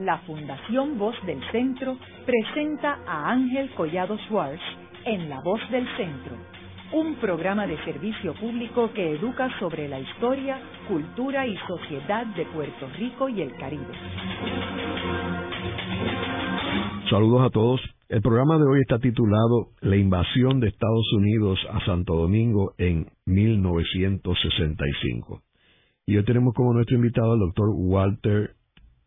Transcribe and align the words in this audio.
la 0.00 0.18
Fundación 0.20 0.98
Voz 0.98 1.14
del 1.26 1.40
Centro 1.52 1.98
presenta 2.24 3.00
a 3.06 3.30
Ángel 3.30 3.68
Collado 3.74 4.16
Schwartz 4.26 4.62
en 5.04 5.28
La 5.28 5.42
Voz 5.42 5.60
del 5.70 5.86
Centro, 5.96 6.36
un 6.94 7.16
programa 7.16 7.66
de 7.66 7.76
servicio 7.84 8.32
público 8.34 8.90
que 8.94 9.16
educa 9.16 9.50
sobre 9.58 9.88
la 9.88 10.00
historia, 10.00 10.58
cultura 10.88 11.46
y 11.46 11.54
sociedad 11.68 12.24
de 12.34 12.46
Puerto 12.46 12.88
Rico 12.98 13.28
y 13.28 13.42
el 13.42 13.54
Caribe. 13.56 13.92
Saludos 17.10 17.42
a 17.42 17.50
todos. 17.50 17.82
El 18.08 18.22
programa 18.22 18.56
de 18.56 18.64
hoy 18.64 18.80
está 18.80 18.98
titulado 18.98 19.68
La 19.82 19.96
invasión 19.96 20.60
de 20.60 20.68
Estados 20.68 21.12
Unidos 21.12 21.58
a 21.70 21.84
Santo 21.84 22.14
Domingo 22.14 22.72
en 22.78 23.08
1965. 23.26 25.42
Y 26.06 26.16
hoy 26.16 26.24
tenemos 26.24 26.54
como 26.54 26.72
nuestro 26.72 26.96
invitado 26.96 27.34
al 27.34 27.40
doctor 27.40 27.68
Walter 27.76 28.54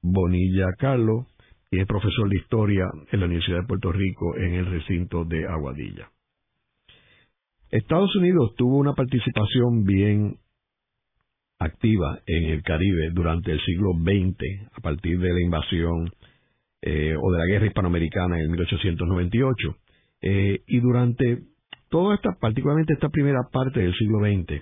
Bonilla 0.03 0.67
Carlos, 0.77 1.25
que 1.71 1.81
es 1.81 1.88
profesor 1.88 2.30
de 2.30 2.38
historia 2.38 2.85
en 3.12 3.20
la 3.20 3.25
Universidad 3.25 3.62
de 3.62 3.67
Puerto 3.67 3.91
Rico 3.91 4.35
en 4.38 4.53
el 4.53 4.66
recinto 4.66 5.26
de 5.26 5.48
Aguadilla. 5.48 6.12
Estados 7.71 8.16
Unidos 8.16 8.53
tuvo 8.55 8.77
una 8.77 8.93
participación 8.93 9.84
bien 9.84 10.38
activa 11.57 12.20
en 12.27 12.52
el 12.52 12.62
Caribe 12.62 13.09
durante 13.12 13.52
el 13.52 13.62
siglo 13.62 13.93
XX, 13.93 14.71
a 14.73 14.81
partir 14.81 15.20
de 15.20 15.34
la 15.34 15.41
invasión 15.41 16.12
eh, 16.81 17.15
o 17.20 17.31
de 17.31 17.38
la 17.40 17.45
guerra 17.45 17.65
hispanoamericana 17.67 18.40
en 18.40 18.51
1898. 18.51 19.76
Eh, 20.21 20.59
y 20.67 20.79
durante 20.81 21.43
toda 21.90 22.15
esta, 22.15 22.31
particularmente 22.40 22.93
esta 22.93 23.09
primera 23.09 23.40
parte 23.51 23.79
del 23.79 23.95
siglo 23.95 24.20
XX, 24.20 24.62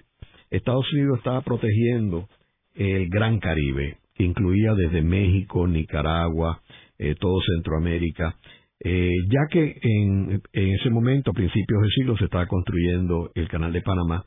Estados 0.51 0.91
Unidos 0.93 1.17
estaba 1.17 1.41
protegiendo 1.41 2.29
el 2.75 3.09
Gran 3.09 3.39
Caribe, 3.39 3.97
incluía 4.23 4.73
desde 4.73 5.01
México, 5.01 5.67
Nicaragua, 5.67 6.61
eh, 6.97 7.15
todo 7.19 7.39
Centroamérica, 7.55 8.37
ya 8.83 9.41
que 9.51 9.77
en, 9.83 10.41
ese 10.53 10.89
momento, 10.89 11.29
a 11.29 11.33
principios 11.35 11.81
del 11.81 11.91
siglo, 11.91 12.17
se 12.17 12.25
estaba 12.25 12.47
construyendo 12.47 13.29
el 13.35 13.47
Canal 13.47 13.71
de 13.71 13.83
Panamá 13.83 14.25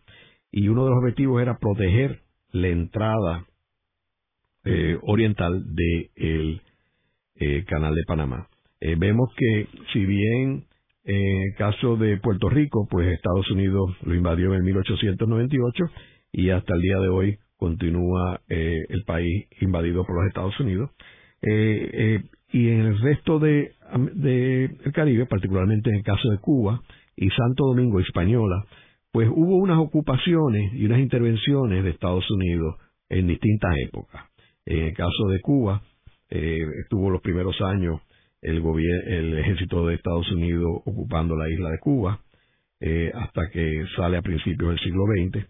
y 0.52 0.68
uno 0.68 0.84
de 0.84 0.90
los 0.90 0.98
objetivos 1.00 1.42
era 1.42 1.58
proteger 1.58 2.20
la 2.52 2.68
entrada 2.68 3.46
oriental 5.02 5.74
del 5.74 6.60
eh, 7.36 7.64
Canal 7.66 7.96
de 7.96 8.04
Panamá. 8.06 8.46
Eh, 8.80 8.94
vemos 8.96 9.28
que 9.36 9.66
si 9.92 10.06
bien 10.06 10.66
en 11.02 11.42
el 11.42 11.54
caso 11.56 11.96
de 11.96 12.16
Puerto 12.18 12.48
Rico, 12.48 12.86
pues 12.88 13.08
Estados 13.08 13.50
Unidos 13.50 13.90
lo 14.02 14.14
invadió 14.14 14.54
en 14.54 14.62
1898 14.62 15.84
y 16.32 16.50
hasta 16.50 16.74
el 16.74 16.80
día 16.80 16.98
de 16.98 17.08
hoy 17.08 17.38
continúa 17.56 18.40
eh, 18.48 18.84
el 18.88 19.04
país 19.04 19.46
invadido 19.60 20.04
por 20.04 20.16
los 20.16 20.26
Estados 20.28 20.58
Unidos. 20.60 20.90
y 21.42 22.68
en 22.68 22.80
el 22.80 23.00
resto 23.00 23.38
del 23.38 23.72
de, 24.14 24.70
Caribe, 24.92 25.26
particularmente 25.26 25.90
en 25.90 25.96
el 25.96 26.04
caso 26.04 26.30
de 26.30 26.38
Cuba 26.38 26.80
y 27.16 27.28
Santo 27.30 27.66
Domingo 27.66 28.00
Española, 28.00 28.64
pues 29.12 29.28
hubo 29.30 29.56
unas 29.56 29.78
ocupaciones 29.78 30.72
y 30.74 30.86
unas 30.86 30.98
intervenciones 30.98 31.84
de 31.84 31.90
Estados 31.90 32.28
Unidos 32.30 32.76
en 33.08 33.28
distintas 33.28 33.72
épocas. 33.86 34.24
En 34.66 34.86
el 34.86 34.94
caso 34.94 35.28
de 35.28 35.40
Cuba, 35.40 35.82
eh, 36.30 36.58
estuvo 36.82 37.10
los 37.10 37.20
primeros 37.20 37.60
años 37.60 38.00
el, 38.42 38.62
el 39.06 39.38
ejército 39.38 39.86
de 39.86 39.94
Estados 39.94 40.30
Unidos 40.32 40.82
ocupando 40.84 41.36
la 41.36 41.48
isla 41.48 41.70
de 41.70 41.78
Cuba, 41.78 42.20
eh, 42.80 43.12
hasta 43.14 43.42
que 43.52 43.84
sale 43.96 44.16
a 44.16 44.22
principios 44.22 44.70
del 44.70 44.80
siglo 44.80 45.04
XX, 45.06 45.46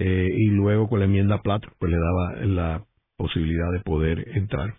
eh, 0.00 0.28
y 0.32 0.46
luego 0.50 0.88
con 0.88 1.00
la 1.00 1.06
enmienda 1.06 1.42
Platt, 1.42 1.64
pues 1.80 1.90
le 1.90 1.98
daba 1.98 2.46
la 2.46 2.84
posibilidad 3.16 3.72
de 3.72 3.80
poder 3.80 4.28
entrar 4.36 4.74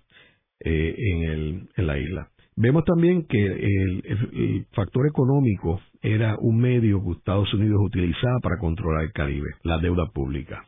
eh, 0.61 0.95
en, 0.97 1.23
el, 1.23 1.69
en 1.75 1.87
la 1.87 1.99
isla. 1.99 2.29
Vemos 2.55 2.85
también 2.85 3.25
que 3.27 3.45
el, 3.45 4.65
factor 4.71 5.07
económico 5.07 5.81
era 6.01 6.37
un 6.39 6.57
medio 6.57 7.03
que 7.03 7.11
Estados 7.11 7.53
Unidos 7.53 7.81
utilizaba 7.81 8.39
para 8.41 8.57
controlar 8.59 9.03
el 9.03 9.11
Caribe, 9.11 9.49
la 9.63 9.77
deuda 9.79 10.05
pública. 10.13 10.65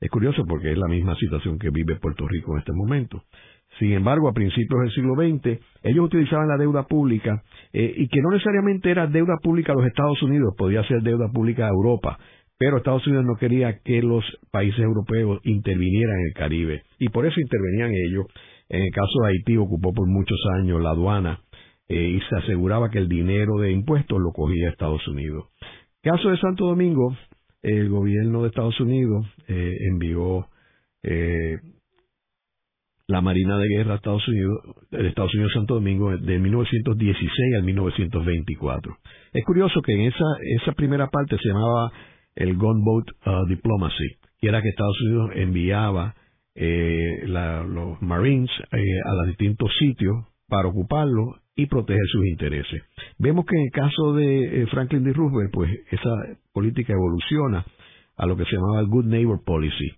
Es 0.00 0.10
curioso 0.10 0.44
porque 0.48 0.72
es 0.72 0.78
la 0.78 0.88
misma 0.88 1.14
situación 1.16 1.56
que 1.56 1.70
vive 1.70 1.94
Puerto 2.00 2.26
Rico 2.26 2.54
en 2.54 2.58
este 2.58 2.72
momento. 2.72 3.22
Sin 3.78 3.92
embargo, 3.92 4.28
a 4.28 4.32
principios 4.32 4.80
del 4.80 4.90
siglo 4.92 5.14
XX, 5.14 5.60
ellos 5.82 6.06
utilizaban 6.06 6.48
la 6.48 6.56
deuda 6.56 6.84
pública 6.84 7.42
eh, 7.72 7.94
y 7.96 8.08
que 8.08 8.20
no 8.20 8.30
necesariamente 8.30 8.90
era 8.90 9.06
deuda 9.06 9.36
pública 9.42 9.72
a 9.72 9.76
los 9.76 9.86
Estados 9.86 10.20
Unidos, 10.22 10.54
podía 10.56 10.82
ser 10.84 11.02
deuda 11.02 11.28
pública 11.32 11.66
a 11.66 11.70
Europa, 11.70 12.18
pero 12.58 12.78
Estados 12.78 13.06
Unidos 13.06 13.24
no 13.26 13.36
quería 13.36 13.80
que 13.80 14.00
los 14.02 14.24
países 14.50 14.80
europeos 14.80 15.40
intervinieran 15.44 16.20
en 16.20 16.26
el 16.26 16.34
Caribe 16.34 16.82
y 16.98 17.08
por 17.08 17.26
eso 17.26 17.40
intervenían 17.40 17.92
ellos. 17.92 18.26
En 18.68 18.82
el 18.82 18.90
caso 18.90 19.22
de 19.22 19.28
Haití 19.28 19.56
ocupó 19.56 19.92
por 19.92 20.08
muchos 20.08 20.38
años 20.58 20.80
la 20.82 20.90
aduana 20.90 21.40
eh, 21.88 22.08
y 22.16 22.20
se 22.20 22.36
aseguraba 22.36 22.90
que 22.90 22.98
el 22.98 23.08
dinero 23.08 23.58
de 23.58 23.70
impuestos 23.70 24.18
lo 24.20 24.32
cogía 24.32 24.70
Estados 24.70 25.06
Unidos. 25.06 25.46
Caso 26.02 26.30
de 26.30 26.38
Santo 26.38 26.66
Domingo, 26.66 27.16
el 27.62 27.88
gobierno 27.88 28.42
de 28.42 28.48
Estados 28.48 28.80
Unidos 28.80 29.26
eh, 29.48 29.76
envió 29.90 30.48
la 33.08 33.20
Marina 33.20 33.56
de 33.58 33.68
Guerra 33.68 33.90
de 33.90 33.96
Estados 33.96 34.26
Unidos, 34.26 34.58
de 34.90 35.06
Estados 35.06 35.32
Unidos 35.34 35.52
Santo 35.54 35.74
Domingo 35.74 36.16
de 36.16 36.38
1916 36.38 37.54
al 37.56 37.62
1924. 37.62 38.96
Es 39.32 39.44
curioso 39.44 39.80
que 39.82 39.92
en 39.92 40.00
esa, 40.02 40.24
esa 40.60 40.72
primera 40.72 41.06
parte 41.06 41.36
se 41.38 41.48
llamaba 41.48 41.92
el 42.36 42.56
Gunboat 42.56 43.06
uh, 43.26 43.46
Diplomacy, 43.48 44.16
que 44.38 44.48
era 44.48 44.62
que 44.62 44.68
Estados 44.68 45.00
Unidos 45.02 45.30
enviaba 45.34 46.14
eh, 46.54 47.24
los 47.26 48.00
Marines 48.00 48.50
eh, 48.72 48.78
a 49.04 49.14
los 49.14 49.26
distintos 49.26 49.70
sitios 49.78 50.16
para 50.48 50.68
ocuparlos 50.68 51.40
y 51.54 51.66
proteger 51.66 52.06
sus 52.12 52.26
intereses. 52.26 52.82
Vemos 53.18 53.46
que 53.46 53.56
en 53.56 53.62
el 53.62 53.70
caso 53.70 54.12
de 54.14 54.62
eh, 54.62 54.66
Franklin 54.66 55.04
D. 55.04 55.12
Roosevelt, 55.12 55.52
pues 55.52 55.70
esa 55.90 56.10
política 56.52 56.92
evoluciona 56.92 57.64
a 58.16 58.26
lo 58.26 58.36
que 58.36 58.44
se 58.44 58.56
llamaba 58.56 58.80
el 58.80 58.86
Good 58.86 59.06
Neighbor 59.06 59.42
Policy, 59.44 59.92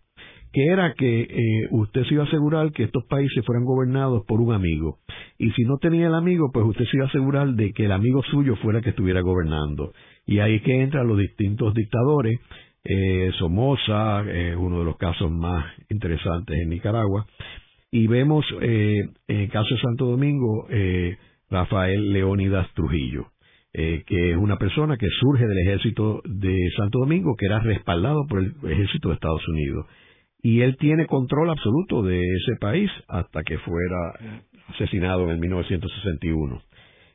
que 0.53 0.67
era 0.67 0.95
que 0.95 1.23
eh, 1.23 1.69
usted 1.71 2.05
se 2.05 2.15
iba 2.15 2.25
a 2.25 2.27
asegurar 2.27 2.73
que 2.73 2.85
estos 2.85 3.05
países 3.05 3.45
fueran 3.45 3.65
gobernados 3.65 4.25
por 4.27 4.41
un 4.41 4.53
amigo. 4.53 4.99
Y 5.37 5.51
si 5.53 5.63
no 5.63 5.79
tenía 5.79 6.07
el 6.07 6.15
amigo, 6.15 6.51
pues 6.53 6.65
usted 6.67 6.85
se 6.87 6.97
iba 6.97 7.07
a 7.07 7.09
asegurar 7.09 7.49
de 7.49 7.73
que 7.73 7.85
el 7.85 7.93
amigo 7.93 8.23
suyo 8.25 8.57
fuera 8.57 8.79
el 8.79 8.85
que 8.85 8.91
estuviera 8.91 9.21
gobernando. 9.21 9.93
Y 10.29 10.39
ahí 10.39 10.61
que 10.61 10.81
entran 10.81 11.09
los 11.09 11.19
distintos 11.19 11.75
dictadores. 11.75 12.39
Eh, 12.85 13.33
Somoza, 13.39 14.23
eh, 14.27 14.55
uno 14.57 14.79
de 14.79 14.85
los 14.85 14.97
casos 14.97 15.31
más 15.31 15.67
interesantes 15.91 16.57
en 16.63 16.69
Nicaragua. 16.69 17.27
Y 17.91 18.07
vemos 18.07 18.47
eh, 18.61 19.01
en 19.27 19.37
el 19.41 19.51
caso 19.51 19.75
de 19.75 19.81
Santo 19.81 20.05
Domingo, 20.05 20.69
eh, 20.71 21.17
Rafael 21.51 22.13
Leónidas 22.13 22.73
Trujillo. 22.75 23.33
Eh, 23.73 24.05
que 24.07 24.31
es 24.31 24.37
una 24.37 24.57
persona 24.57 24.97
que 24.97 25.09
surge 25.21 25.47
del 25.47 25.59
ejército 25.59 26.23
de 26.25 26.57
Santo 26.77 27.01
Domingo, 27.01 27.35
que 27.37 27.47
era 27.47 27.59
respaldado 27.59 28.27
por 28.27 28.39
el 28.39 28.55
ejército 28.71 29.09
de 29.09 29.15
Estados 29.15 29.47
Unidos 29.49 29.87
y 30.43 30.61
él 30.61 30.77
tiene 30.79 31.07
control 31.07 31.51
absoluto 31.51 32.03
de 32.03 32.21
ese 32.21 32.57
país 32.61 32.91
hasta 33.09 33.43
que 33.43 33.59
fuera 33.59 34.13
asesinado 34.69 35.31
en 35.33 35.41
1961. 35.41 36.63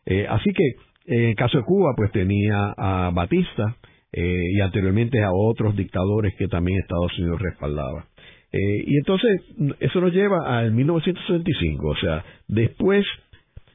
Eh, 0.06 0.28
así 0.30 0.52
que 0.52 0.64
en 1.06 1.30
el 1.30 1.36
caso 1.36 1.58
de 1.58 1.64
Cuba, 1.64 1.94
pues 1.96 2.12
tenía 2.12 2.74
a 2.78 3.12
Batista 3.14 3.78
eh, 4.12 4.44
y 4.56 4.62
anteriormente 4.62 5.22
a 5.24 5.32
otros 5.32 5.76
dictadores 5.76 6.34
que 6.38 6.48
también 6.48 6.80
Estados 6.80 7.18
Unidos 7.20 7.42
respaldaba. 7.42 8.08
Eh, 8.52 8.84
y 8.86 8.98
entonces 8.98 9.42
eso 9.80 10.00
nos 10.00 10.14
lleva 10.14 10.58
al 10.58 10.72
1965, 10.72 11.88
o 11.88 11.96
sea, 11.96 12.24
después, 12.48 13.06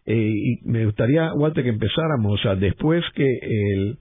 y 0.06 0.60
me 0.64 0.86
gustaría, 0.86 1.34
Walter, 1.34 1.64
que 1.64 1.70
empezáramos, 1.70 2.32
o 2.32 2.42
sea, 2.42 2.54
después 2.54 3.04
que 3.14 3.26
el 3.26 3.98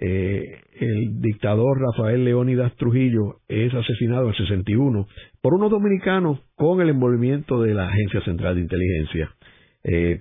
eh, 0.00 0.60
el 0.78 1.20
dictador 1.20 1.80
Rafael 1.80 2.24
Leónidas 2.24 2.72
Trujillo 2.76 3.40
es 3.48 3.74
asesinado 3.74 4.24
en 4.24 4.28
el 4.28 4.36
61 4.36 5.08
por 5.42 5.54
unos 5.54 5.72
dominicanos 5.72 6.38
con 6.54 6.80
el 6.80 6.90
envolvimiento 6.90 7.60
de 7.60 7.74
la 7.74 7.88
Agencia 7.88 8.20
Central 8.20 8.54
de 8.54 8.60
Inteligencia 8.60 9.34
eh, 9.82 10.20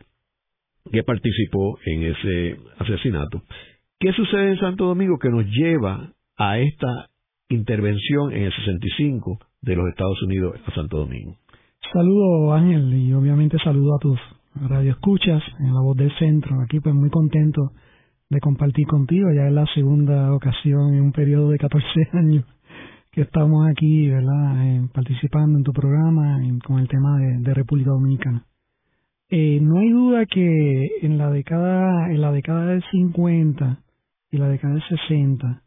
que 0.91 1.03
participó 1.03 1.77
en 1.85 2.03
ese 2.03 2.57
asesinato. 2.79 3.43
¿Qué 3.99 4.11
sucede 4.13 4.51
en 4.51 4.59
Santo 4.59 4.85
Domingo 4.85 5.17
que 5.19 5.29
nos 5.29 5.45
lleva 5.45 6.13
a 6.37 6.59
esta 6.59 7.09
intervención 7.49 8.31
en 8.31 8.43
el 8.43 8.53
65 8.53 9.39
de 9.61 9.75
los 9.75 9.89
Estados 9.89 10.21
Unidos 10.23 10.59
a 10.65 10.75
Santo 10.75 10.97
Domingo? 10.97 11.35
Saludo 11.93 12.53
Ángel 12.53 12.93
y 12.93 13.13
obviamente 13.13 13.57
saludo 13.63 13.95
a 13.95 13.99
tus 13.99 14.19
radioescuchas 14.69 15.41
en 15.59 15.73
la 15.73 15.81
voz 15.81 15.97
del 15.97 16.11
centro. 16.17 16.61
Aquí 16.61 16.79
pues 16.79 16.93
muy 16.93 17.09
contento 17.09 17.71
de 18.29 18.39
compartir 18.39 18.85
contigo. 18.87 19.29
Ya 19.35 19.47
es 19.47 19.53
la 19.53 19.65
segunda 19.73 20.33
ocasión 20.33 20.93
en 20.93 21.01
un 21.01 21.11
periodo 21.11 21.49
de 21.51 21.57
14 21.57 21.87
años 22.13 22.45
que 23.11 23.21
estamos 23.21 23.67
aquí, 23.67 24.09
¿verdad?, 24.09 24.67
eh, 24.67 24.87
participando 24.93 25.57
en 25.57 25.63
tu 25.63 25.73
programa 25.73 26.39
con 26.63 26.79
el 26.79 26.87
tema 26.87 27.17
de, 27.17 27.53
República 27.53 27.89
Dominicana. 27.89 28.45
Eh, 29.29 29.59
no 29.61 29.79
hay 29.79 29.89
duda 29.89 30.25
que 30.25 30.89
en 31.01 31.17
la 31.17 31.29
década, 31.29 32.09
en 32.11 32.21
la 32.21 32.31
década 32.31 32.65
del 32.67 32.83
50 32.91 33.83
y 34.31 34.37
la 34.37 34.47
década 34.47 34.75
del 34.75 34.83
60, 34.83 35.63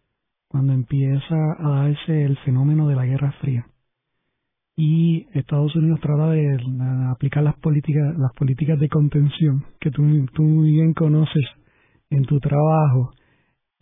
cuando 0.49 0.73
empieza 0.73 1.37
a 1.59 1.85
darse 1.85 2.25
el 2.25 2.39
fenómeno 2.39 2.89
de 2.89 2.97
la 2.97 3.05
Guerra 3.05 3.33
Fría, 3.41 3.67
y 4.77 5.27
Estados 5.35 5.77
Unidos 5.77 6.01
trata 6.01 6.31
de 6.31 6.57
aplicar 7.11 7.43
las 7.43 7.55
políticas 7.57 8.17
las 8.17 8.33
políticas 8.33 8.81
de 8.81 8.89
contención 8.89 9.65
que 9.79 9.91
tú, 9.91 10.03
tú 10.33 10.43
muy 10.43 10.71
bien 10.71 10.95
conoces 10.95 11.45
en 12.09 12.25
tu 12.25 12.41
trabajo 12.41 13.13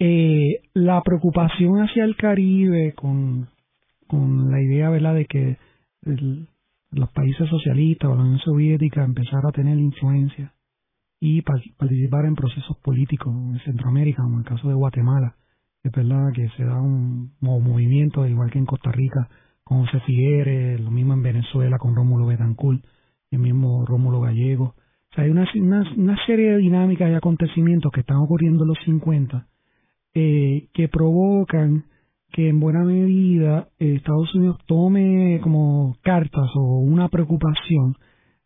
eh, 0.01 0.61
la 0.75 1.01
preocupación 1.03 1.83
hacia 1.83 2.05
el 2.05 2.17
Caribe 2.17 2.95
con, 2.95 3.49
con 4.09 4.51
la 4.51 4.61
idea 4.61 4.91
¿verdad? 4.91 5.15
de 5.15 5.27
que 5.27 5.57
los 6.91 7.11
países 7.13 7.49
socialistas 7.49 8.11
o 8.11 8.15
la 8.15 8.23
Unión 8.23 8.39
Soviética 8.39 9.05
empezaron 9.05 9.47
a 9.47 9.53
tener 9.53 9.79
influencia 9.79 10.55
y 11.21 11.43
participar 11.43 12.27
en 12.27 12.35
procesos 12.35 12.77
políticos 12.79 13.35
en 13.35 13.59
Centroamérica, 13.61 14.23
como 14.23 14.37
en 14.37 14.41
el 14.41 14.49
caso 14.49 14.69
de 14.69 14.75
Guatemala, 14.75 15.35
es 15.83 15.93
verdad 15.93 16.33
que 16.35 16.49
se 16.57 16.65
da 16.65 16.81
un, 16.81 17.33
movimiento, 17.41 18.27
igual 18.27 18.51
que 18.51 18.59
en 18.59 18.67
Costa 18.67 18.91
Rica, 18.93 19.29
con 19.65 19.85
José 19.85 20.01
Figueres, 20.01 20.81
lo 20.81 20.91
mismo 20.91 21.15
en 21.15 21.23
Venezuela 21.23 21.79
con 21.79 21.95
Rómulo 21.95 22.27
Betancourt, 22.27 22.85
el 23.31 23.39
mismo 23.39 23.85
Rómulo 23.87 24.21
Gallego. 24.21 24.75
O 25.11 25.15
sea, 25.15 25.25
hay 25.25 25.31
una, 25.31 25.47
una, 25.97 26.27
serie 26.27 26.51
de 26.51 26.59
dinámicas 26.59 27.11
y 27.11 27.15
acontecimientos 27.15 27.93
que 27.93 28.01
están 28.01 28.19
ocurriendo 28.19 28.65
en 28.65 28.69
los 28.69 28.79
50 28.85 29.47
eh, 30.15 30.69
que 30.73 30.89
provocan 30.89 31.85
que 32.33 32.49
en 32.49 32.61
buena 32.61 32.85
medida 32.85 33.69
eh, 33.79 33.95
Estados 33.97 34.35
Unidos 34.35 34.59
tome 34.67 35.41
como 35.43 35.97
cartas 36.03 36.49
o 36.55 36.81
una 36.81 37.09
preocupación 37.09 37.97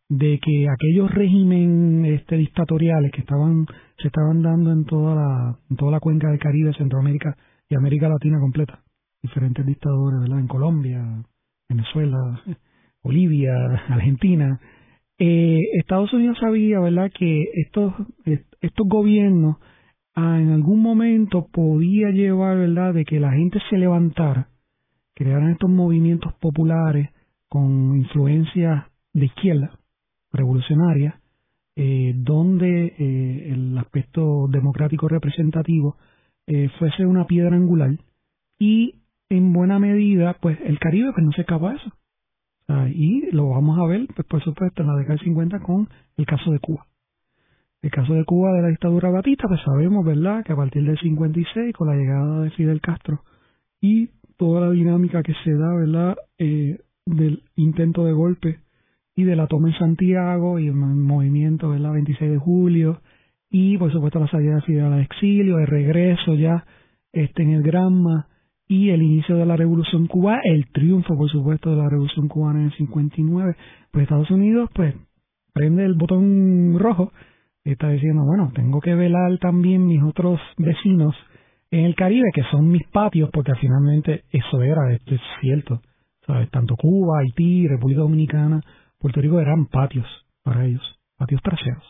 de 0.08 0.38
que 0.40 0.68
aquellos 0.68 1.10
regímenes 1.10 2.20
este, 2.20 2.36
dictatoriales 2.36 3.10
que 3.12 3.20
estaban 3.20 3.66
se 3.98 4.08
estaban 4.08 4.42
dando 4.42 4.72
en 4.72 4.84
toda 4.84 5.14
la 5.14 5.58
en 5.70 5.76
toda 5.76 5.90
la 5.92 6.00
cuenca 6.00 6.28
del 6.28 6.38
Caribe, 6.38 6.74
Centroamérica 6.74 7.36
y 7.68 7.74
América 7.74 8.08
Latina 8.08 8.38
completa, 8.38 8.82
diferentes 9.22 9.64
dictadores, 9.64 10.20
¿verdad? 10.20 10.40
En 10.40 10.48
Colombia, 10.48 11.02
Venezuela, 11.68 12.42
Bolivia, 13.02 13.54
Argentina, 13.88 14.60
eh, 15.18 15.60
Estados 15.78 16.12
Unidos 16.12 16.36
sabía, 16.40 16.78
¿verdad? 16.80 17.10
Que 17.16 17.44
estos 17.54 17.94
estos 18.60 18.86
gobiernos 18.86 19.56
en 20.14 20.50
algún 20.50 20.80
momento 20.80 21.48
podía 21.50 22.10
llevar, 22.10 22.58
¿verdad?, 22.58 22.94
de 22.94 23.04
que 23.04 23.18
la 23.18 23.32
gente 23.32 23.58
se 23.70 23.78
levantara, 23.78 24.48
crearan 25.14 25.50
estos 25.50 25.70
movimientos 25.70 26.32
populares 26.34 27.10
con 27.48 27.96
influencia 27.96 28.90
de 29.12 29.26
izquierda, 29.26 29.78
revolucionaria, 30.32 31.20
eh, 31.74 32.12
donde 32.16 32.94
eh, 32.98 33.52
el 33.52 33.76
aspecto 33.78 34.46
democrático 34.48 35.08
representativo 35.08 35.96
eh, 36.46 36.68
fuese 36.78 37.06
una 37.06 37.26
piedra 37.26 37.56
angular 37.56 37.96
y 38.58 38.96
en 39.30 39.54
buena 39.54 39.78
medida, 39.78 40.36
pues 40.40 40.58
el 40.64 40.78
Caribe 40.78 41.12
pues 41.14 41.24
no 41.24 41.32
se 41.32 41.42
escapa 41.42 41.70
de 41.70 41.76
eso. 41.76 41.92
y 42.94 43.30
lo 43.32 43.48
vamos 43.48 43.78
a 43.78 43.86
ver, 43.86 44.06
pues 44.14 44.26
por 44.28 44.42
supuesto, 44.42 44.82
en 44.82 44.88
la 44.88 44.96
década 44.96 45.16
del 45.16 45.24
50 45.24 45.60
con 45.60 45.88
el 46.16 46.26
caso 46.26 46.50
de 46.52 46.58
Cuba. 46.58 46.86
El 47.82 47.90
caso 47.90 48.14
de 48.14 48.24
Cuba 48.24 48.52
de 48.52 48.62
la 48.62 48.68
dictadura 48.68 49.10
batista, 49.10 49.48
pues 49.48 49.60
sabemos, 49.64 50.04
¿verdad?, 50.06 50.44
que 50.44 50.52
a 50.52 50.56
partir 50.56 50.84
del 50.84 50.98
56, 50.98 51.74
con 51.74 51.88
la 51.88 51.96
llegada 51.96 52.42
de 52.42 52.50
Fidel 52.50 52.80
Castro 52.80 53.22
y 53.80 54.08
toda 54.36 54.60
la 54.60 54.70
dinámica 54.70 55.24
que 55.24 55.34
se 55.44 55.52
da, 55.52 55.74
¿verdad?, 55.74 56.16
eh, 56.38 56.78
del 57.04 57.42
intento 57.56 58.04
de 58.04 58.12
golpe 58.12 58.60
y 59.16 59.24
de 59.24 59.34
la 59.34 59.48
toma 59.48 59.70
en 59.70 59.78
Santiago 59.78 60.60
y 60.60 60.68
el 60.68 60.74
movimiento, 60.74 61.70
¿verdad?, 61.70 61.92
26 61.92 62.30
de 62.30 62.38
julio 62.38 63.00
y, 63.50 63.76
por 63.78 63.90
supuesto, 63.92 64.20
la 64.20 64.28
salida 64.28 64.54
de 64.54 64.62
Fidel 64.62 64.92
al 64.92 65.00
exilio, 65.00 65.58
el 65.58 65.66
regreso 65.66 66.34
ya 66.34 66.64
este, 67.12 67.42
en 67.42 67.50
el 67.50 67.62
Granma 67.62 68.28
y 68.68 68.90
el 68.90 69.02
inicio 69.02 69.36
de 69.36 69.44
la 69.44 69.56
Revolución 69.56 70.06
Cubana, 70.06 70.40
el 70.44 70.68
triunfo, 70.68 71.16
por 71.16 71.28
supuesto, 71.28 71.70
de 71.70 71.76
la 71.76 71.88
Revolución 71.88 72.28
Cubana 72.28 72.60
en 72.60 72.66
el 72.66 72.72
59, 72.74 73.56
pues 73.90 74.04
Estados 74.04 74.30
Unidos, 74.30 74.70
pues, 74.72 74.94
prende 75.52 75.84
el 75.84 75.94
botón 75.94 76.78
rojo 76.78 77.12
está 77.64 77.88
diciendo, 77.88 78.24
bueno, 78.24 78.50
tengo 78.54 78.80
que 78.80 78.94
velar 78.94 79.38
también 79.38 79.86
mis 79.86 80.02
otros 80.02 80.40
vecinos 80.58 81.14
en 81.70 81.84
el 81.84 81.94
Caribe, 81.94 82.30
que 82.34 82.42
son 82.50 82.68
mis 82.68 82.86
patios, 82.88 83.30
porque 83.32 83.52
finalmente 83.60 84.24
eso 84.30 84.62
era, 84.62 84.92
esto 84.92 85.14
es 85.14 85.20
cierto. 85.40 85.80
¿sabes? 86.26 86.50
Tanto 86.50 86.76
Cuba, 86.76 87.20
Haití, 87.20 87.66
República 87.66 88.00
Dominicana, 88.00 88.60
Puerto 88.98 89.20
Rico 89.20 89.40
eran 89.40 89.66
patios 89.66 90.06
para 90.42 90.64
ellos, 90.64 90.82
patios 91.16 91.42
traseros, 91.42 91.84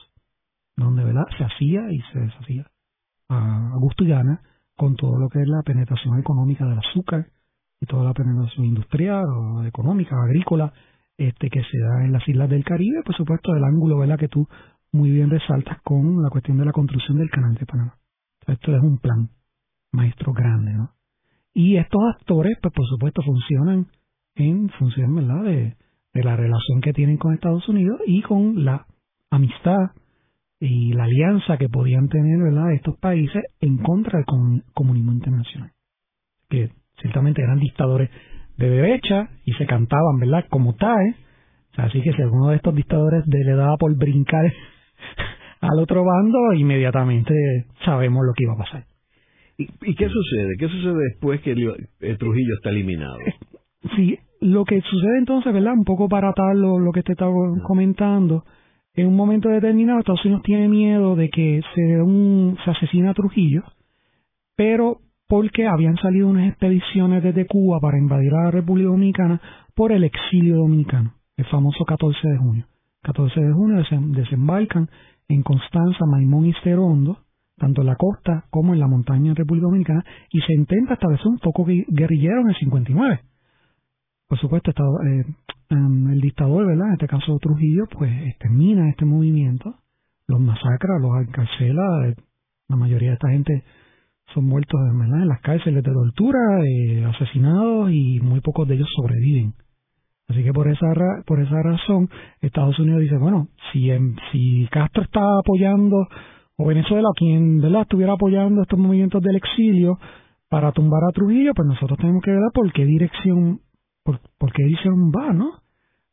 donde 0.77 1.05
¿verdad? 1.05 1.27
se 1.37 1.45
hacía 1.45 1.91
y 1.91 2.01
se 2.13 2.21
deshacía 2.21 2.67
a 3.29 3.77
gusto 3.79 4.05
y 4.05 4.09
gana 4.09 4.43
con 4.77 4.95
todo 4.97 5.19
lo 5.19 5.29
que 5.29 5.41
es 5.41 5.49
la 5.49 5.63
penetración 5.63 6.19
económica 6.19 6.67
del 6.67 6.79
azúcar 6.79 7.27
y 7.81 7.87
toda 7.87 8.05
la 8.05 8.15
penetración 8.15 8.67
industrial 8.67 9.25
económica, 9.67 10.17
agrícola, 10.23 10.73
este 11.17 11.51
que 11.51 11.63
se 11.63 11.79
da 11.79 12.05
en 12.05 12.13
las 12.13 12.27
islas 12.27 12.49
del 12.49 12.65
Caribe, 12.65 13.03
por 13.05 13.15
supuesto, 13.15 13.53
del 13.53 13.65
ángulo 13.65 13.99
¿verdad? 13.99 14.19
que 14.19 14.29
tú 14.29 14.49
muy 14.93 15.11
bien 15.11 15.31
resaltas 15.31 15.81
con 15.83 16.23
la 16.23 16.31
cuestión 16.31 16.59
de 16.59 16.67
la 16.67 16.73
construcción 16.73 17.19
del 17.19 17.31
canal 17.31 17.55
de 17.55 17.67
Panamá. 17.67 17.95
Esto 18.47 18.77
es 18.77 18.83
un 18.83 18.99
plan 18.99 19.31
maestro 19.91 20.33
grande, 20.33 20.73
¿no? 20.73 20.91
Y 21.55 21.77
estos 21.77 22.01
actores, 22.15 22.57
pues 22.61 22.75
por 22.75 22.87
supuesto, 22.87 23.23
funcionan 23.23 23.87
en 24.35 24.69
función, 24.71 25.15
¿verdad?, 25.15 25.45
de, 25.45 25.77
de 26.15 26.25
la 26.25 26.37
relación 26.37 26.81
que 26.83 26.93
tienen 26.93 27.19
con 27.19 27.35
Estados 27.35 27.69
Unidos 27.69 28.01
y 28.07 28.23
con 28.23 28.65
la 28.65 28.87
amistad 29.31 29.93
y 30.61 30.93
la 30.93 31.05
alianza 31.05 31.59
que 31.59 31.69
podían 31.69 32.09
tener, 32.09 32.39
¿verdad?, 32.39 32.73
estos 32.73 32.97
países 32.99 33.43
en 33.61 33.79
contra 33.79 34.19
del 34.19 34.63
comunismo 34.75 35.13
internacional. 35.13 35.73
Que 36.49 36.71
ciertamente 37.01 37.43
eran 37.43 37.59
dictadores 37.59 38.11
de 38.57 38.69
derecha 38.71 39.29
y 39.45 39.53
se 39.55 39.67
cantaban, 39.67 40.19
¿verdad?, 40.21 40.47
como 40.49 40.75
TAE. 40.75 41.17
Así 41.77 42.03
que 42.03 42.13
si 42.13 42.23
alguno 42.23 42.49
de 42.49 42.57
estos 42.57 42.75
dictadores 42.75 43.27
le 43.27 43.55
daba 43.55 43.77
por 43.77 43.97
brincar 43.97 44.53
al 45.61 45.79
otro 45.79 46.05
bando, 46.05 46.53
inmediatamente 46.55 47.35
sabemos 47.85 48.25
lo 48.27 48.33
que 48.35 48.45
iba 48.45 48.55
a 48.55 48.59
pasar. 48.59 48.85
¿Y, 49.59 49.95
qué 49.95 50.09
sucede? 50.09 50.57
¿Qué 50.59 50.69
sucede 50.69 51.05
después 51.11 51.41
que 51.41 51.53
el, 51.53 52.19
Trujillo 52.19 52.55
está 52.57 52.71
eliminado? 52.71 53.19
Sí, 53.97 54.17
lo 54.41 54.65
que 54.65 54.81
sucede 54.81 55.19
entonces, 55.19 55.53
¿verdad? 55.53 55.73
Un 55.73 55.83
poco 55.83 56.09
para 56.09 56.29
atar 56.29 56.55
lo, 56.55 56.93
que 56.93 57.03
te 57.03 57.13
estaba 57.13 57.33
comentando, 57.67 58.45
en 58.95 59.09
un 59.09 59.17
momento 59.17 59.49
determinado 59.49 59.99
Estados 59.99 60.25
Unidos 60.25 60.45
tiene 60.45 60.69
miedo 60.69 61.17
de 61.17 61.29
que 61.31 61.61
se, 61.75 62.01
un, 62.01 62.57
se 62.65 62.71
asesine 62.71 63.09
a 63.09 63.15
Trujillo, 63.15 63.65
pero 64.55 64.99
porque 65.27 65.67
habían 65.67 65.97
salido 65.97 66.29
unas 66.29 66.49
expediciones 66.49 67.25
desde 67.25 67.47
Cuba 67.47 67.81
para 67.81 67.99
invadir 67.99 68.33
a 68.35 68.45
la 68.45 68.51
República 68.53 68.91
Dominicana 68.91 69.41
por 69.75 69.91
el 69.91 70.05
exilio 70.05 70.57
dominicano, 70.59 71.15
el 71.37 71.47
famoso 71.47 71.85
14 71.85 72.29
de 72.29 72.37
junio. 72.37 72.67
14 73.03 73.41
de 73.41 73.53
junio 73.53 73.85
desembarcan 74.15 74.89
en 75.29 75.43
Constanza, 75.43 76.05
Maimón 76.07 76.47
y 76.47 76.55
Cerondo, 76.63 77.19
tanto 77.57 77.81
en 77.83 77.89
la 77.89 77.97
costa 77.97 78.45
como 78.51 78.75
en 78.75 78.81
la 78.81 78.87
montaña 78.87 79.31
en 79.31 79.37
República 79.37 79.67
Dominicana, 79.67 80.05
y 80.31 80.41
se 80.41 80.55
intenta 80.55 80.95
establecer 80.95 81.27
un 81.27 81.39
poco 81.39 81.65
guerrillero 81.65 82.41
en 82.41 82.49
el 82.49 82.57
59. 82.57 83.21
Por 84.29 84.39
supuesto, 84.39 84.71
eh, 84.71 85.25
em, 85.71 86.11
el 86.11 86.21
dictador, 86.21 86.67
¿verdad? 86.67 86.89
En 86.89 86.93
este 86.95 87.09
caso 87.09 87.39
Trujillo, 87.39 87.87
pues 87.87 88.11
termina 88.39 88.89
este 88.89 89.05
movimiento, 89.05 89.75
los 90.27 90.41
masacra, 90.41 90.99
los 90.99 91.27
encarcela, 91.27 92.09
eh, 92.09 92.17
la 92.69 92.77
mayoría 92.77 93.09
de 93.09 93.15
esta 93.15 93.29
gente 93.29 93.65
son 94.33 94.47
muertos 94.47 94.81
en 94.81 95.29
las 95.29 95.41
cárceles 95.41 95.85
de 95.85 95.93
tortura, 95.93 96.39
eh, 96.65 97.05
asesinados 97.05 97.91
y 97.91 98.21
muy 98.21 98.41
pocos 98.41 98.67
de 98.67 98.77
ellos 98.77 98.89
sobreviven. 98.97 99.55
Así 100.29 100.43
que 100.43 100.53
por 100.53 100.69
esa, 100.69 100.87
por 101.27 101.41
esa 101.41 101.63
razón, 101.63 102.09
Estados 102.41 102.79
Unidos 102.79 103.03
dice, 103.03 103.19
bueno, 103.19 103.49
si, 103.73 103.91
si 104.31 104.67
Castro 104.71 105.03
está 105.03 105.39
apoyando, 105.39 106.07
o 106.57 106.67
Venezuela, 106.67 107.09
quien 107.17 107.61
¿verdad? 107.61 107.83
estuviera 107.83 108.13
apoyando 108.13 108.63
estos 108.63 108.79
movimientos 108.79 109.23
del 109.23 109.37
exilio 109.37 109.99
para 110.49 110.73
tumbar 110.73 111.03
a 111.05 111.13
Trujillo, 111.13 111.53
pues 111.55 111.67
nosotros 111.67 111.99
tenemos 111.99 112.23
que 112.23 112.31
ver 112.31 112.41
por 112.53 112.73
qué 112.73 112.85
dirección, 112.85 113.61
por, 114.05 114.21
qué 114.53 114.65
dirección 114.65 115.11
va, 115.11 115.33
¿no? 115.33 115.51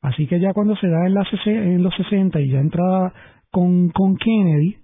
Así 0.02 0.28
que 0.28 0.40
ya 0.40 0.54
cuando 0.54 0.76
se 0.78 0.88
da 0.88 1.06
en, 1.06 1.14
la 1.14 1.28
en 1.46 1.84
los 1.84 1.94
60 1.96 2.40
y 2.40 2.50
ya 2.50 2.60
entra 2.60 3.14
con, 3.52 3.90
con 3.90 4.16
Kennedy, 4.16 4.78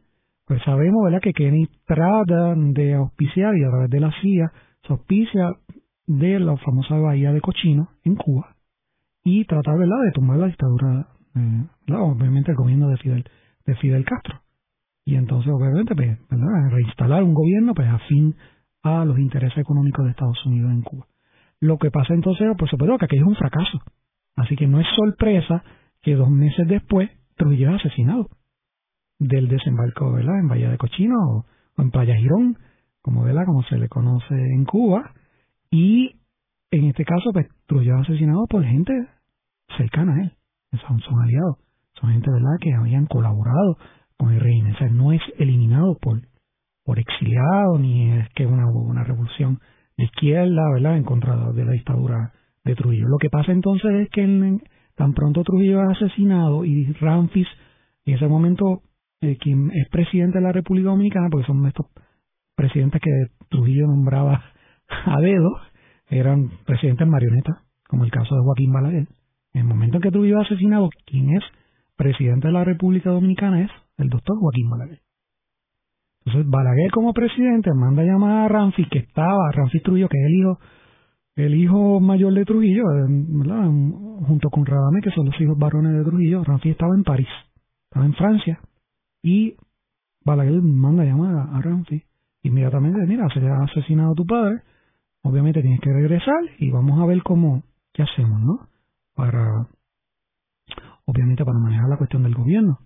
pues 0.45 0.61
sabemos 0.63 1.03
¿verdad? 1.05 1.21
que 1.21 1.31
Kennedy 1.31 1.69
trata 1.85 2.53
de 2.55 2.95
auspiciar 2.95 3.55
y 3.55 3.63
a 3.63 3.69
través 3.69 3.89
de 3.89 3.99
la 4.01 4.11
CIA 4.21 4.51
se 4.85 4.93
auspicia 4.93 5.51
de 6.05 6.39
la 6.39 6.57
famosa 6.57 6.97
bahía 6.97 7.31
de 7.31 7.41
Cochino 7.41 7.87
en 8.03 8.15
Cuba 8.15 8.54
y 9.25 9.43
tratar 9.45 9.77
¿verdad? 9.77 10.03
de 10.05 10.11
tomar 10.11 10.37
la 10.37 10.47
dictadura, 10.47 11.07
eh, 11.35 11.65
obviamente 11.91 12.51
el 12.51 12.57
gobierno 12.57 12.87
de 12.89 12.97
Fidel, 12.97 13.25
de 13.65 13.75
Fidel 13.75 14.05
Castro. 14.05 14.39
Y 15.03 15.15
entonces, 15.15 15.51
obviamente, 15.51 15.95
pues, 15.95 16.17
¿verdad? 16.29 16.69
reinstalar 16.71 17.23
un 17.23 17.33
gobierno 17.33 17.73
pues 17.73 17.89
afín 17.89 18.35
a 18.83 19.03
los 19.03 19.17
intereses 19.17 19.57
económicos 19.57 20.05
de 20.05 20.11
Estados 20.11 20.45
Unidos 20.45 20.71
en 20.71 20.83
Cuba. 20.83 21.07
Lo 21.59 21.77
que 21.79 21.89
pasa 21.89 22.13
entonces, 22.13 22.47
por 22.57 22.69
supuesto, 22.69 22.97
que 22.99 23.05
aquello 23.05 23.23
es 23.23 23.27
un 23.27 23.35
fracaso. 23.35 23.79
Así 24.35 24.55
que 24.55 24.67
no 24.67 24.79
es 24.79 24.87
sorpresa 24.95 25.63
que 26.01 26.15
dos 26.15 26.29
meses 26.29 26.67
después 26.67 27.09
Trujillo 27.35 27.69
es 27.71 27.81
asesinado 27.83 28.29
del 29.17 29.47
desembarco 29.47 30.11
¿verdad? 30.11 30.39
en 30.39 30.47
Bahía 30.47 30.69
de 30.69 30.77
Cochino 30.77 31.15
o, 31.15 31.45
en 31.77 31.89
Playa 31.89 32.15
Girón, 32.15 32.57
como, 33.01 33.23
¿verdad? 33.23 33.45
como 33.45 33.63
se 33.63 33.77
le 33.77 33.89
conoce 33.89 34.35
en 34.35 34.65
Cuba, 34.65 35.13
y 35.71 36.15
en 36.69 36.85
este 36.85 37.05
caso, 37.05 37.31
pues 37.33 37.47
Trujillo 37.65 37.95
es 37.95 38.01
asesinado 38.01 38.45
por 38.47 38.63
gente 38.63 38.93
cercana 39.77 40.13
a 40.13 40.21
él, 40.23 40.31
son, 40.87 40.99
son 41.01 41.21
aliados, 41.21 41.57
son 41.99 42.11
gente 42.11 42.29
verdad 42.31 42.57
que 42.59 42.73
habían 42.73 43.05
colaborado 43.05 43.77
con 44.17 44.33
el 44.33 44.39
régimen, 44.39 44.75
o 44.75 44.77
sea, 44.77 44.89
no 44.89 45.11
es 45.11 45.21
eliminado 45.37 45.97
por, 46.01 46.21
por 46.83 46.99
exiliado 46.99 47.77
ni 47.79 48.11
es 48.11 48.29
que 48.29 48.45
una, 48.45 48.67
una 48.67 49.03
revolución 49.03 49.59
de 49.97 50.05
izquierda, 50.05 50.61
¿verdad?, 50.73 50.97
en 50.97 51.03
contra 51.03 51.51
de 51.51 51.65
la 51.65 51.71
dictadura 51.71 52.33
de 52.63 52.75
Trujillo. 52.75 53.07
Lo 53.07 53.17
que 53.17 53.29
pasa 53.29 53.51
entonces 53.51 53.91
es 53.93 54.09
que 54.09 54.59
tan 54.95 55.13
pronto 55.13 55.43
Trujillo 55.43 55.81
es 55.83 55.97
asesinado 55.97 56.65
y 56.65 56.91
Ramfis, 56.93 57.47
en 58.05 58.15
ese 58.15 58.27
momento, 58.27 58.81
eh, 59.21 59.37
quien 59.37 59.71
es 59.71 59.87
presidente 59.89 60.37
de 60.39 60.43
la 60.43 60.51
República 60.51 60.89
Dominicana, 60.89 61.29
porque 61.29 61.47
son 61.47 61.65
estos 61.65 61.87
presidentes 62.55 63.01
que 63.01 63.11
Trujillo 63.49 63.87
nombraba 63.87 64.43
a 65.05 65.19
dedo, 65.19 65.51
eran 66.09 66.49
presidentes 66.65 67.07
marionetas, 67.07 67.57
como 67.87 68.03
el 68.03 68.11
caso 68.11 68.35
de 68.35 68.41
Joaquín 68.41 68.71
Balaguer. 68.71 69.07
En 69.55 69.61
el 69.61 69.67
momento 69.67 69.97
en 69.97 70.03
que 70.03 70.11
Trujillo 70.11 70.41
es 70.41 70.47
asesinado, 70.47 70.89
quien 71.05 71.33
es 71.33 71.43
presidente 71.95 72.47
de 72.47 72.53
la 72.53 72.65
República 72.65 73.09
Dominicana 73.09 73.61
es 73.61 73.71
el 73.97 74.09
doctor 74.09 74.37
Joaquín 74.37 74.69
Balaguer. 74.69 74.99
Entonces 76.25 76.51
Balaguer 76.51 76.91
como 76.91 77.13
presidente 77.13 77.73
manda 77.73 78.01
a 78.01 78.05
llamar 78.05 78.45
a 78.45 78.47
Ramfis, 78.49 78.85
que 78.89 78.99
estaba, 78.99 79.49
Ramfis 79.53 79.81
Trujillo, 79.81 80.09
que 80.09 80.17
es 80.17 80.25
el 80.25 80.35
hijo 80.35 80.59
el 81.37 81.55
hijo 81.55 82.01
mayor 82.01 82.33
de 82.33 82.43
Trujillo, 82.43 82.83
¿verdad? 83.07 83.65
junto 84.27 84.49
con 84.49 84.65
Radame, 84.65 85.01
que 85.01 85.11
son 85.11 85.25
los 85.25 85.39
hijos 85.39 85.57
varones 85.57 85.93
de 85.93 86.03
Trujillo, 86.03 86.43
Ramfis 86.43 86.71
estaba 86.71 86.93
en 86.93 87.03
París, 87.03 87.27
estaba 87.89 88.05
en 88.05 88.13
Francia, 88.13 88.59
y 89.23 89.55
Balaguer 90.25 90.61
manda 90.61 91.03
a 91.03 91.05
llamar 91.05 91.47
a 91.53 91.61
Ramfis 91.61 92.03
inmediatamente, 92.43 92.99
mira, 93.07 93.27
se 93.33 93.39
ha 93.39 93.63
asesinado 93.63 94.11
a 94.11 94.15
tu 94.15 94.25
padre, 94.25 94.61
obviamente 95.23 95.61
tienes 95.61 95.79
que 95.79 95.93
regresar 95.93 96.41
y 96.59 96.71
vamos 96.71 97.01
a 97.01 97.05
ver 97.05 97.23
cómo, 97.23 97.63
qué 97.93 98.03
hacemos, 98.03 98.41
¿no? 98.41 98.74
Para, 99.15 99.67
obviamente 101.05 101.45
para 101.45 101.59
manejar 101.59 101.89
la 101.89 101.97
cuestión 101.97 102.23
del 102.23 102.35
gobierno. 102.35 102.79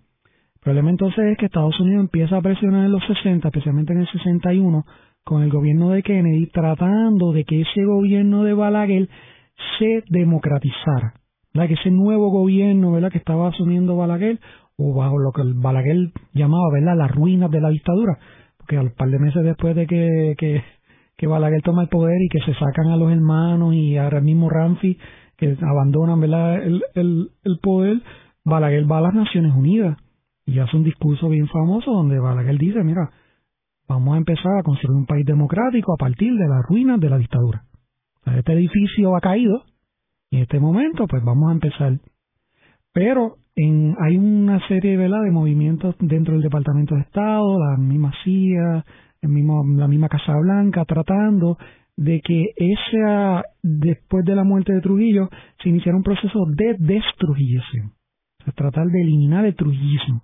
El 0.55 0.61
problema 0.61 0.89
entonces 0.89 1.25
es 1.25 1.37
que 1.37 1.45
Estados 1.45 1.79
Unidos 1.79 2.01
empieza 2.01 2.37
a 2.37 2.41
presionar 2.41 2.85
en 2.85 2.91
los 2.91 3.03
60, 3.05 3.47
especialmente 3.47 3.93
en 3.93 3.99
el 3.99 4.11
61, 4.11 4.85
con 5.23 5.41
el 5.41 5.49
gobierno 5.49 5.89
de 5.89 6.03
Kennedy, 6.03 6.47
tratando 6.47 7.31
de 7.31 7.45
que 7.45 7.61
ese 7.61 7.83
gobierno 7.85 8.43
de 8.43 8.53
Balaguer 8.53 9.09
se 9.77 10.03
democratizara. 10.09 11.13
Que 11.53 11.73
ese 11.73 11.91
nuevo 11.91 12.29
gobierno 12.29 12.91
¿verdad? 12.91 13.11
que 13.11 13.17
estaba 13.17 13.49
asumiendo 13.49 13.97
Balaguer, 13.97 14.39
o 14.77 14.93
bajo 14.93 15.17
lo 15.17 15.31
que 15.31 15.41
Balaguer 15.55 16.11
llamaba 16.33 16.71
¿verdad? 16.71 16.95
las 16.95 17.11
ruinas 17.11 17.51
de 17.51 17.59
la 17.59 17.69
dictadura, 17.69 18.17
porque 18.57 18.77
al 18.77 18.91
par 18.91 19.09
de 19.09 19.19
meses 19.19 19.43
después 19.43 19.75
de 19.75 19.85
que, 19.85 20.35
que, 20.37 20.63
que 21.17 21.27
Balaguer 21.27 21.61
toma 21.61 21.83
el 21.83 21.89
poder 21.89 22.21
y 22.21 22.29
que 22.29 22.39
se 22.39 22.53
sacan 22.53 22.87
a 22.87 22.97
los 22.97 23.11
hermanos 23.11 23.73
y 23.73 23.97
ahora 23.97 24.21
mismo 24.21 24.49
Ramfi, 24.49 24.97
que 25.39 25.57
abandonan 25.61 26.19
¿verdad? 26.19 26.61
El, 26.63 26.83
el, 26.95 27.31
el 27.43 27.59
poder, 27.59 28.01
Balaguer 28.43 28.89
va 28.91 28.99
a 28.99 29.01
las 29.01 29.13
Naciones 29.13 29.53
Unidas 29.55 29.97
y 30.45 30.59
hace 30.59 30.75
un 30.75 30.83
discurso 30.83 31.29
bien 31.29 31.47
famoso 31.47 31.91
donde 31.91 32.19
Balaguer 32.19 32.57
dice, 32.57 32.83
mira, 32.83 33.09
vamos 33.87 34.15
a 34.15 34.17
empezar 34.17 34.57
a 34.59 34.63
construir 34.63 34.97
un 34.97 35.05
país 35.05 35.25
democrático 35.25 35.93
a 35.93 35.97
partir 35.97 36.33
de 36.33 36.47
las 36.47 36.63
ruinas 36.67 36.99
de 36.99 37.09
la 37.09 37.17
dictadura. 37.17 37.63
este 38.25 38.53
edificio 38.53 39.15
ha 39.15 39.21
caído 39.21 39.63
y 40.29 40.37
en 40.37 40.41
este 40.43 40.59
momento 40.59 41.07
pues 41.07 41.23
vamos 41.23 41.49
a 41.49 41.53
empezar. 41.53 41.99
Pero 42.93 43.37
en, 43.55 43.95
hay 43.99 44.17
una 44.17 44.65
serie 44.67 44.97
¿verdad? 44.97 45.21
de 45.23 45.31
movimientos 45.31 45.95
dentro 45.99 46.33
del 46.33 46.43
Departamento 46.43 46.95
de 46.95 47.01
Estado, 47.01 47.59
la 47.59 47.77
misma 47.77 48.11
CIA, 48.23 48.85
la 49.21 49.87
misma 49.87 50.09
Casa 50.09 50.35
Blanca, 50.37 50.85
tratando 50.85 51.57
de 51.99 52.21
que 52.21 52.53
esa, 52.55 53.43
después 53.61 54.23
de 54.23 54.33
la 54.33 54.45
muerte 54.45 54.71
de 54.71 54.79
Trujillo, 54.79 55.29
se 55.61 55.67
iniciara 55.67 55.97
un 55.97 56.03
proceso 56.03 56.45
de 56.47 56.77
destrujillación. 56.79 57.87
O 58.39 58.43
sea, 58.45 58.53
tratar 58.53 58.87
de 58.87 59.01
eliminar 59.01 59.43
el 59.43 59.53
trujillismo. 59.53 60.23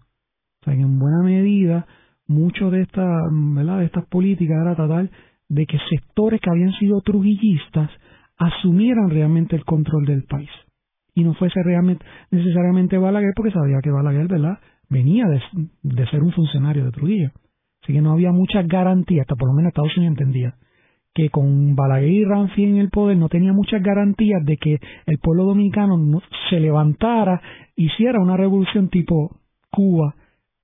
O 0.61 0.63
sea, 0.63 0.73
que 0.73 0.81
en 0.81 0.97
buena 0.97 1.21
medida 1.21 1.85
mucho 2.27 2.71
de, 2.71 2.83
esta, 2.83 3.05
¿verdad? 3.29 3.79
de 3.79 3.85
estas 3.85 4.05
políticas 4.05 4.55
era 4.61 4.73
tratar 4.73 5.09
de 5.49 5.65
que 5.65 5.77
sectores 5.89 6.39
que 6.39 6.49
habían 6.49 6.71
sido 6.79 7.01
trujillistas 7.01 7.91
asumieran 8.37 9.09
realmente 9.09 9.57
el 9.57 9.65
control 9.65 10.05
del 10.05 10.23
país 10.23 10.49
y 11.13 11.23
no 11.23 11.33
fuese 11.33 11.61
realmente 11.63 12.05
necesariamente 12.31 12.97
Balaguer 12.97 13.33
porque 13.35 13.51
sabía 13.51 13.79
que 13.81 13.91
Balaguer 13.91 14.27
venía 14.89 15.25
de, 15.27 15.41
de 15.83 16.07
ser 16.07 16.21
un 16.21 16.33
funcionario 16.33 16.83
de 16.83 16.91
Trujillo 16.91 17.31
así 17.83 17.93
que 17.93 18.01
no 18.01 18.11
había 18.11 18.31
muchas 18.31 18.67
garantías 18.67 19.21
hasta 19.21 19.35
por 19.35 19.47
lo 19.47 19.53
menos 19.53 19.69
Estados 19.69 19.95
Unidos 19.95 20.17
entendía 20.17 20.55
que 21.15 21.29
con 21.29 21.75
Balaguer 21.75 22.11
y 22.11 22.25
Ramfi 22.25 22.65
en 22.65 22.75
el 22.75 22.89
poder 22.89 23.17
no 23.17 23.29
tenía 23.29 23.53
muchas 23.53 23.81
garantías 23.81 24.43
de 24.43 24.57
que 24.57 24.79
el 25.05 25.17
pueblo 25.17 25.45
dominicano 25.45 25.97
no, 25.97 26.21
se 26.49 26.59
levantara 26.59 27.41
hiciera 27.77 28.19
una 28.19 28.35
revolución 28.35 28.89
tipo 28.89 29.37
Cuba 29.71 30.13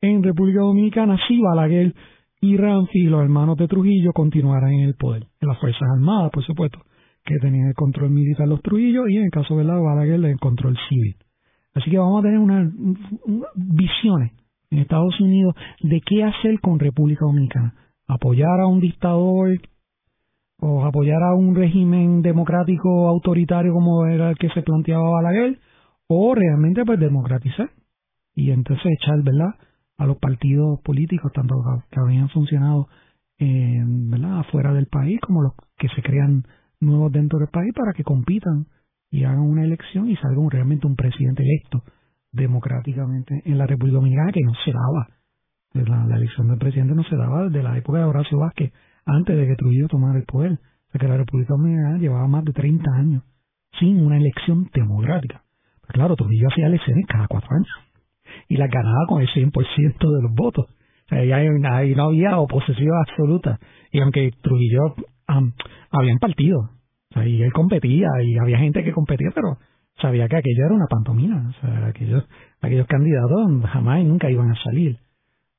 en 0.02 0.22
República 0.22 0.60
Dominicana 0.60 1.18
si 1.28 1.40
Balaguer 1.40 1.94
y 2.42 2.58
Ramfi, 2.58 3.04
los 3.04 3.22
hermanos 3.22 3.58
de 3.58 3.68
Trujillo, 3.68 4.12
continuaran 4.14 4.74
en 4.74 4.82
el 4.82 4.96
poder. 4.96 5.28
En 5.40 5.48
las 5.48 5.60
Fuerzas 5.60 5.88
Armadas, 5.94 6.32
por 6.32 6.44
supuesto, 6.44 6.80
que 7.24 7.38
tenían 7.38 7.68
el 7.68 7.76
control 7.76 8.10
militar 8.10 8.48
los 8.48 8.62
Trujillo 8.62 9.08
y 9.08 9.18
en 9.18 9.26
el 9.26 9.32
caso 9.32 9.56
de 9.56 9.64
la 9.64 9.76
Balaguer 9.76 10.26
el 10.26 10.40
control 10.40 10.76
civil. 10.90 11.16
Así 11.76 11.90
que 11.90 11.98
vamos 11.98 12.20
a 12.20 12.24
tener 12.24 12.40
unas 12.40 12.74
visiones 13.56 14.34
en 14.70 14.80
Estados 14.80 15.18
Unidos 15.22 15.56
de 15.82 16.02
qué 16.02 16.24
hacer 16.26 16.60
con 16.60 16.80
República 16.80 17.24
Dominicana. 17.24 17.76
Apoyar 18.08 18.60
a 18.60 18.68
un 18.68 18.82
dictador 18.82 19.60
o 20.62 20.86
apoyar 20.86 21.22
a 21.24 21.34
un 21.34 21.56
régimen 21.56 22.22
democrático 22.22 23.10
autoritario 23.10 23.74
como 23.74 24.06
era 24.06 24.30
el 24.30 24.38
que 24.38 24.50
se 24.50 24.62
planteaba 24.62 25.10
Balaguer 25.10 25.60
o 26.08 26.36
realmente 26.36 26.86
pues 26.86 27.00
democratizar 27.00 27.70
y 28.36 28.52
entonces 28.52 28.86
echar, 29.00 29.24
¿verdad? 29.24 29.56
a 29.98 30.06
los 30.06 30.18
partidos 30.18 30.80
políticos, 30.82 31.32
tanto 31.34 31.56
que 31.90 32.00
habían 32.00 32.30
funcionado 32.30 32.88
eh, 33.38 33.82
¿verdad? 33.86 34.40
afuera 34.40 34.74
del 34.74 34.88
país 34.88 35.20
como 35.22 35.42
los 35.42 35.54
que 35.78 35.90
se 35.90 36.02
crean 36.02 36.44
nuevos 36.80 37.12
dentro 37.12 37.40
del 37.40 37.50
país 37.50 37.74
para 37.76 37.94
que 37.94 38.04
compitan 38.04 38.68
y 39.10 39.24
hagan 39.24 39.42
una 39.42 39.64
elección 39.64 40.10
y 40.10 40.16
salga 40.16 40.42
realmente 40.50 40.88
un 40.88 40.96
presidente 40.96 41.44
electo 41.44 41.84
democráticamente 42.32 43.42
en 43.46 43.58
la 43.58 43.68
República 43.68 43.98
Dominicana 43.98 44.32
que 44.32 44.42
no 44.42 44.54
se 44.64 44.72
daba. 44.72 45.08
La, 45.74 46.06
la, 46.06 46.18
elección 46.18 46.48
del 46.48 46.58
presidente 46.58 46.96
no 46.96 47.04
se 47.04 47.16
daba 47.16 47.46
desde 47.46 47.64
la 47.64 47.78
época 47.78 48.00
de 48.00 48.06
Horacio 48.06 48.40
Vázquez, 48.40 48.74
antes 49.06 49.36
de 49.36 49.48
que 49.48 49.56
Trujillo 49.56 49.88
tomara 49.88 50.20
el 50.20 50.26
poder. 50.26 50.54
O 50.54 50.92
sea 50.92 51.00
que 51.00 51.08
la 51.08 51.18
República 51.18 51.54
Dominicana 51.54 51.98
llevaba 51.98 52.28
más 52.28 52.44
de 52.46 52.54
30 52.54 52.92
años 52.92 53.24
sin 53.80 54.06
una 54.06 54.18
elección 54.18 54.70
democrática. 54.74 55.44
Claro, 55.88 56.16
Trujillo 56.16 56.48
hacía 56.52 56.68
elecciones 56.68 57.06
cada 57.08 57.28
cuatro 57.28 57.50
años 57.56 57.92
y 58.48 58.58
la 58.58 58.68
ganaba 58.68 59.06
con 59.08 59.22
el 59.22 59.28
100% 59.30 59.52
de 60.00 60.22
los 60.22 60.34
votos. 60.34 60.66
O 60.70 61.10
sea, 61.10 61.20
ahí, 61.20 61.32
ahí 61.32 61.96
no 61.96 62.06
había 62.06 62.38
oposición 62.38 62.92
absoluta. 63.08 63.60
Y 63.92 64.00
aunque 64.00 64.32
Trujillo 64.42 64.96
um, 65.28 65.52
habían 65.92 66.20
partido, 66.20 66.60
o 66.60 67.14
sea, 67.14 67.28
y 67.28 67.42
él 67.42 67.52
competía, 67.52 68.08
y 68.24 68.38
había 68.38 68.58
gente 68.58 68.84
que 68.84 68.94
competía, 68.94 69.32
pero 69.36 69.58
sabía 70.02 70.28
que 70.30 70.38
aquello 70.38 70.66
era 70.66 70.76
una 70.76 70.88
pantomima. 70.88 71.50
O 71.50 71.62
sea, 71.62 71.88
aquellos, 71.88 72.24
aquellos 72.62 72.88
candidatos 72.88 73.70
jamás 73.70 74.00
y 74.00 74.06
nunca 74.06 74.30
iban 74.30 74.52
a 74.52 74.64
salir. 74.64 74.98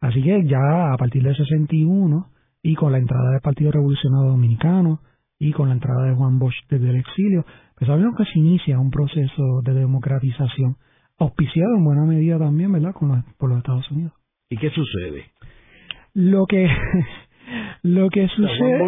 Así 0.00 0.22
que 0.22 0.44
ya 0.46 0.92
a 0.92 0.96
partir 0.96 1.22
del 1.22 1.36
61 1.36 2.26
y 2.62 2.74
con 2.74 2.92
la 2.92 2.98
entrada 2.98 3.30
del 3.32 3.40
Partido 3.40 3.72
Revolucionario 3.72 4.30
Dominicano 4.30 5.00
y 5.38 5.52
con 5.52 5.68
la 5.68 5.74
entrada 5.74 6.04
de 6.04 6.14
Juan 6.14 6.38
Bosch 6.38 6.54
desde 6.68 6.90
el 6.90 6.96
exilio, 6.96 7.44
pues 7.76 7.88
sabemos 7.88 8.16
que 8.16 8.24
se 8.24 8.38
inicia 8.38 8.78
un 8.78 8.90
proceso 8.90 9.62
de 9.64 9.74
democratización 9.74 10.76
auspiciado 11.18 11.76
en 11.76 11.84
buena 11.84 12.04
medida 12.04 12.38
también, 12.38 12.72
¿verdad?, 12.72 12.92
con 12.92 13.08
los, 13.08 13.24
por 13.38 13.48
los 13.48 13.58
Estados 13.58 13.90
Unidos. 13.90 14.12
¿Y 14.48 14.56
qué 14.56 14.70
sucede? 14.70 15.24
Lo 16.14 16.46
que 16.46 16.68
lo 17.82 18.08
que 18.10 18.28
sucede 18.28 18.78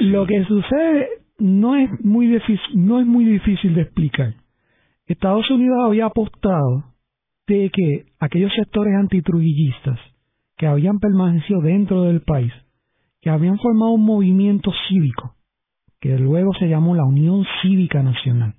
lo 0.00 0.26
que 0.26 0.44
sucede 0.44 1.08
no 1.38 1.74
es 1.74 1.90
muy 2.04 2.26
difícil 2.26 2.60
no 2.74 3.00
es 3.00 3.06
muy 3.06 3.24
difícil 3.24 3.74
de 3.74 3.82
explicar. 3.82 4.34
Estados 5.06 5.50
Unidos 5.50 5.78
había 5.84 6.06
apostado 6.06 6.84
de 7.46 7.70
que 7.72 8.04
aquellos 8.20 8.52
sectores 8.54 8.94
antitrujillistas 8.94 9.98
que 10.56 10.66
habían 10.66 11.00
permanecido 11.00 11.60
dentro 11.62 12.04
del 12.04 12.20
país, 12.20 12.52
que 13.20 13.30
habían 13.30 13.58
formado 13.58 13.92
un 13.92 14.04
movimiento 14.04 14.72
cívico, 14.88 15.34
que 16.00 16.18
luego 16.18 16.52
se 16.54 16.68
llamó 16.68 16.94
la 16.94 17.04
Unión 17.04 17.44
Cívica 17.62 18.02
Nacional, 18.02 18.54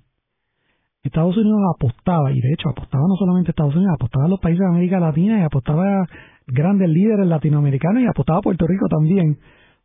Estados 1.02 1.36
Unidos 1.36 1.58
apostaba, 1.74 2.30
y 2.32 2.40
de 2.40 2.52
hecho 2.52 2.68
apostaba 2.68 3.04
no 3.08 3.16
solamente 3.16 3.50
Estados 3.50 3.74
Unidos, 3.74 3.94
apostaba 3.94 4.26
a 4.26 4.28
los 4.28 4.38
países 4.38 4.60
de 4.60 4.68
América 4.68 5.00
Latina 5.00 5.40
y 5.40 5.42
apostaba 5.42 5.82
a 5.82 6.06
grandes 6.46 6.88
líderes 6.88 7.26
latinoamericanos 7.26 8.02
y 8.02 8.06
apostaba 8.06 8.38
a 8.38 8.42
Puerto 8.42 8.66
Rico 8.68 8.86
también, 8.88 9.38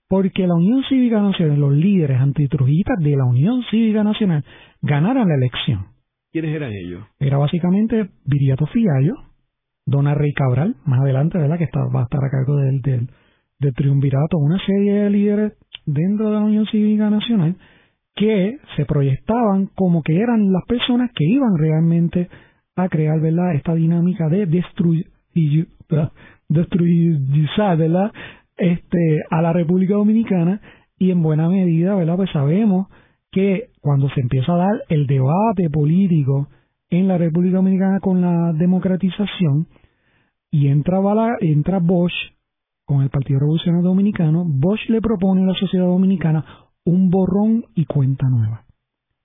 porque 0.08 0.46
la 0.46 0.54
Unión 0.54 0.84
Cívica 0.88 1.20
Nacional, 1.20 1.60
los 1.60 1.74
líderes 1.74 2.22
antitrujistas 2.22 3.00
de 3.00 3.18
la 3.18 3.26
Unión 3.26 3.64
Cívica 3.72 4.04
Nacional 4.04 4.46
ganaron 4.82 5.28
la 5.28 5.36
elección. 5.36 5.88
¿Quiénes 6.32 6.56
eran 6.56 6.72
ellos? 6.72 7.04
Era 7.20 7.38
básicamente 7.38 8.10
Viriato 8.26 8.68
Fiallo, 8.68 9.16
Dona 9.88 10.14
Rey 10.14 10.34
Cabral, 10.34 10.76
más 10.86 11.02
adelante, 11.02 11.40
¿verdad? 11.40 11.58
Que 11.58 11.64
está, 11.64 11.80
va 11.94 12.02
a 12.02 12.04
estar 12.04 12.24
a 12.24 12.30
cargo 12.30 12.58
del, 12.58 12.82
del, 12.82 13.10
del 13.60 13.74
triunvirato, 13.74 14.38
una 14.38 14.60
serie 14.66 14.94
de 14.94 15.10
líderes 15.10 15.54
dentro 15.86 16.28
de 16.28 16.32
la 16.34 16.44
Unión 16.44 16.66
Cívica 16.68 17.10
Nacional 17.10 17.56
que 18.18 18.58
se 18.76 18.86
proyectaban 18.86 19.68
como 19.76 20.02
que 20.02 20.20
eran 20.20 20.52
las 20.52 20.66
personas 20.68 21.12
que 21.16 21.24
iban 21.24 21.56
realmente 21.56 22.30
a 22.76 22.90
crear 22.90 23.20
¿verdad? 23.22 23.54
esta 23.54 23.76
dinámica 23.76 24.28
de 24.28 24.48
destruir, 24.48 25.06
¿verdad? 27.78 28.12
Este, 28.58 29.22
a 29.30 29.42
la 29.42 29.54
República 29.54 29.94
Dominicana 29.94 30.60
y 30.98 31.12
en 31.12 31.22
buena 31.22 31.48
medida 31.48 31.94
¿verdad? 31.94 32.16
pues 32.16 32.32
sabemos 32.32 32.88
que 33.32 33.70
cuando 33.82 34.10
se 34.10 34.22
empieza 34.22 34.52
a 34.54 34.58
dar 34.58 34.82
el 34.90 35.06
debate 35.06 35.70
político 35.72 36.48
en 36.90 37.08
la 37.08 37.20
República 37.20 37.58
Dominicana 37.58 38.00
con 38.00 38.22
la 38.22 38.52
democratización 38.54 39.68
y 40.50 40.70
entra, 40.70 41.00
entra 41.42 41.80
Bosch 41.80 42.14
con 42.88 43.02
el 43.02 43.10
Partido 43.10 43.42
Revolucionario 43.42 43.86
Dominicano, 43.86 44.46
Bosch 44.48 44.88
le 44.88 45.02
propone 45.02 45.44
a 45.44 45.48
la 45.48 45.54
sociedad 45.56 45.86
dominicana 45.86 46.46
un 46.86 47.10
borrón 47.10 47.66
y 47.76 47.84
cuenta 47.84 48.30
nueva. 48.30 48.64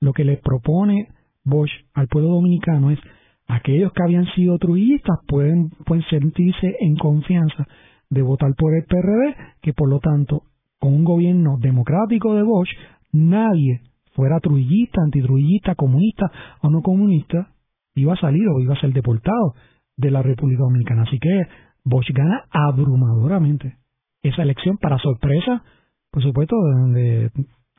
Lo 0.00 0.12
que 0.12 0.24
le 0.24 0.36
propone 0.38 1.06
Bosch 1.44 1.70
al 1.94 2.08
pueblo 2.08 2.30
dominicano 2.30 2.90
es 2.90 2.98
aquellos 3.46 3.92
que 3.92 4.02
habían 4.02 4.26
sido 4.34 4.58
truillistas 4.58 5.16
pueden, 5.28 5.70
pueden 5.86 6.04
sentirse 6.10 6.74
en 6.80 6.96
confianza 6.96 7.68
de 8.10 8.22
votar 8.22 8.52
por 8.58 8.74
el 8.74 8.82
PRD, 8.82 9.36
que 9.62 9.72
por 9.72 9.88
lo 9.88 10.00
tanto, 10.00 10.42
con 10.80 10.92
un 10.92 11.04
gobierno 11.04 11.56
democrático 11.60 12.34
de 12.34 12.42
Bosch, 12.42 12.70
nadie 13.12 13.80
fuera 14.14 14.40
truillista, 14.40 15.02
antitruillista, 15.02 15.76
comunista 15.76 16.32
o 16.62 16.68
no 16.68 16.82
comunista, 16.82 17.52
iba 17.94 18.14
a 18.14 18.20
salir 18.20 18.42
o 18.48 18.60
iba 18.60 18.74
a 18.74 18.80
ser 18.80 18.92
deportado 18.92 19.54
de 19.96 20.10
la 20.10 20.20
República 20.20 20.64
Dominicana. 20.64 21.02
Así 21.02 21.20
que 21.20 21.46
Bosch 21.84 22.10
gana 22.12 22.44
abrumadoramente 22.50 23.76
esa 24.22 24.42
elección 24.42 24.78
para 24.78 24.98
sorpresa, 24.98 25.62
por 26.10 26.22
supuesto, 26.22 26.56
de 26.92 27.30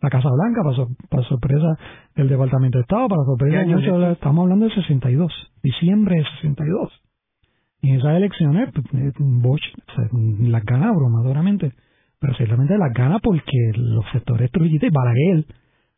la 0.01 0.09
Casa 0.09 0.29
Blanca, 0.29 0.61
para, 1.09 1.23
sorpresa 1.23 1.77
del 2.15 2.27
Departamento 2.27 2.77
de 2.77 2.81
Estado, 2.81 3.07
para 3.07 3.23
sorpresa 3.23 3.59
de 3.59 3.65
muchos, 3.67 4.11
estamos 4.11 4.43
hablando 4.43 4.65
de 4.65 4.75
62, 4.75 5.31
diciembre 5.63 6.17
de 6.17 6.23
62. 6.41 6.91
Y 7.81 7.89
en 7.89 7.95
esas 7.99 8.17
elecciones, 8.17 8.69
pues, 8.73 8.85
eh, 8.93 9.11
Bosch 9.19 9.63
las 10.39 10.63
gana 10.65 10.89
abrumadoramente, 10.89 11.71
pero 12.19 12.33
ciertamente 12.35 12.77
las 12.77 12.93
gana 12.93 13.19
porque 13.19 13.71
los 13.75 14.05
sectores 14.11 14.51
trujillistas 14.51 14.89
y 14.89 14.93
Balaguer 14.93 15.45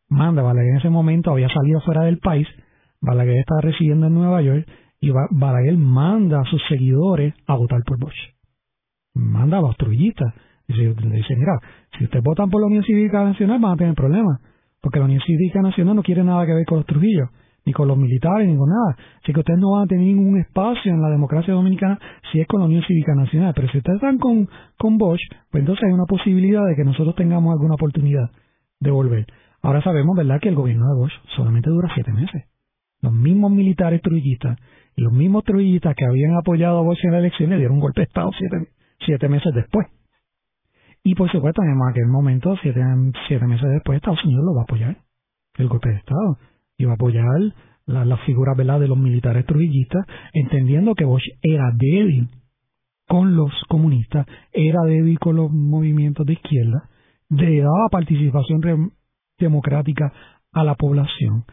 manda, 0.08 0.42
Balaguer 0.42 0.70
en 0.70 0.76
ese 0.78 0.90
momento 0.90 1.32
había 1.32 1.48
salido 1.48 1.80
fuera 1.80 2.02
del 2.02 2.18
país, 2.18 2.46
Balaguer 3.00 3.38
estaba 3.38 3.60
residiendo 3.60 4.06
en 4.06 4.14
Nueva 4.14 4.40
York 4.42 4.66
y 5.00 5.10
Balaguer 5.10 5.76
manda 5.76 6.40
a 6.40 6.44
sus 6.44 6.62
seguidores 6.68 7.34
a 7.46 7.54
votar 7.56 7.82
por 7.84 7.98
Bosch. 7.98 8.16
Manda 9.14 9.58
a 9.58 9.60
los 9.60 9.76
trujillistas. 9.76 10.34
Le 10.68 10.94
dice, 10.94 11.36
mira, 11.36 11.58
si 11.96 12.04
ustedes 12.04 12.24
votan 12.24 12.50
por 12.50 12.60
la 12.60 12.66
Unión 12.66 12.82
Cívica 12.82 13.22
Nacional 13.24 13.60
van 13.60 13.72
a 13.72 13.76
tener 13.76 13.94
problemas, 13.94 14.40
porque 14.80 14.98
la 14.98 15.04
Unión 15.04 15.20
Cívica 15.24 15.62
Nacional 15.62 15.96
no 15.96 16.02
quiere 16.02 16.24
nada 16.24 16.44
que 16.44 16.54
ver 16.54 16.66
con 16.66 16.78
los 16.78 16.86
Trujillos, 16.86 17.28
ni 17.64 17.72
con 17.72 17.88
los 17.88 17.98
militares, 17.98 18.48
ni 18.48 18.56
con 18.56 18.68
nada. 18.68 18.96
Así 19.22 19.32
que 19.32 19.40
ustedes 19.40 19.58
no 19.58 19.72
van 19.72 19.84
a 19.84 19.86
tener 19.86 20.06
ningún 20.06 20.38
espacio 20.38 20.92
en 20.92 21.02
la 21.02 21.08
democracia 21.08 21.52
dominicana 21.52 21.98
si 22.30 22.40
es 22.40 22.46
con 22.46 22.60
la 22.60 22.66
Unión 22.66 22.82
Cívica 22.86 23.14
Nacional. 23.14 23.52
Pero 23.54 23.68
si 23.68 23.78
ustedes 23.78 23.96
están 23.96 24.18
con, 24.18 24.48
con 24.78 24.98
Bosch, 24.98 25.20
pues 25.50 25.62
entonces 25.62 25.84
hay 25.84 25.92
una 25.92 26.06
posibilidad 26.06 26.64
de 26.64 26.76
que 26.76 26.84
nosotros 26.84 27.16
tengamos 27.16 27.52
alguna 27.52 27.74
oportunidad 27.74 28.30
de 28.78 28.90
volver. 28.90 29.26
Ahora 29.62 29.82
sabemos, 29.82 30.16
¿verdad?, 30.16 30.40
que 30.40 30.48
el 30.48 30.54
gobierno 30.54 30.86
de 30.86 30.94
Bosch 30.94 31.12
solamente 31.34 31.68
dura 31.70 31.90
siete 31.94 32.12
meses. 32.12 32.44
Los 33.02 33.12
mismos 33.12 33.50
militares 33.50 34.00
trujillistas 34.00 34.58
los 34.96 35.12
mismos 35.12 35.44
trujillistas 35.44 35.94
que 35.94 36.06
habían 36.06 36.36
apoyado 36.36 36.78
a 36.78 36.82
Bosch 36.82 37.04
en 37.04 37.12
la 37.12 37.18
elección 37.18 37.50
le 37.50 37.58
dieron 37.58 37.74
un 37.74 37.80
golpe 37.80 38.00
de 38.00 38.06
Estado 38.06 38.30
siete, 38.36 38.70
siete 39.04 39.28
meses 39.28 39.52
después. 39.54 39.86
Y 41.04 41.14
por 41.14 41.30
supuesto, 41.30 41.62
en 41.62 41.76
aquel 41.88 42.06
momento, 42.06 42.56
siete, 42.62 42.80
siete 43.28 43.46
meses 43.46 43.68
después, 43.70 43.96
Estados 43.96 44.24
Unidos 44.24 44.44
lo 44.44 44.54
va 44.54 44.62
a 44.62 44.64
apoyar, 44.64 44.96
el 45.58 45.68
golpe 45.68 45.90
de 45.90 45.96
Estado, 45.96 46.38
y 46.76 46.84
va 46.84 46.92
a 46.92 46.94
apoyar 46.94 47.24
la, 47.84 48.04
la 48.04 48.16
figura 48.18 48.54
¿verdad? 48.56 48.80
de 48.80 48.88
los 48.88 48.98
militares 48.98 49.46
trujillistas, 49.46 50.04
entendiendo 50.32 50.94
que 50.94 51.04
Bosch 51.04 51.24
era 51.42 51.70
débil 51.74 52.28
con 53.06 53.36
los 53.36 53.52
comunistas, 53.68 54.26
era 54.52 54.82
débil 54.82 55.18
con 55.18 55.36
los 55.36 55.50
movimientos 55.52 56.26
de 56.26 56.32
izquierda, 56.32 56.88
le 57.28 57.60
daba 57.60 57.88
participación 57.90 58.92
democrática 59.38 60.12
a 60.52 60.64
la 60.64 60.74
población, 60.74 61.44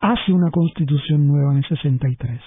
hace 0.00 0.32
una 0.32 0.50
constitución 0.50 1.26
nueva 1.26 1.52
en 1.52 1.58
el 1.58 1.68
63. 1.68 2.40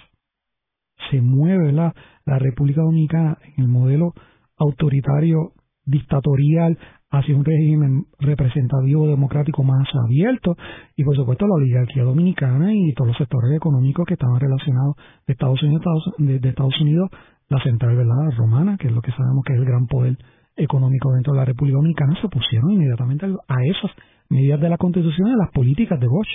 Se 1.11 1.21
mueve 1.21 1.71
la, 1.71 1.93
República 2.25 2.81
Dominicana 2.81 3.37
en 3.55 3.63
el 3.63 3.69
modelo 3.69 4.13
autoritario 4.57 5.53
dictatorial 5.85 6.77
hacia 7.09 7.35
un 7.35 7.45
régimen 7.45 8.05
representativo 8.19 9.07
democrático 9.07 9.63
más 9.63 9.87
abierto 10.05 10.57
y 10.97 11.05
por 11.05 11.15
supuesto 11.15 11.47
la 11.47 11.55
oligarquía 11.55 12.03
dominicana 12.03 12.73
y 12.73 12.93
todos 12.93 13.09
los 13.09 13.17
sectores 13.17 13.55
económicos 13.55 14.05
que 14.05 14.15
estaban 14.15 14.39
relacionados 14.41 14.95
de 15.25 15.33
Estados 15.33 15.63
Unidos, 15.63 15.83
de, 16.17 16.49
Estados 16.49 16.81
Unidos 16.81 17.09
la 17.47 17.63
central 17.63 17.95
¿verdad? 17.95 18.31
romana, 18.35 18.77
que 18.77 18.87
es 18.87 18.93
lo 18.93 19.01
que 19.01 19.11
sabemos 19.11 19.45
que 19.45 19.53
es 19.53 19.59
el 19.59 19.65
gran 19.65 19.87
poder 19.87 20.17
económico 20.57 21.13
dentro 21.13 21.33
de 21.33 21.39
la 21.39 21.45
República 21.45 21.77
Dominicana, 21.77 22.19
se 22.21 22.27
pusieron 22.27 22.71
inmediatamente 22.71 23.25
a 23.25 23.55
esas 23.63 23.91
medidas 24.29 24.59
de 24.59 24.69
la 24.69 24.77
Constitución 24.77 25.29
a 25.29 25.37
las 25.37 25.51
políticas 25.51 25.99
de 25.99 26.07
Bosch. 26.07 26.27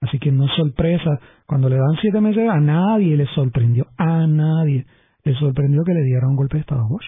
Así 0.00 0.18
que 0.18 0.32
no 0.32 0.46
es 0.46 0.52
sorpresa, 0.56 1.20
cuando 1.46 1.68
le 1.68 1.76
dan 1.76 1.96
siete 2.00 2.20
meses, 2.20 2.48
a 2.48 2.58
nadie 2.58 3.16
le 3.16 3.26
sorprendió, 3.26 3.86
a 3.98 4.26
nadie 4.26 4.86
le 5.24 5.34
sorprendió 5.34 5.84
que 5.84 5.94
le 5.94 6.02
dieran 6.04 6.30
un 6.30 6.36
golpe 6.36 6.56
de 6.56 6.62
Estado 6.62 6.82
a 6.82 6.88
Bosch. 6.88 7.04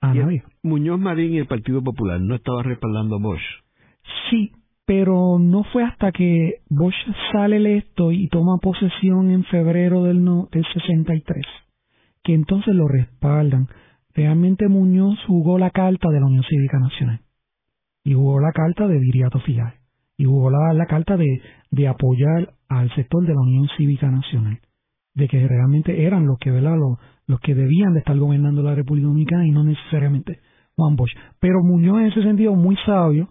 A 0.00 0.14
nadie. 0.14 0.44
Muñoz 0.62 1.00
Marín 1.00 1.32
y 1.32 1.38
el 1.38 1.46
Partido 1.46 1.82
Popular 1.82 2.20
no 2.20 2.36
estaba 2.36 2.62
respaldando 2.62 3.16
a 3.16 3.20
Bosch. 3.20 3.42
Sí, 4.30 4.52
pero 4.86 5.38
no 5.40 5.64
fue 5.64 5.82
hasta 5.82 6.12
que 6.12 6.60
Bosch 6.70 6.94
sale 7.32 7.56
electo 7.56 8.12
y 8.12 8.28
toma 8.28 8.58
posesión 8.58 9.30
en 9.30 9.42
febrero 9.44 10.04
del, 10.04 10.22
no, 10.22 10.48
del 10.52 10.64
63 10.72 11.44
que 12.28 12.34
entonces 12.34 12.74
lo 12.74 12.86
respaldan. 12.88 13.68
Realmente 14.14 14.68
Muñoz 14.68 15.18
jugó 15.26 15.56
la 15.58 15.70
carta 15.70 16.10
de 16.10 16.20
la 16.20 16.26
Unión 16.26 16.44
Cívica 16.46 16.78
Nacional 16.78 17.20
y 18.04 18.12
jugó 18.12 18.38
la 18.38 18.52
carta 18.52 18.86
de 18.86 18.98
Viriato 18.98 19.40
Fial 19.40 19.77
y 20.18 20.24
jugó 20.24 20.50
la, 20.50 20.86
carta 20.86 21.16
de, 21.16 21.40
de 21.70 21.88
apoyar 21.88 22.52
al 22.68 22.92
sector 22.94 23.24
de 23.24 23.32
la 23.32 23.40
Unión 23.40 23.68
Cívica 23.76 24.10
Nacional, 24.10 24.58
de 25.14 25.28
que 25.28 25.46
realmente 25.46 26.04
eran 26.04 26.26
los 26.26 26.38
que, 26.38 26.50
¿verdad? 26.50 26.76
Los, 26.76 26.98
los 27.26 27.40
que 27.40 27.54
debían 27.54 27.94
de 27.94 28.00
estar 28.00 28.18
gobernando 28.18 28.62
la 28.62 28.74
República 28.74 29.06
Dominicana 29.06 29.46
y 29.46 29.52
no 29.52 29.62
necesariamente 29.62 30.40
Juan 30.76 30.96
Bosch. 30.96 31.12
Pero 31.38 31.62
Muñoz 31.62 32.00
en 32.00 32.06
ese 32.06 32.22
sentido 32.22 32.54
muy 32.56 32.76
sabio, 32.84 33.28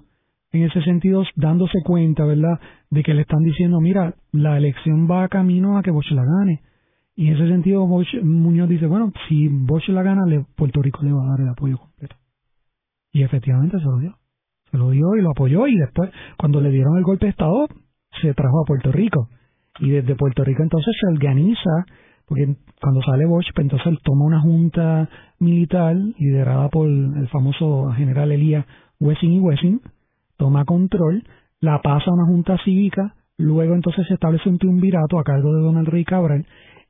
en 0.54 0.64
ese 0.64 0.82
sentido 0.82 1.24
dándose 1.36 1.78
cuenta, 1.84 2.24
¿verdad?, 2.26 2.60
de 2.90 3.04
que 3.04 3.14
le 3.14 3.22
están 3.22 3.44
diciendo, 3.44 3.82
mira, 3.82 4.16
la 4.32 4.58
elección 4.58 5.12
va 5.12 5.28
camino 5.28 5.78
a 5.78 5.84
que 5.84 5.92
Bosch 5.92 6.10
la 6.12 6.24
gane. 6.24 6.62
Y 7.18 7.28
en 7.28 7.36
ese 7.36 7.50
sentido 7.50 7.86
Muñoz 7.86 8.70
dice, 8.70 8.86
bueno, 8.88 9.12
si 9.28 9.50
Bosch 9.50 9.90
la 9.90 10.04
gana, 10.04 10.24
Puerto 10.56 10.82
Rico 10.82 11.04
le 11.04 11.12
va 11.12 11.26
a 11.26 11.30
dar 11.32 11.42
el 11.42 11.50
apoyo 11.50 11.78
completo. 11.78 12.16
Y 13.12 13.24
efectivamente 13.24 13.78
se 13.78 13.84
lo 13.84 13.98
dio 13.98 14.16
se 14.72 14.78
lo 14.78 14.90
dio 14.92 15.16
y 15.16 15.22
lo 15.22 15.32
apoyó 15.32 15.68
y 15.68 15.78
después 15.78 16.10
cuando 16.38 16.62
le 16.62 16.72
dieron 16.72 16.98
el 16.98 17.04
golpe 17.04 17.26
de 17.26 17.32
Estado 17.32 17.68
se 18.22 18.34
trajo 18.34 18.62
a 18.62 18.66
Puerto 18.66 18.92
Rico. 18.92 19.30
Y 19.80 19.92
desde 19.92 20.16
Puerto 20.16 20.44
Rico 20.44 20.64
entonces 20.64 20.96
se 21.00 21.08
organiza 21.08 21.86
porque 22.28 22.56
cuando 22.82 23.02
sale 23.02 23.26
Bosch 23.26 23.48
pues 23.56 23.66
entonces 23.66 23.88
él 23.88 24.00
toma 24.04 24.26
una 24.26 24.42
junta 24.42 25.10
militar 25.40 25.96
liderada 25.96 26.70
por 26.70 26.88
el 26.88 27.28
famoso 27.30 27.92
general 27.94 28.32
Elías 28.32 28.66
Wessing 29.00 29.34
y 29.34 29.40
Wessing 29.40 29.82
toma 30.36 30.66
control 30.66 31.24
la 31.62 31.82
pasa 31.82 32.12
a 32.12 32.14
una 32.14 32.26
junta 32.26 32.58
cívica 32.64 33.16
luego 33.38 33.76
entonces 33.76 34.06
se 34.08 34.16
establece 34.16 34.50
un 34.50 34.58
triunvirato 34.58 35.20
a 35.20 35.24
cargo 35.24 35.54
de 35.54 35.62
Donald 35.62 35.88
Rey 35.88 36.04
Cabral 36.04 36.46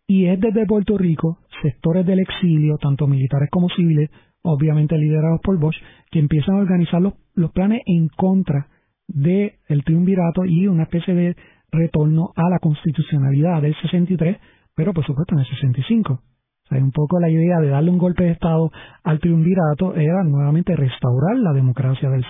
y 0.07 0.25
es 0.25 0.39
desde 0.39 0.65
Puerto 0.65 0.97
Rico 0.97 1.39
sectores 1.61 2.05
del 2.05 2.19
exilio 2.19 2.77
tanto 2.77 3.05
militares 3.07 3.49
como 3.51 3.69
civiles 3.69 4.09
obviamente 4.47 4.97
liderados 4.97 5.41
por 5.43 5.59
Bosch, 5.59 5.77
que 6.11 6.19
empiezan 6.19 6.55
a 6.55 6.59
organizar 6.59 7.01
los, 7.01 7.13
planes 7.51 7.81
en 7.85 8.07
contra 8.09 8.67
del 9.07 9.53
el 9.67 9.83
triunvirato 9.83 10.45
y 10.45 10.67
una 10.67 10.83
especie 10.83 11.13
de 11.13 11.35
retorno 11.71 12.31
a 12.35 12.49
la 12.49 12.59
constitucionalidad 12.59 13.61
del 13.61 13.75
63, 13.81 14.37
pero 14.75 14.93
por 14.93 15.05
supuesto 15.05 15.35
en 15.35 15.41
el 15.41 15.47
65. 15.47 16.13
O 16.13 16.67
sea, 16.67 16.77
un 16.79 16.91
poco 16.91 17.19
la 17.19 17.29
idea 17.29 17.59
de 17.59 17.69
darle 17.69 17.91
un 17.91 17.97
golpe 17.97 18.23
de 18.23 18.31
Estado 18.31 18.71
al 19.03 19.19
triunvirato 19.19 19.95
era 19.95 20.23
nuevamente 20.23 20.75
restaurar 20.75 21.37
la 21.37 21.53
democracia 21.53 22.09
del 22.09 22.25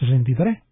62-63. 0.00 0.62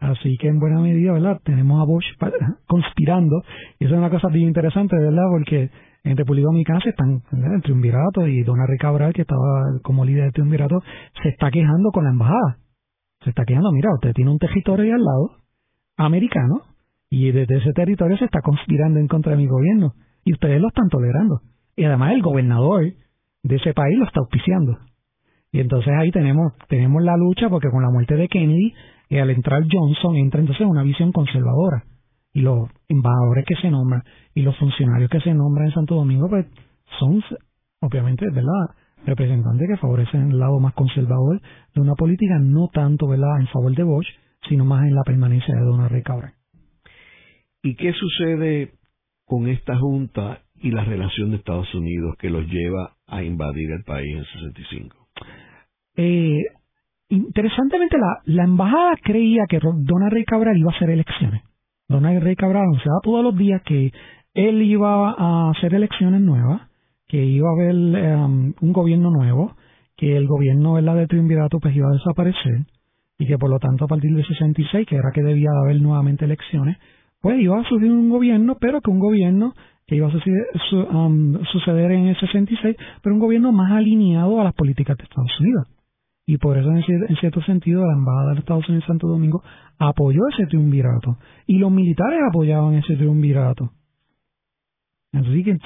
Así 0.00 0.36
que 0.38 0.48
en 0.48 0.60
buena 0.60 0.80
medida, 0.80 1.12
¿verdad? 1.12 1.40
Tenemos 1.44 1.82
a 1.82 1.84
Bosch 1.84 2.06
conspirando, 2.66 3.42
y 3.78 3.84
eso 3.84 3.94
es 3.94 3.98
una 3.98 4.10
cosa 4.10 4.28
bien 4.28 4.48
interesante, 4.48 4.96
¿verdad? 4.96 5.24
Porque 5.30 5.70
en 6.04 6.16
República 6.16 6.46
Dominicana 6.46 6.80
se 6.80 6.90
están, 6.90 7.22
el 7.32 7.62
triunvirato 7.62 8.26
y 8.26 8.42
Donald 8.42 8.78
Cabral, 8.78 9.12
que 9.12 9.22
estaba 9.22 9.78
como 9.82 10.04
líder 10.04 10.24
del 10.24 10.32
triunvirato, 10.32 10.80
se 11.22 11.28
está 11.30 11.50
quejando 11.50 11.90
con 11.90 12.04
la 12.04 12.10
embajada. 12.10 12.58
Se 13.22 13.30
está 13.30 13.44
quejando, 13.44 13.72
mira, 13.72 13.90
usted 13.94 14.12
tiene 14.14 14.30
un 14.30 14.38
territorio 14.38 14.84
ahí 14.84 14.90
al 14.92 15.04
lado, 15.04 15.30
americano, 15.96 16.62
y 17.10 17.32
desde 17.32 17.56
ese 17.56 17.72
territorio 17.72 18.16
se 18.16 18.26
está 18.26 18.40
conspirando 18.42 19.00
en 19.00 19.08
contra 19.08 19.32
de 19.32 19.38
mi 19.38 19.46
gobierno, 19.46 19.94
y 20.24 20.32
ustedes 20.32 20.60
lo 20.60 20.68
están 20.68 20.88
tolerando. 20.88 21.40
Y 21.76 21.84
además 21.84 22.12
el 22.12 22.22
gobernador 22.22 22.84
de 23.42 23.56
ese 23.56 23.72
país 23.74 23.98
lo 23.98 24.04
está 24.04 24.20
auspiciando. 24.20 24.78
Y 25.50 25.60
entonces 25.60 25.92
ahí 25.98 26.10
tenemos, 26.10 26.52
tenemos 26.68 27.02
la 27.02 27.16
lucha, 27.16 27.48
porque 27.48 27.70
con 27.70 27.82
la 27.82 27.90
muerte 27.90 28.14
de 28.16 28.28
Kennedy, 28.28 28.74
Y 29.10 29.16
al 29.16 29.30
entrar 29.30 29.62
Johnson 29.70 30.16
entra 30.16 30.40
entonces 30.40 30.66
una 30.66 30.82
visión 30.82 31.12
conservadora. 31.12 31.84
Y 32.34 32.40
los 32.40 32.68
embajadores 32.88 33.44
que 33.46 33.56
se 33.56 33.70
nombran 33.70 34.02
y 34.34 34.42
los 34.42 34.56
funcionarios 34.58 35.10
que 35.10 35.20
se 35.20 35.34
nombran 35.34 35.66
en 35.66 35.74
Santo 35.74 35.94
Domingo, 35.96 36.28
pues 36.28 36.46
son, 36.98 37.22
obviamente, 37.80 38.26
¿verdad? 38.30 38.76
Representantes 39.06 39.68
que 39.68 39.76
favorecen 39.76 40.30
el 40.32 40.38
lado 40.38 40.60
más 40.60 40.74
conservador 40.74 41.40
de 41.74 41.80
una 41.80 41.94
política, 41.94 42.38
no 42.40 42.68
tanto, 42.68 43.08
¿verdad?, 43.08 43.40
en 43.40 43.46
favor 43.48 43.74
de 43.74 43.82
Bosch, 43.82 44.08
sino 44.48 44.64
más 44.64 44.84
en 44.86 44.94
la 44.94 45.02
permanencia 45.04 45.54
de 45.54 45.60
Donald 45.62 45.90
Ray 45.90 46.02
Cabral. 46.02 46.32
¿Y 47.62 47.74
qué 47.74 47.92
sucede 47.92 48.72
con 49.24 49.48
esta 49.48 49.76
junta 49.76 50.42
y 50.60 50.70
la 50.70 50.84
relación 50.84 51.30
de 51.30 51.36
Estados 51.36 51.72
Unidos 51.74 52.16
que 52.18 52.30
los 52.30 52.46
lleva 52.46 52.96
a 53.06 53.22
invadir 53.22 53.70
el 53.72 53.84
país 53.84 54.16
en 54.16 54.24
65? 54.24 54.96
Eh, 55.96 56.44
interesantemente, 57.08 57.96
la, 57.98 58.20
la 58.24 58.44
embajada 58.44 58.92
creía 59.02 59.44
que 59.48 59.58
Donald 59.60 60.12
Rey 60.12 60.24
Cabral 60.24 60.56
iba 60.56 60.70
a 60.72 60.76
hacer 60.76 60.90
elecciones. 60.90 61.42
Donald 61.88 62.22
Rey 62.22 62.36
Cabral 62.36 62.64
anunciaba 62.64 62.98
todos 63.02 63.24
los 63.24 63.36
días 63.36 63.62
que 63.62 63.92
él 64.34 64.62
iba 64.62 65.10
a 65.10 65.50
hacer 65.50 65.74
elecciones 65.74 66.20
nuevas, 66.20 66.62
que 67.06 67.24
iba 67.24 67.48
a 67.48 67.52
haber 67.52 67.74
um, 67.74 68.52
un 68.60 68.72
gobierno 68.72 69.10
nuevo, 69.10 69.56
que 69.96 70.16
el 70.16 70.26
gobierno 70.26 70.76
de 70.76 71.06
triunvirato 71.06 71.58
pues 71.58 71.74
iba 71.74 71.88
a 71.88 71.92
desaparecer 71.92 72.66
y 73.18 73.26
que 73.26 73.38
por 73.38 73.50
lo 73.50 73.58
tanto 73.58 73.86
a 73.86 73.88
partir 73.88 74.14
del 74.14 74.24
66, 74.24 74.86
que 74.86 74.96
era 74.96 75.10
que 75.12 75.22
debía 75.22 75.48
haber 75.64 75.80
nuevamente 75.80 76.24
elecciones, 76.24 76.76
pues 77.20 77.40
iba 77.40 77.58
a 77.58 77.64
surgir 77.64 77.90
un 77.90 78.10
gobierno, 78.10 78.56
pero 78.60 78.80
que 78.80 78.90
un 78.90 79.00
gobierno 79.00 79.54
que 79.86 79.96
iba 79.96 80.06
a 80.06 80.12
suceder, 80.12 80.46
um, 80.92 81.42
suceder 81.46 81.90
en 81.92 82.08
el 82.08 82.20
66, 82.20 82.76
pero 83.02 83.14
un 83.14 83.20
gobierno 83.20 83.50
más 83.50 83.72
alineado 83.72 84.40
a 84.40 84.44
las 84.44 84.54
políticas 84.54 84.96
de 84.98 85.04
Estados 85.04 85.40
Unidos. 85.40 85.66
Y 86.28 86.36
por 86.36 86.58
eso, 86.58 86.68
en 86.70 87.16
cierto 87.16 87.40
sentido, 87.40 87.86
la 87.86 87.94
Embajada 87.94 88.34
de 88.34 88.40
Estados 88.40 88.68
Unidos 88.68 88.84
en 88.84 88.88
Santo 88.88 89.08
Domingo 89.08 89.42
apoyó 89.78 90.20
ese 90.28 90.44
triunvirato. 90.46 91.16
Y 91.46 91.56
los 91.56 91.72
militares 91.72 92.20
apoyaban 92.28 92.74
ese 92.74 92.96
triunvirato. 92.96 93.70
Así 95.14 95.42
que 95.42 95.56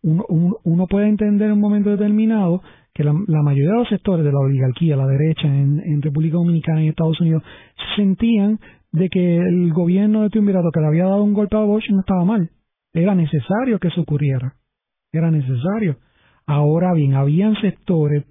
uno, 0.00 0.86
puede 0.88 1.08
entender 1.08 1.48
en 1.48 1.52
un 1.52 1.60
momento 1.60 1.90
determinado 1.90 2.62
que 2.94 3.04
la, 3.04 3.12
mayoría 3.12 3.72
de 3.72 3.78
los 3.80 3.88
sectores 3.90 4.24
de 4.24 4.32
la 4.32 4.38
oligarquía, 4.38 4.96
la 4.96 5.06
derecha 5.06 5.46
en, 5.46 5.78
en 5.80 6.00
República 6.00 6.38
Dominicana 6.38 6.82
y 6.82 6.88
Estados 6.88 7.20
Unidos, 7.20 7.42
sentían 7.94 8.58
de 8.92 9.10
que 9.10 9.36
el 9.36 9.74
gobierno 9.74 10.22
de 10.22 10.30
Triunvirato 10.30 10.70
que 10.72 10.80
le 10.80 10.86
había 10.86 11.04
dado 11.04 11.22
un 11.22 11.34
golpe 11.34 11.54
a 11.54 11.64
Bosch 11.64 11.90
no 11.90 12.00
estaba 12.00 12.24
mal. 12.24 12.48
Era 12.94 13.14
necesario 13.14 13.78
que 13.78 13.88
eso 13.88 14.00
ocurriera. 14.00 14.54
Era 15.12 15.30
necesario. 15.30 15.98
Ahora 16.46 16.94
bien, 16.94 17.12
habían 17.12 17.60
sectores 17.60 18.24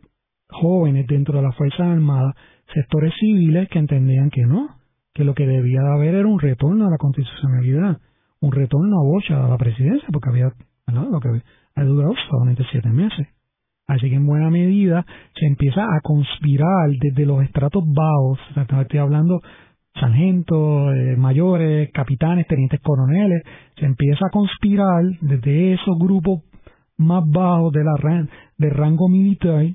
jóvenes 0.49 1.07
dentro 1.07 1.37
de 1.37 1.43
las 1.43 1.55
Fuerzas 1.55 1.81
Armadas, 1.81 2.35
sectores 2.73 3.13
civiles 3.19 3.69
que 3.69 3.79
entendían 3.79 4.29
que 4.29 4.45
no, 4.45 4.77
que 5.13 5.23
lo 5.23 5.33
que 5.33 5.47
debía 5.47 5.81
de 5.81 5.93
haber 5.93 6.15
era 6.15 6.27
un 6.27 6.39
retorno 6.39 6.87
a 6.87 6.91
la 6.91 6.97
constitucionalidad, 6.97 7.97
un 8.39 8.51
retorno 8.51 8.99
a 8.99 9.03
Bosch 9.03 9.31
a 9.31 9.47
la 9.47 9.57
presidencia, 9.57 10.07
porque 10.11 10.29
había, 10.29 10.51
lo 10.87 11.19
que 11.19 11.41
ha 11.75 11.83
durado 11.83 12.13
solamente 12.29 12.63
siete 12.71 12.89
meses. 12.89 13.27
Así 13.87 14.09
que 14.09 14.15
en 14.15 14.25
buena 14.25 14.49
medida 14.49 15.05
se 15.39 15.45
empieza 15.45 15.81
a 15.81 16.01
conspirar 16.01 16.89
desde 16.99 17.25
los 17.25 17.41
estratos 17.43 17.83
bajos, 17.87 18.39
estoy 18.81 18.99
hablando 18.99 19.39
sargentos, 19.99 20.93
eh, 20.95 21.15
mayores, 21.17 21.89
capitanes, 21.93 22.47
tenientes 22.47 22.79
coroneles, 22.81 23.43
se 23.77 23.85
empieza 23.85 24.25
a 24.27 24.31
conspirar 24.31 25.03
desde 25.21 25.73
esos 25.73 25.97
grupos 25.97 26.43
más 26.97 27.23
bajos 27.27 27.71
de 27.73 27.83
la 27.83 28.27
de 28.57 28.69
rango 28.69 29.07
militar, 29.07 29.65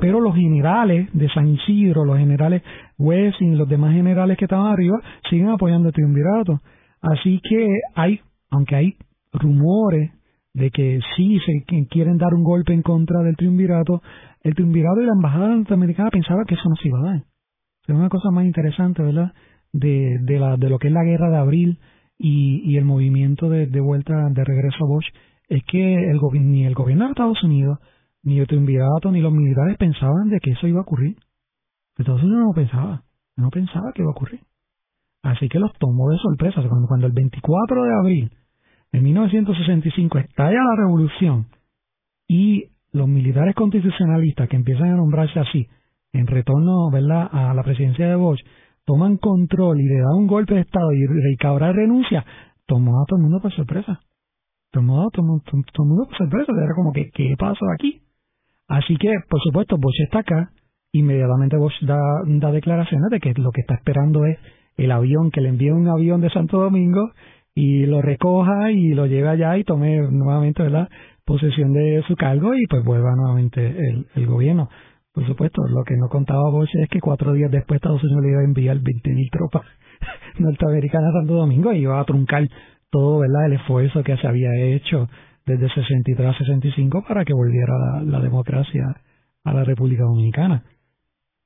pero 0.00 0.20
los 0.20 0.34
generales 0.34 1.08
de 1.12 1.28
San 1.30 1.48
Isidro, 1.48 2.04
los 2.04 2.18
generales 2.18 2.62
Wessing 2.98 3.52
y 3.52 3.56
los 3.56 3.68
demás 3.68 3.94
generales 3.94 4.36
que 4.36 4.44
estaban 4.44 4.72
arriba 4.72 5.00
siguen 5.28 5.48
apoyando 5.48 5.88
el 5.88 5.94
triunvirato. 5.94 6.60
Así 7.00 7.40
que 7.48 7.66
hay, 7.94 8.20
aunque 8.50 8.76
hay 8.76 8.96
rumores 9.32 10.12
de 10.54 10.70
que 10.70 11.00
sí 11.16 11.38
se 11.46 11.64
quieren 11.86 12.18
dar 12.18 12.34
un 12.34 12.42
golpe 12.42 12.72
en 12.72 12.82
contra 12.82 13.22
del 13.22 13.36
triunvirato, 13.36 14.02
el 14.42 14.54
triunvirato 14.54 15.00
y 15.00 15.06
la 15.06 15.12
embajada 15.12 15.48
norteamericana 15.48 16.10
pensaban 16.10 16.44
que 16.46 16.54
eso 16.54 16.68
no 16.68 16.76
se 16.76 16.88
iba 16.88 16.98
a 17.00 17.12
dar. 17.12 17.22
Es 17.86 17.94
una 17.94 18.08
cosa 18.08 18.30
más 18.30 18.44
interesante, 18.44 19.02
¿verdad? 19.02 19.32
De, 19.72 20.18
de, 20.20 20.38
la, 20.38 20.56
de 20.56 20.68
lo 20.68 20.78
que 20.78 20.88
es 20.88 20.92
la 20.92 21.04
guerra 21.04 21.30
de 21.30 21.36
abril 21.36 21.78
y, 22.18 22.62
y 22.64 22.76
el 22.76 22.84
movimiento 22.84 23.48
de, 23.48 23.66
de, 23.66 23.80
vuelta, 23.80 24.14
de 24.30 24.44
regreso 24.44 24.84
a 24.84 24.88
Bosch, 24.88 25.06
es 25.48 25.62
que 25.64 25.94
el, 25.94 26.18
ni 26.42 26.66
el 26.66 26.74
gobierno 26.74 27.04
de 27.04 27.10
Estados 27.10 27.42
Unidos, 27.42 27.78
ni 28.22 28.38
el 28.40 28.46
triunvirato, 28.46 29.10
ni 29.10 29.20
los 29.20 29.32
militares 29.32 29.76
pensaban 29.78 30.28
de 30.28 30.40
que 30.40 30.50
eso 30.50 30.66
iba 30.66 30.80
a 30.80 30.82
ocurrir. 30.82 31.16
Estados 31.96 32.22
Unidos 32.22 32.44
no 32.46 32.52
pensaba, 32.52 33.02
no 33.36 33.50
pensaba 33.50 33.92
que 33.94 34.02
iba 34.02 34.10
a 34.10 34.14
ocurrir. 34.14 34.40
Así 35.22 35.48
que 35.48 35.58
los 35.58 35.72
tomó 35.78 36.10
de 36.10 36.18
sorpresa. 36.18 36.62
Cuando, 36.68 36.86
cuando 36.86 37.06
el 37.06 37.12
24 37.12 37.82
de 37.82 37.94
abril 37.94 38.32
de 38.92 39.00
1965 39.00 40.18
estalla 40.18 40.62
la 40.62 40.76
revolución 40.76 41.46
y 42.26 42.66
los 42.92 43.08
militares 43.08 43.54
constitucionalistas 43.54 44.48
que 44.48 44.56
empiezan 44.56 44.90
a 44.92 44.96
nombrarse 44.96 45.40
así, 45.40 45.66
en 46.12 46.26
retorno 46.26 46.90
¿verdad? 46.90 47.28
a 47.30 47.54
la 47.54 47.62
presidencia 47.62 48.08
de 48.08 48.16
Bosch, 48.16 48.40
toman 48.84 49.18
control 49.18 49.80
y 49.80 49.84
le 49.84 49.96
dan 49.96 50.14
un 50.16 50.26
golpe 50.26 50.54
de 50.54 50.60
Estado 50.60 50.92
y 50.92 51.06
Rey 51.06 51.36
Cabral 51.36 51.74
renuncia, 51.74 52.24
tomó 52.66 53.02
a 53.02 53.04
todo 53.06 53.18
el 53.18 53.24
mundo 53.24 53.40
por 53.40 53.52
sorpresa. 53.52 54.00
Tomó 54.70 55.02
a 55.02 55.10
todo, 55.10 55.22
el 55.22 55.86
mundo 55.86 56.04
por 56.06 56.16
sorpresa. 56.16 56.52
Era 56.52 56.74
como 56.74 56.92
que, 56.92 57.10
¿qué 57.14 57.34
pasó 57.38 57.64
aquí? 57.74 58.02
Así 58.68 58.96
que, 58.96 59.08
por 59.28 59.40
supuesto, 59.40 59.76
Bosch 59.78 60.00
está 60.00 60.20
acá. 60.20 60.50
Inmediatamente 60.92 61.56
Bosch 61.56 61.80
da, 61.82 62.50
declaraciones 62.52 63.10
de 63.10 63.20
que 63.20 63.32
lo 63.34 63.50
que 63.50 63.62
está 63.62 63.74
esperando 63.74 64.26
es 64.26 64.38
el 64.76 64.92
avión, 64.92 65.30
que 65.30 65.40
le 65.40 65.48
envíe 65.48 65.70
un 65.70 65.88
avión 65.88 66.20
de 66.20 66.30
Santo 66.30 66.58
Domingo 66.60 67.10
y 67.54 67.86
lo 67.86 68.00
recoja 68.02 68.70
y 68.70 68.94
lo 68.94 69.06
lleve 69.06 69.28
allá 69.28 69.56
y 69.58 69.64
tome 69.64 69.98
nuevamente 70.10 70.62
¿verdad? 70.62 70.88
posesión 71.24 71.72
de 71.72 72.04
su 72.06 72.14
cargo 72.14 72.54
y 72.54 72.66
pues 72.66 72.84
vuelva 72.84 73.16
nuevamente 73.16 73.66
el, 73.66 74.06
el 74.14 74.26
gobierno. 74.26 74.68
Por 75.12 75.26
supuesto, 75.26 75.62
lo 75.66 75.82
que 75.84 75.96
no 75.96 76.08
contaba 76.08 76.50
Bosch 76.50 76.70
es 76.74 76.88
que 76.88 77.00
cuatro 77.00 77.32
días 77.32 77.50
después 77.50 77.78
Estados 77.78 78.02
Unidos 78.04 78.22
le 78.22 78.30
iba 78.30 78.40
a 78.40 78.44
enviar 78.44 78.76
20.000 78.78 79.30
tropas 79.30 79.62
norteamericanas 80.38 81.10
a 81.10 81.18
Santo 81.18 81.34
Domingo 81.34 81.72
y 81.72 81.78
iba 81.78 81.98
a 81.98 82.04
truncar 82.04 82.46
todo 82.90 83.20
¿verdad? 83.20 83.46
el 83.46 83.54
esfuerzo 83.54 84.02
que 84.04 84.16
se 84.16 84.26
había 84.26 84.54
hecho 84.54 85.08
desde 85.48 85.68
63 85.70 86.28
a 86.28 86.38
65 86.38 87.04
para 87.08 87.24
que 87.24 87.32
volviera 87.32 87.72
la, 87.78 88.02
la 88.02 88.20
democracia 88.20 88.84
a 89.44 89.52
la 89.52 89.64
República 89.64 90.04
Dominicana. 90.04 90.62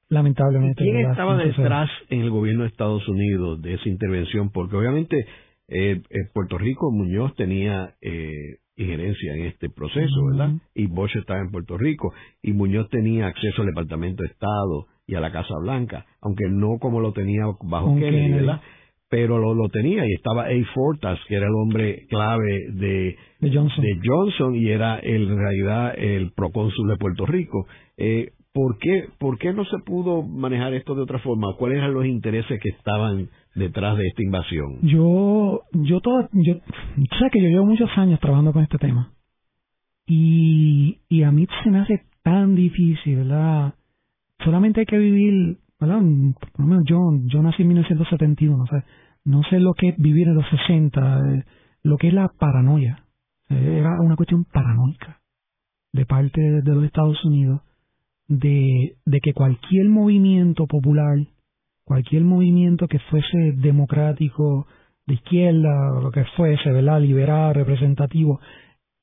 Lamentablemente. 0.09 0.85
¿Quién 0.85 1.11
estaba 1.11 1.38
detrás 1.38 1.88
en 2.11 2.21
el 2.21 2.31
gobierno 2.31 2.65
de 2.65 2.69
Estados 2.69 3.09
Unidos 3.09 3.62
de 3.62 3.75
esa 3.75 3.88
intervención? 3.88 4.51
Porque 4.51 4.77
obviamente 4.77 5.27
eh, 5.69 6.03
Puerto 6.35 6.59
Rico, 6.59 6.91
Muñoz 6.91 7.35
tenía 7.35 7.95
eh, 8.03 8.59
injerencia 8.77 9.35
en 9.35 9.47
este 9.47 9.71
proceso, 9.71 10.25
¿verdad? 10.31 10.51
Y 10.75 10.87
Bosch 10.87 11.17
estaba 11.17 11.41
en 11.41 11.51
Puerto 11.51 11.79
Rico 11.79 12.12
y 12.43 12.53
Muñoz 12.53 12.91
tenía 12.91 13.27
acceso 13.27 13.62
al 13.62 13.69
Departamento 13.69 14.23
de 14.23 14.29
Estado 14.29 14.87
y 15.07 15.15
a 15.15 15.21
la 15.21 15.33
Casa 15.33 15.55
Blanca, 15.62 16.05
aunque 16.21 16.45
no 16.49 16.79
como 16.79 17.01
lo 17.01 17.12
tenía 17.12 17.45
bajo 17.62 17.95
Kennedy, 17.97 18.33
¿verdad? 18.33 18.61
Pero 19.12 19.37
lo, 19.37 19.53
lo 19.53 19.68
tenía 19.68 20.07
y 20.07 20.14
estaba 20.14 20.44
A. 20.44 20.64
Fortas, 20.75 21.18
que 21.29 21.35
era 21.35 21.46
el 21.46 21.55
hombre 21.55 22.07
clave 22.09 22.70
de, 22.72 23.14
Johnson. 23.42 23.85
de 23.85 24.01
Johnson 24.03 24.55
y 24.55 24.70
era 24.70 24.98
en 25.03 25.37
realidad 25.37 25.92
el 25.98 26.33
procónsul 26.33 26.88
de 26.88 26.96
Puerto 26.96 27.27
Rico. 27.27 27.66
Eh, 27.98 28.31
¿por, 28.55 28.79
qué, 28.79 29.09
¿Por 29.18 29.37
qué 29.37 29.53
no 29.53 29.66
se 29.66 29.77
pudo 29.85 30.22
manejar 30.22 30.72
esto 30.72 30.94
de 30.94 31.03
otra 31.03 31.18
forma? 31.18 31.55
¿Cuáles 31.59 31.77
eran 31.77 31.92
los 31.92 32.07
intereses 32.07 32.59
que 32.59 32.70
estaban 32.70 33.29
detrás 33.55 33.98
de 33.98 34.07
esta 34.07 34.22
invasión? 34.22 34.79
Yo, 34.81 35.61
yo 35.72 36.01
todo, 36.01 36.31
yo 36.33 36.55
sé 36.55 37.31
que 37.31 37.42
yo 37.42 37.48
llevo 37.48 37.66
muchos 37.66 37.90
años 37.96 38.18
trabajando 38.18 38.55
con 38.55 38.62
este 38.62 38.79
tema 38.79 39.12
y, 40.07 41.01
y 41.11 41.22
a 41.22 41.31
mí 41.31 41.46
se 41.62 41.70
me 41.70 41.81
hace 41.81 42.01
tan 42.22 42.55
difícil, 42.55 43.16
¿verdad? 43.16 43.75
Solamente 44.42 44.81
hay 44.81 44.87
que 44.87 44.96
vivir, 44.96 45.59
¿verdad? 45.83 46.01
Por 46.53 46.61
lo 46.61 46.66
menos 46.66 46.85
yo, 46.87 47.42
nací 47.42 47.62
en 47.62 47.68
1971, 47.68 48.62
o 48.62 48.66
sea, 48.66 48.85
no 49.25 49.42
sé 49.51 49.61
lo 49.61 49.75
que 49.75 49.95
vivir 49.99 50.29
en 50.29 50.35
los 50.35 50.49
60, 50.49 51.21
eh, 51.35 51.45
lo 51.83 51.97
que 51.97 52.09
es 52.09 52.14
la 52.14 52.29
paranoia. 52.29 53.05
Eh, 53.49 53.79
era 53.79 54.01
una 54.01 54.16
cuestión 54.16 54.45
paranoica 54.45 55.21
de 55.92 56.07
parte 56.07 56.40
de 56.40 56.75
los 56.75 56.85
Estados 56.85 57.23
Unidos 57.25 57.61
de, 58.27 58.97
de 59.05 59.21
que 59.21 59.35
cualquier 59.35 59.88
movimiento 59.88 60.66
popular 60.66 61.18
cualquier 61.85 62.25
movimiento 62.25 62.88
que 62.88 62.99
fuese 62.99 63.53
democrático, 63.57 64.66
de 65.07 65.14
izquierda, 65.14 66.01
lo 66.01 66.11
que 66.11 66.25
fuese, 66.37 66.71
¿verdad? 66.71 67.01
Liberal, 67.01 67.55
representativo, 67.55 68.40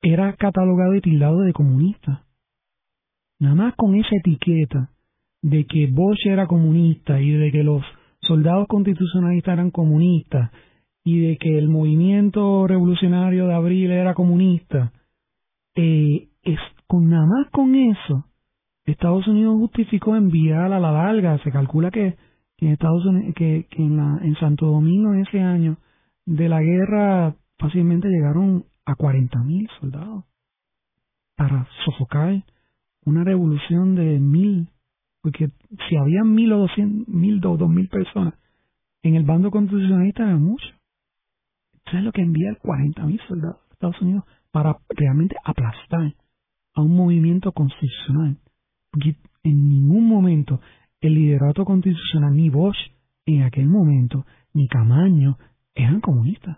era 0.02 0.34
catalogado 0.34 0.96
y 0.96 1.02
tildado 1.02 1.42
de 1.42 1.54
comunista. 1.54 2.26
Nada 3.40 3.56
más 3.56 3.76
con 3.76 3.96
esa 3.96 4.16
etiqueta 4.16 4.90
de 5.42 5.66
que 5.66 5.88
Bosch 5.88 6.26
era 6.26 6.48
comunista 6.48 7.20
y 7.22 7.32
de 7.32 7.52
que 7.52 7.64
los 7.64 7.84
soldados 8.22 8.68
constitucionalistas 8.68 9.54
eran 9.54 9.72
comunistas 9.72 10.52
y 11.04 11.20
de 11.20 11.38
que 11.38 11.58
el 11.58 11.70
movimiento 11.70 12.68
revolucionario 12.68 13.48
de 13.48 13.54
abril 13.54 13.92
era 13.92 14.14
comunista, 14.14 14.92
eh, 15.76 16.28
es 16.44 16.60
con 16.88 17.10
nada 17.10 17.26
más 17.26 17.50
con 17.52 17.76
eso, 17.76 18.26
Estados 18.86 19.28
Unidos 19.28 19.56
justificó 19.60 20.16
enviar 20.16 20.72
a 20.74 20.80
la 20.80 20.92
larga, 20.92 21.38
se 21.44 21.52
calcula 21.52 21.92
que 21.92 22.18
en 22.58 22.68
Estados 22.70 23.06
Unidos, 23.06 23.34
que, 23.36 23.68
en, 23.72 23.98
la, 23.98 24.20
en 24.24 24.36
Santo 24.36 24.66
Domingo 24.66 25.14
en 25.14 25.22
ese 25.22 25.40
año 25.40 25.78
de 26.26 26.50
la 26.50 26.62
guerra 26.62 27.36
fácilmente 27.58 28.10
llegaron 28.10 28.66
a 28.86 28.96
40.000 28.96 29.70
soldados 29.80 30.26
para 31.36 31.68
sofocar 31.86 32.44
una 33.06 33.24
revolución 33.24 33.96
de 33.96 34.20
mil, 34.20 34.68
porque 35.22 35.50
si 35.88 35.96
había 35.96 36.24
mil 36.24 36.52
o 36.54 36.60
doscientos, 36.60 37.08
mil 37.08 37.46
o 37.46 37.58
dos 37.58 37.70
mil 37.70 37.88
personas 37.90 38.34
en 39.04 39.16
el 39.16 39.24
bando 39.24 39.52
constitucionalista 39.52 40.24
era 40.24 40.38
mucho. 40.38 40.68
Eso 41.86 41.98
es 41.98 42.04
lo 42.04 42.12
que 42.12 42.22
envía 42.22 42.52
40.000 42.62 43.28
soldados 43.28 43.58
a 43.70 43.74
Estados 43.74 44.02
Unidos 44.02 44.24
para 44.52 44.78
realmente 44.90 45.36
aplastar 45.44 46.14
a 46.76 46.82
un 46.82 46.96
movimiento 46.96 47.52
constitucional. 47.52 48.38
Porque 48.92 49.16
en 49.44 49.70
ningún 49.70 50.08
momento 50.08 50.60
el 51.02 51.16
liderato 51.16 51.66
constitucional, 51.66 52.36
ni 52.36 52.50
Bosch 52.50 52.78
en 53.26 53.44
aquel 53.44 53.68
momento, 53.68 54.26
ni 54.54 54.68
Camaño, 54.68 55.38
eran 55.74 56.02
comunistas. 56.02 56.58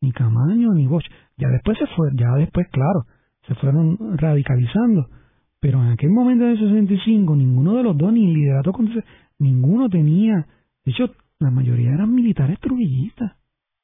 Ni 0.00 0.12
Camaño 0.12 0.72
ni 0.74 0.86
Bosch. 0.86 1.06
Ya 1.36 1.48
después 1.48 1.78
se 1.78 1.86
fue, 1.88 2.10
ya 2.14 2.32
después, 2.36 2.68
claro, 2.70 3.06
se 3.46 3.54
fueron 3.56 4.16
radicalizando. 4.16 5.08
Pero 5.66 5.82
en 5.82 5.90
aquel 5.90 6.10
momento 6.10 6.44
de 6.44 6.56
65, 6.58 7.34
ninguno 7.34 7.74
de 7.74 7.82
los 7.82 7.98
dos, 7.98 8.12
ni 8.12 8.24
el 8.24 8.34
liderato 8.34 8.72
ninguno 9.40 9.88
tenía. 9.88 10.46
De 10.84 10.92
hecho, 10.92 11.10
la 11.40 11.50
mayoría 11.50 11.90
eran 11.90 12.14
militares 12.14 12.60
trujillistas. 12.60 13.32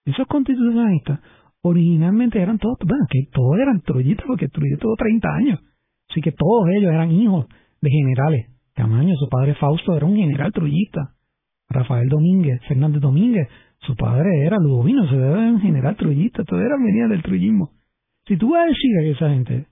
Esos 0.04 0.28
constitucionalistas 0.28 1.18
originalmente 1.60 2.40
eran 2.40 2.58
todos, 2.58 2.78
bueno, 2.86 3.04
que 3.10 3.26
todos 3.32 3.58
eran 3.58 3.80
trujillistas 3.80 4.26
porque 4.28 4.46
Trujillo 4.46 4.78
tuvo 4.78 4.94
30 4.94 5.28
años. 5.34 5.60
Así 6.08 6.20
que 6.20 6.30
todos 6.30 6.68
ellos 6.68 6.92
eran 6.92 7.10
hijos 7.10 7.46
de 7.80 7.90
generales. 7.90 8.46
Camaño, 8.74 9.16
su 9.16 9.28
padre 9.28 9.56
Fausto 9.56 9.96
era 9.96 10.06
un 10.06 10.14
general 10.14 10.52
trullista. 10.52 11.16
Rafael 11.68 12.08
Domínguez, 12.08 12.60
Fernández 12.68 13.00
Domínguez, 13.00 13.48
su 13.80 13.96
padre 13.96 14.46
era 14.46 14.56
Ludovino, 14.58 15.08
se 15.08 15.16
era 15.16 15.36
un 15.36 15.60
general 15.60 15.96
trullista, 15.96 16.44
todo 16.44 16.60
era 16.60 16.76
venía 16.76 17.08
del 17.08 17.24
trullismo. 17.24 17.72
Si 18.28 18.36
tú 18.36 18.50
vas 18.50 18.66
a 18.66 18.66
decir 18.66 18.98
a 19.00 19.02
esa 19.02 19.30
gente, 19.30 19.71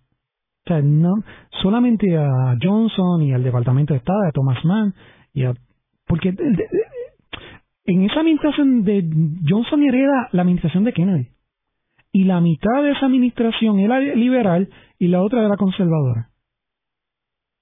o 0.66 0.68
sea, 0.68 0.80
no, 0.82 1.14
solamente 1.62 2.16
a 2.16 2.56
Johnson 2.62 3.22
y 3.22 3.32
al 3.32 3.42
Departamento 3.42 3.94
de 3.94 3.98
Estado, 3.98 4.20
a 4.28 4.32
Thomas 4.32 4.64
Mann, 4.64 4.94
y 5.32 5.44
a, 5.44 5.54
porque 6.06 6.34
en 7.84 8.04
esa 8.04 8.20
administración 8.20 8.84
de 8.84 9.08
Johnson 9.48 9.82
hereda 9.82 10.28
la 10.32 10.42
administración 10.42 10.84
de 10.84 10.92
Kennedy. 10.92 11.28
Y 12.12 12.24
la 12.24 12.40
mitad 12.40 12.82
de 12.82 12.90
esa 12.92 13.06
administración 13.06 13.78
era 13.78 14.00
liberal 14.00 14.68
y 14.98 15.08
la 15.08 15.22
otra 15.22 15.44
era 15.44 15.56
conservadora 15.56 16.30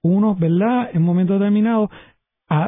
unos, 0.01 0.39
¿verdad?, 0.39 0.89
en 0.93 0.99
un 0.99 1.05
momento 1.05 1.33
determinado, 1.33 1.89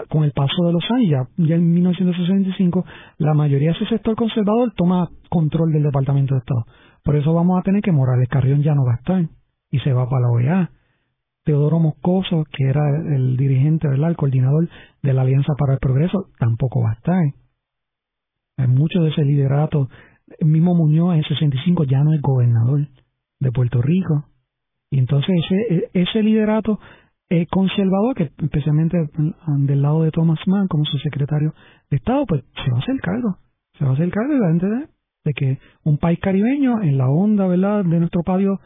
con 0.09 0.23
el 0.23 0.31
paso 0.31 0.63
de 0.65 0.73
los 0.73 0.83
años, 0.91 1.27
ya, 1.37 1.55
en 1.55 1.73
1965, 1.73 2.85
la 3.17 3.33
mayoría 3.33 3.71
de 3.71 3.77
ese 3.77 3.87
sector 3.87 4.15
conservador 4.15 4.73
toma 4.75 5.09
control 5.29 5.71
del 5.71 5.83
Departamento 5.83 6.35
de 6.35 6.39
Estado. 6.39 6.65
Por 7.03 7.15
eso 7.15 7.33
vamos 7.33 7.59
a 7.59 7.63
tener 7.63 7.81
que 7.81 7.91
Morales 7.91 8.29
Carrión 8.29 8.61
ya 8.61 8.75
no 8.75 8.85
va 8.85 8.93
a 8.93 8.97
estar 8.97 9.27
y 9.71 9.79
se 9.79 9.93
va 9.93 10.07
para 10.09 10.23
la 10.23 10.31
OEA. 10.31 10.71
Teodoro 11.43 11.79
Moscoso, 11.79 12.43
que 12.51 12.65
era 12.65 12.81
el 13.15 13.35
dirigente, 13.35 13.87
¿verdad?, 13.87 14.11
el 14.11 14.15
coordinador 14.15 14.69
de 15.01 15.13
la 15.13 15.23
Alianza 15.23 15.53
para 15.57 15.73
el 15.73 15.79
Progreso, 15.79 16.27
tampoco 16.37 16.81
va 16.83 16.91
a 16.91 16.93
estar. 16.93 17.23
Hay 18.57 18.67
mucho 18.67 19.01
de 19.01 19.09
ese 19.09 19.23
liderato. 19.23 19.89
El 20.39 20.47
mismo 20.47 20.75
Muñoz 20.75 21.15
en 21.15 21.23
65 21.23 21.85
ya 21.85 22.03
no 22.03 22.13
es 22.13 22.21
gobernador 22.21 22.87
de 23.39 23.51
Puerto 23.51 23.81
Rico. 23.81 24.25
Y 24.91 24.99
entonces 24.99 25.33
ese, 25.45 25.89
ese 25.93 26.21
liderato 26.21 26.79
conservador, 27.49 28.15
que 28.15 28.31
especialmente 28.43 28.97
del 29.59 29.81
lado 29.81 30.03
de 30.03 30.11
Thomas 30.11 30.39
Mann 30.47 30.67
como 30.67 30.83
su 30.85 30.97
secretario 30.97 31.53
de 31.89 31.97
Estado, 31.97 32.25
pues 32.25 32.43
se 32.55 32.71
va 32.71 32.77
a 32.77 32.81
hacer 32.81 32.99
cargo. 32.99 33.37
Se 33.77 33.85
va 33.85 33.91
a 33.91 33.93
hacer 33.93 34.11
cargo 34.11 34.33
de 34.33 34.39
la 34.39 34.51
entidad 34.51 34.89
de 35.23 35.33
que 35.33 35.59
un 35.83 35.97
país 35.97 36.19
caribeño 36.19 36.81
en 36.81 36.97
la 36.97 37.07
onda 37.07 37.47
verdad 37.47 37.85
de 37.85 37.99
nuestro 37.99 38.21
patio 38.23 38.59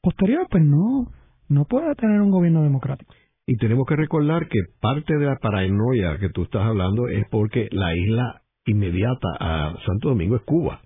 posterior 0.00 0.46
pues 0.50 0.64
no 0.64 1.10
no 1.48 1.64
puede 1.66 1.94
tener 1.94 2.20
un 2.20 2.30
gobierno 2.30 2.62
democrático 2.62 3.14
y 3.46 3.56
tenemos 3.56 3.86
que 3.86 3.96
recordar 3.96 4.48
que 4.48 4.58
parte 4.80 5.16
de 5.16 5.26
la 5.26 5.36
paranoia 5.36 6.18
que 6.18 6.30
tú 6.30 6.44
estás 6.44 6.62
hablando 6.62 7.08
es 7.08 7.24
porque 7.30 7.68
la 7.72 7.94
isla 7.94 8.42
inmediata 8.66 9.28
a 9.38 9.74
Santo 9.86 10.08
Domingo 10.08 10.36
es 10.36 10.42
Cuba 10.42 10.80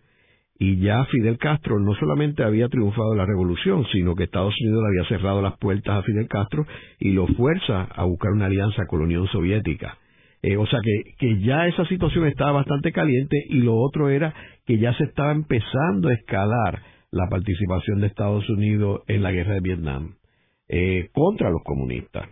y 0.59 0.81
ya 0.81 1.05
Fidel 1.05 1.39
Castro 1.39 1.79
no 1.79 1.95
solamente 1.95 2.43
había 2.43 2.69
triunfado 2.69 3.13
en 3.13 3.19
la 3.19 3.27
revolución, 3.27 3.87
sino 3.93 4.17
que 4.17 4.25
Estados 4.25 4.55
Unidos 4.61 4.83
le 4.83 4.89
había 4.89 5.09
cerrado 5.09 5.41
las 5.41 5.57
puertas 5.59 5.99
a 5.99 6.03
Fidel 6.03 6.27
Castro 6.27 6.67
y 6.99 7.13
lo 7.13 7.29
fuerza 7.29 7.85
a 7.85 8.05
buscar 8.05 8.33
una 8.33 8.47
alianza 8.47 8.87
con 8.87 8.99
la 8.99 9.05
Unión 9.05 9.29
Soviética. 9.29 9.99
Eh, 10.43 10.57
o 10.57 10.67
sea 10.67 10.81
que, 10.83 11.15
que 11.19 11.41
ya 11.41 11.67
esa 11.67 11.85
situación 11.87 12.27
estaba 12.27 12.53
bastante 12.53 12.93
caliente 12.93 13.37
y 13.49 13.61
lo 13.61 13.77
otro 13.77 14.09
era 14.09 14.35
que 14.67 14.79
ya 14.79 14.93
se 14.95 15.05
estaba 15.05 15.33
empezando 15.33 16.09
a 16.09 16.15
escalar 16.15 16.83
la 17.11 17.27
participación 17.29 18.01
de 18.01 18.09
Estados 18.09 18.49
Unidos 18.51 19.03
en 19.07 19.23
la 19.23 19.33
guerra 19.33 19.55
de 19.55 19.61
Vietnam 19.61 20.17
eh, 20.69 21.09
contra 21.13 21.51
los 21.51 21.63
comunistas. 21.65 22.29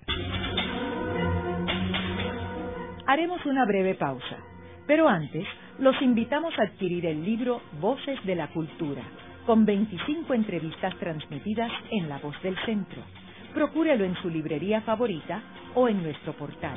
Haremos 3.07 3.45
una 3.47 3.65
breve 3.65 3.95
pausa, 3.95 4.39
pero 4.87 5.09
antes 5.09 5.47
los 5.79 6.01
invitamos 6.03 6.53
a 6.59 6.65
adquirir 6.65 7.07
el 7.07 7.25
libro 7.25 7.63
Voces 7.81 8.19
de 8.25 8.35
la 8.35 8.49
Cultura, 8.49 9.03
con 9.47 9.65
25 9.65 10.35
entrevistas 10.35 10.95
transmitidas 10.99 11.71
en 11.91 12.09
La 12.09 12.19
Voz 12.19 12.35
del 12.43 12.57
Centro. 12.67 13.03
Procúrelo 13.55 14.05
en 14.05 14.15
su 14.17 14.29
librería 14.29 14.83
favorita 14.83 15.43
o 15.75 15.89
en 15.89 16.03
nuestro 16.03 16.35
portal. 16.35 16.77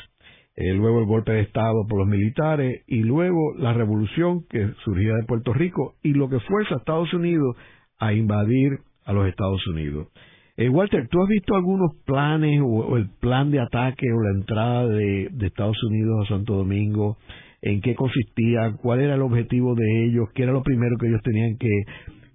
luego 0.58 1.00
el 1.00 1.06
golpe 1.06 1.34
de 1.34 1.42
Estado 1.42 1.86
por 1.88 2.00
los 2.00 2.08
militares 2.08 2.84
y 2.88 3.04
luego 3.04 3.54
la 3.58 3.74
revolución 3.74 4.44
que 4.50 4.72
surgía 4.84 5.14
de 5.14 5.26
Puerto 5.28 5.54
Rico 5.54 5.96
y 6.02 6.14
lo 6.14 6.30
que 6.30 6.40
fuerza 6.40 6.76
a 6.76 6.78
Estados 6.80 7.14
Unidos 7.14 7.56
a 8.00 8.14
invadir 8.14 8.80
a 9.06 9.14
los 9.14 9.28
Estados 9.28 9.66
Unidos. 9.68 10.08
Eh, 10.58 10.70
Walter, 10.70 11.08
¿tú 11.08 11.22
has 11.22 11.30
visto 11.30 11.56
algunos 11.56 11.96
planes 12.04 12.60
o, 12.64 12.98
el 12.98 13.10
plan 13.20 13.52
de 13.52 13.60
ataque 13.60 14.08
o 14.12 14.24
la 14.24 14.32
entrada 14.32 14.88
de, 14.88 15.30
Estados 15.42 15.78
Unidos 15.84 16.26
a 16.26 16.30
Santo 16.30 16.56
Domingo? 16.56 17.18
¿En 17.62 17.80
qué 17.80 17.94
consistía? 17.94 18.74
¿Cuál 18.82 19.02
era 19.02 19.14
el 19.14 19.22
objetivo 19.22 19.76
de 19.76 20.06
ellos? 20.06 20.30
¿Qué 20.34 20.44
era 20.44 20.52
lo 20.52 20.64
primero 20.64 20.98
que 20.98 21.08
ellos 21.08 21.22
tenían 21.24 21.58
que, 21.58 21.70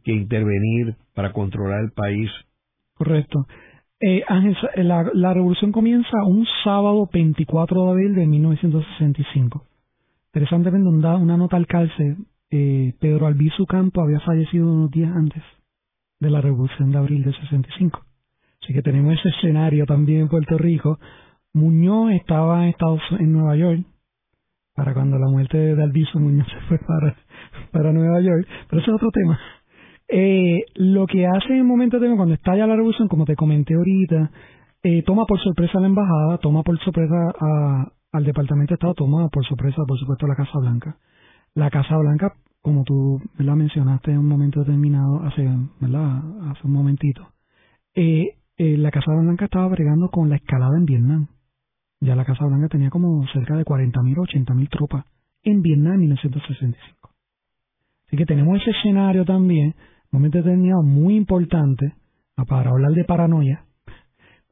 intervenir 0.04 0.94
para 1.14 1.32
controlar 1.32 1.80
el 1.82 1.90
país? 1.90 2.30
Correcto. 2.94 3.44
Eh, 4.04 4.24
Ángel, 4.26 4.56
la, 4.88 5.32
revolución 5.32 5.70
comienza 5.70 6.24
un 6.26 6.44
sábado 6.64 7.08
24 7.12 7.84
de 7.84 7.90
abril 7.90 8.14
de 8.16 8.26
1965. 8.26 9.64
Interesantemente, 10.26 10.88
una 10.88 11.36
nota 11.36 11.56
al 11.56 11.68
calce, 11.68 12.16
eh, 12.50 12.94
Pedro 12.98 13.28
Albizu 13.28 13.64
Campo 13.64 14.02
había 14.02 14.18
fallecido 14.18 14.66
unos 14.66 14.90
días 14.90 15.14
antes 15.14 15.44
de 16.18 16.30
la 16.30 16.40
revolución 16.40 16.90
de 16.90 16.98
abril 16.98 17.22
de 17.22 17.32
65. 17.32 18.04
Así 18.60 18.72
que 18.72 18.82
tenemos 18.82 19.14
ese 19.14 19.28
escenario 19.28 19.86
también 19.86 20.22
en 20.22 20.28
Puerto 20.28 20.58
Rico. 20.58 20.98
Muñoz 21.52 22.10
estaba 22.14 22.64
en 22.64 22.70
Estados 22.70 23.02
en 23.20 23.32
Nueva 23.32 23.54
York 23.54 23.84
para 24.74 24.94
cuando 24.94 25.16
la 25.16 25.28
muerte 25.28 25.58
de 25.58 25.80
Alviso 25.80 26.18
Muñoz 26.18 26.48
se 26.52 26.60
fue 26.66 26.78
para, 26.78 27.14
para 27.70 27.92
Nueva 27.92 28.20
York, 28.20 28.48
pero 28.68 28.82
ese 28.82 28.90
es 28.90 28.96
otro 28.96 29.10
tema. 29.12 29.38
Eh, 30.14 30.66
lo 30.74 31.06
que 31.06 31.26
hace 31.26 31.54
en 31.54 31.60
el 31.60 31.64
momento 31.64 31.98
de 31.98 32.14
cuando 32.14 32.34
estalla 32.34 32.66
la 32.66 32.76
revolución, 32.76 33.08
como 33.08 33.24
te 33.24 33.34
comenté 33.34 33.74
ahorita, 33.74 34.30
eh, 34.82 35.02
toma 35.04 35.24
por 35.24 35.40
sorpresa 35.40 35.78
a 35.78 35.80
la 35.80 35.86
embajada, 35.86 36.36
toma 36.36 36.62
por 36.62 36.78
sorpresa 36.80 37.32
a, 37.40 37.92
al 38.12 38.24
Departamento 38.24 38.72
de 38.72 38.74
Estado 38.74 38.92
tomado 38.92 39.30
por 39.30 39.42
sorpresa, 39.46 39.82
por 39.88 39.98
supuesto, 39.98 40.26
la 40.26 40.36
Casa 40.36 40.58
Blanca. 40.58 40.98
La 41.54 41.70
Casa 41.70 41.96
Blanca, 41.96 42.34
como 42.60 42.84
tú 42.84 43.22
la 43.38 43.56
mencionaste 43.56 44.10
en 44.10 44.18
un 44.18 44.28
momento 44.28 44.60
determinado, 44.60 45.22
hace, 45.24 45.48
¿verdad? 45.80 46.22
hace 46.50 46.66
un 46.66 46.74
momentito, 46.74 47.28
eh, 47.94 48.36
eh, 48.58 48.76
la 48.76 48.90
Casa 48.90 49.12
Blanca 49.12 49.46
estaba 49.46 49.68
bregando 49.68 50.10
con 50.10 50.28
la 50.28 50.36
escalada 50.36 50.76
en 50.76 50.84
Vietnam. 50.84 51.28
Ya 52.00 52.16
la 52.16 52.26
Casa 52.26 52.44
Blanca 52.44 52.68
tenía 52.68 52.90
como 52.90 53.26
cerca 53.28 53.56
de 53.56 53.64
40.000 53.64 54.18
o 54.18 54.24
80.000 54.24 54.68
tropas 54.68 55.06
en 55.42 55.62
Vietnam 55.62 55.94
en 55.94 56.00
1965. 56.00 57.10
Así 58.08 58.16
que 58.18 58.26
tenemos 58.26 58.60
ese 58.60 58.72
escenario 58.72 59.24
también, 59.24 59.74
momento 60.12 60.38
determinado 60.38 60.82
muy 60.82 61.16
importante, 61.16 61.94
para 62.48 62.70
hablar 62.70 62.92
de 62.92 63.04
paranoia. 63.04 63.64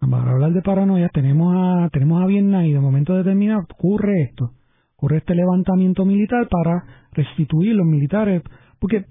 Para 0.01 0.33
hablar 0.33 0.53
de 0.53 0.63
paranoia 0.63 1.09
tenemos 1.11 1.55
a, 1.55 1.89
tenemos 1.91 2.23
a 2.23 2.27
Vietnam 2.27 2.65
y 2.65 2.73
de 2.73 2.81
momento 2.81 3.15
determinado 3.15 3.67
ocurre 3.71 4.23
esto. 4.23 4.53
Ocurre 4.97 5.19
este 5.19 5.35
levantamiento 5.35 6.05
militar 6.05 6.49
para 6.49 6.85
restituir 7.13 7.75
los 7.75 7.87
militares. 7.87 8.43
Porque 8.79 9.05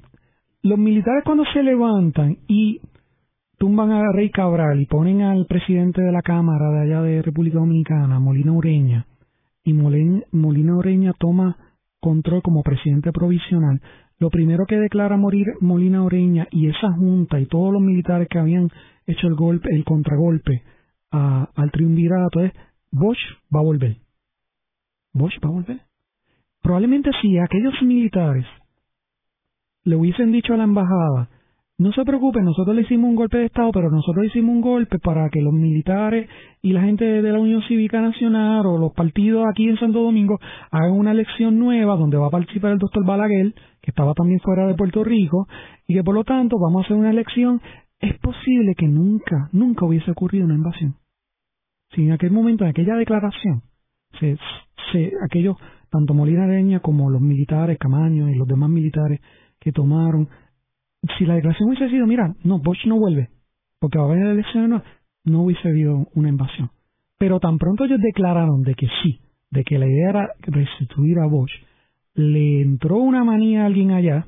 los 0.64 0.80
militares 0.80 1.24
cuando 1.24 1.44
se 1.54 1.64
levantan 1.64 2.38
y 2.48 2.82
tumban 3.58 3.92
a 3.92 4.12
Rey 4.12 4.30
Cabral 4.32 4.80
y 4.82 4.86
ponen 4.86 5.22
al 5.22 5.46
presidente 5.46 6.02
de 6.02 6.12
la 6.12 6.22
Cámara 6.22 6.72
de 6.72 6.82
allá 6.82 7.02
de 7.02 7.22
República 7.22 7.60
Dominicana, 7.60 8.20
Molina 8.20 8.52
Ureña, 8.52 9.06
y 9.64 9.74
Molina 9.74 10.76
Ureña 10.76 11.14
toma 11.20 11.58
control 12.00 12.42
como 12.42 12.64
presidente 12.64 13.12
provisional, 13.12 13.82
lo 14.20 14.30
primero 14.30 14.66
que 14.66 14.78
declara 14.78 15.18
morir 15.18 15.48
Molina 15.62 16.04
Ureña 16.04 16.48
y 16.52 16.68
esa 16.68 16.92
junta 16.92 17.40
y 17.40 17.46
todos 17.46 17.72
los 17.74 17.82
militares 17.82 18.28
que 18.30 18.38
habían 18.38 18.70
hecho 19.08 19.28
el 19.28 19.36
golpe, 19.36 19.70
el 19.74 19.86
contragolpe 19.86 20.64
al 21.12 21.72
triunvirato 21.72 22.42
es 22.42 22.54
Bosch 22.92 23.18
va 23.54 23.62
a 23.62 23.64
volver. 23.64 23.98
Bosch 25.14 25.34
va 25.44 25.50
a 25.50 25.54
volver. 25.54 25.82
Probablemente 26.62 27.10
si 27.22 27.38
aquellos 27.38 27.74
militares 27.82 28.46
le 29.86 29.96
hubiesen 29.96 30.32
dicho 30.32 30.54
a 30.54 30.58
la 30.58 30.66
embajada 30.66 31.30
no 31.80 31.94
se 31.94 32.04
preocupe, 32.04 32.42
nosotros 32.42 32.76
le 32.76 32.82
hicimos 32.82 33.10
un 33.10 33.16
golpe 33.16 33.38
de 33.38 33.46
Estado, 33.46 33.72
pero 33.72 33.90
nosotros 33.90 34.26
hicimos 34.26 34.54
un 34.54 34.60
golpe 34.60 35.00
para 35.00 35.30
que 35.30 35.40
los 35.42 35.54
militares 35.54 36.30
y 36.62 36.74
la 36.74 36.82
gente 36.82 37.06
de 37.06 37.32
la 37.32 37.40
Unión 37.40 37.62
Cívica 37.70 38.02
Nacional 38.02 38.66
o 38.66 38.78
los 38.78 38.92
partidos 38.92 39.46
aquí 39.50 39.70
en 39.70 39.78
Santo 39.78 40.04
Domingo 40.04 40.40
hagan 40.72 40.92
una 40.92 41.12
elección 41.12 41.58
nueva 41.58 41.96
donde 41.96 42.18
va 42.18 42.28
a 42.28 42.32
participar 42.32 42.74
el 42.74 42.80
doctor 42.80 43.06
Balaguer, 43.06 43.54
que 43.82 43.92
estaba 43.92 44.14
también 44.14 44.42
fuera 44.42 44.68
de 44.68 44.76
Puerto 44.76 45.06
Rico, 45.06 45.48
y 45.88 45.94
que 45.94 46.04
por 46.04 46.16
lo 46.16 46.26
tanto 46.26 46.58
vamos 46.60 46.82
a 46.82 46.86
hacer 46.86 46.98
una 46.98 47.12
elección. 47.12 47.62
Es 48.02 48.20
posible 48.20 48.76
que 48.78 48.88
nunca, 48.90 49.48
nunca 49.54 49.86
hubiese 49.86 50.12
ocurrido 50.12 50.44
una 50.44 50.56
invasión. 50.56 50.96
Si 51.96 52.04
en 52.04 52.12
aquel 52.12 52.32
momento, 52.32 52.66
en 52.66 52.72
aquella 52.72 52.96
declaración, 52.96 53.62
se, 54.20 54.38
se, 54.92 55.14
aquellos, 55.26 55.56
tanto 55.90 56.14
Molina 56.14 56.44
Areña 56.44 56.82
como 56.82 57.10
los 57.10 57.22
militares, 57.22 57.78
Camaño 57.80 58.30
y 58.30 58.36
los 58.36 58.50
demás 58.50 58.70
militares 58.70 59.22
que 59.62 59.72
tomaron 59.72 60.28
si 61.18 61.26
la 61.26 61.36
declaración 61.36 61.70
hubiese 61.70 61.90
sido, 61.90 62.06
mira, 62.06 62.36
no, 62.44 62.60
Bosch 62.60 62.86
no 62.86 62.98
vuelve, 62.98 63.30
porque 63.80 63.98
va 63.98 64.06
a 64.06 64.08
haber 64.08 64.26
elecciones, 64.26 64.70
no, 64.70 64.84
no 65.26 65.44
hubiese 65.44 65.68
habido 65.68 66.08
una 66.14 66.30
invasión. 66.30 66.72
Pero 67.18 67.40
tan 67.40 67.58
pronto 67.58 67.86
ellos 67.86 68.00
declararon 68.02 68.64
de 68.64 68.76
que 68.76 68.88
sí, 69.04 69.20
de 69.52 69.64
que 69.64 69.80
la 69.80 69.88
idea 69.88 70.10
era 70.10 70.30
restituir 70.42 71.20
a 71.20 71.28
Bosch, 71.28 71.52
le 72.16 72.62
entró 72.62 72.98
una 72.98 73.24
manía 73.24 73.64
a 73.64 73.66
alguien 73.68 73.92
allá, 73.92 74.28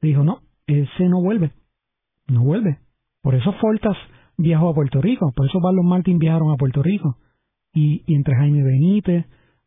dijo, 0.00 0.24
no, 0.24 0.40
ese 0.66 1.08
no 1.08 1.22
vuelve, 1.22 1.52
no 2.28 2.44
vuelve. 2.44 2.78
Por 3.22 3.34
eso 3.34 3.52
Fortas 3.54 3.96
viajó 4.36 4.70
a 4.70 4.74
Puerto 4.74 5.00
Rico, 5.00 5.32
por 5.34 5.46
eso 5.46 5.60
Barlos 5.60 5.84
Martín 5.84 6.18
viajaron 6.18 6.52
a 6.52 6.56
Puerto 6.56 6.82
Rico. 6.82 7.16
Y, 7.72 8.02
y 8.06 8.14
entre 8.14 8.34
Jaime 8.34 8.62
Benítez, 8.62 9.26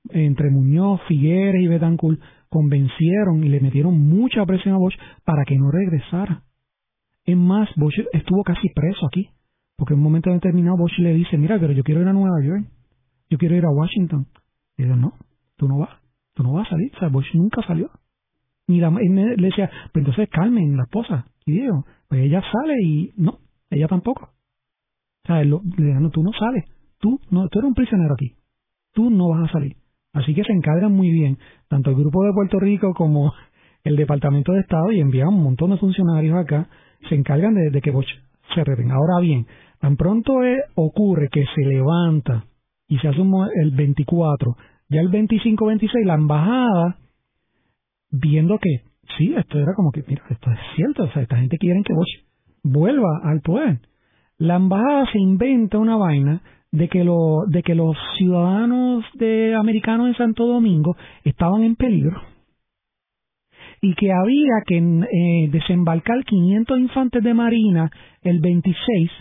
entre 0.10 0.50
Muñoz, 0.50 1.02
Figueres 1.08 1.62
y 1.62 1.68
Betancourt, 1.68 2.20
convencieron 2.54 3.44
y 3.44 3.50
le 3.50 3.60
metieron 3.60 4.00
mucha 4.00 4.46
presión 4.46 4.76
a 4.76 4.78
Bosch 4.78 4.96
para 5.26 5.44
que 5.44 5.58
no 5.58 5.72
regresara. 5.72 6.44
Es 7.26 7.36
más, 7.36 7.68
Bosch 7.78 8.00
estuvo 8.12 8.44
casi 8.44 8.70
preso 8.70 9.08
aquí, 9.08 9.30
porque 9.76 9.96
en 9.96 10.02
un 10.02 10.04
momento 10.04 10.30
determinado 10.30 10.78
Bosch 10.78 10.96
le 11.00 11.16
dice, 11.16 11.36
mira, 11.36 11.60
pero 11.60 11.74
yo 11.74 11.84
quiero 11.84 12.02
ir 12.02 12.08
a 12.08 12.14
Nueva 12.14 12.46
York, 12.46 12.68
yo 13.28 13.40
quiero 13.40 13.56
ir 13.56 13.66
a 13.66 13.72
Washington. 13.72 14.28
Y 14.78 14.84
dice, 14.84 14.96
no, 14.96 15.14
tú 15.58 15.68
no 15.68 15.80
vas, 15.80 15.90
tú 16.36 16.44
no 16.44 16.54
vas 16.54 16.68
a 16.68 16.72
salir. 16.72 16.92
O 16.96 17.00
sea, 17.00 17.08
Bosch 17.08 17.34
nunca 17.34 17.66
salió. 17.66 17.90
Ni 18.68 18.80
la, 18.80 18.92
le 18.92 19.36
decía, 19.36 19.72
pues 19.92 20.06
entonces 20.06 20.30
Carmen, 20.30 20.78
la 20.78 20.84
esposa, 20.84 21.26
y 21.48 21.54
digo, 21.54 21.86
pues 22.08 22.22
ella 22.22 22.44
sale 22.52 22.76
y 22.84 23.14
no, 23.18 23.40
ella 23.72 23.88
tampoco. 23.88 24.30
O 25.24 25.28
sea, 25.28 25.44
le 25.44 25.60
dice, 25.64 26.00
no, 26.00 26.12
tú 26.12 26.22
no 26.22 26.32
sales, 26.34 26.66
tú, 27.00 27.20
no, 27.32 27.48
tú 27.50 27.60
eres 27.60 27.70
un 27.70 27.74
prisionero 27.74 28.14
aquí, 28.14 28.36
tú 28.94 29.10
no 29.10 29.30
vas 29.30 29.50
a 29.50 29.54
salir. 29.54 29.76
Así 30.14 30.36
que 30.36 30.44
se 30.44 30.54
encargan 30.54 30.92
muy 30.92 31.10
bien, 31.10 31.38
tanto 31.68 31.90
el 31.90 31.96
Grupo 31.96 32.24
de 32.24 32.34
Puerto 32.34 32.60
Rico 32.60 32.94
como 32.94 33.34
el 33.84 33.96
Departamento 33.96 34.54
de 34.54 34.62
Estado, 34.62 34.92
y 34.92 35.02
envían 35.02 35.30
un 35.30 35.44
montón 35.44 35.72
de 35.72 35.78
funcionarios 35.78 36.38
acá, 36.38 36.70
se 37.10 37.16
encargan 37.16 37.56
de, 37.56 37.82
que 37.82 37.92
Bosch 37.92 38.08
se 38.54 38.64
retenga. 38.64 38.96
Ahora 38.96 39.20
bien, 39.20 39.48
tan 39.80 39.98
pronto 39.98 40.34
ocurre 40.76 41.30
que 41.30 41.44
se 41.56 41.62
levanta 41.66 42.46
y 42.88 42.98
se 43.00 43.08
hace 43.08 43.22
el 43.56 43.72
24, 43.72 44.56
ya 44.90 45.02
el 45.02 45.10
25-26, 45.10 46.06
la 46.06 46.14
embajada, 46.14 46.98
viendo 48.12 48.60
que 48.60 48.84
sí, 49.18 49.34
esto 49.36 49.60
era 49.60 49.74
como 49.76 49.92
que, 49.92 50.04
mira, 50.08 50.24
esto 50.30 50.52
es 50.52 50.60
cierto, 50.76 51.04
o 51.04 51.12
sea, 51.12 51.24
esta 51.24 51.38
gente 51.38 51.58
quiere 51.58 51.82
que 51.84 51.94
Bosch 51.94 52.24
vuelva 52.64 53.20
al 53.24 53.42
poder. 53.42 53.80
La 54.38 54.56
embajada 54.56 55.06
se 55.12 55.20
inventa 55.20 55.78
una 55.80 55.98
vaina 55.98 56.42
de 56.74 56.90
que, 56.90 57.04
lo, 57.04 57.46
de 57.48 57.62
que 57.62 57.76
los 57.76 57.96
ciudadanos 58.18 59.06
de 59.14 59.54
americanos 59.54 60.08
en 60.08 60.16
Santo 60.16 60.48
Domingo 60.48 60.98
estaban 61.24 61.62
en 61.62 61.76
peligro 61.76 62.20
y 63.80 63.94
que 63.94 64.12
había 64.12 64.64
que 64.66 64.78
eh, 64.78 65.50
desembarcar 65.52 66.26
500 66.26 66.80
infantes 66.80 67.24
de 67.24 67.34
marina 67.36 67.92
el 68.24 68.40
26 68.40 69.12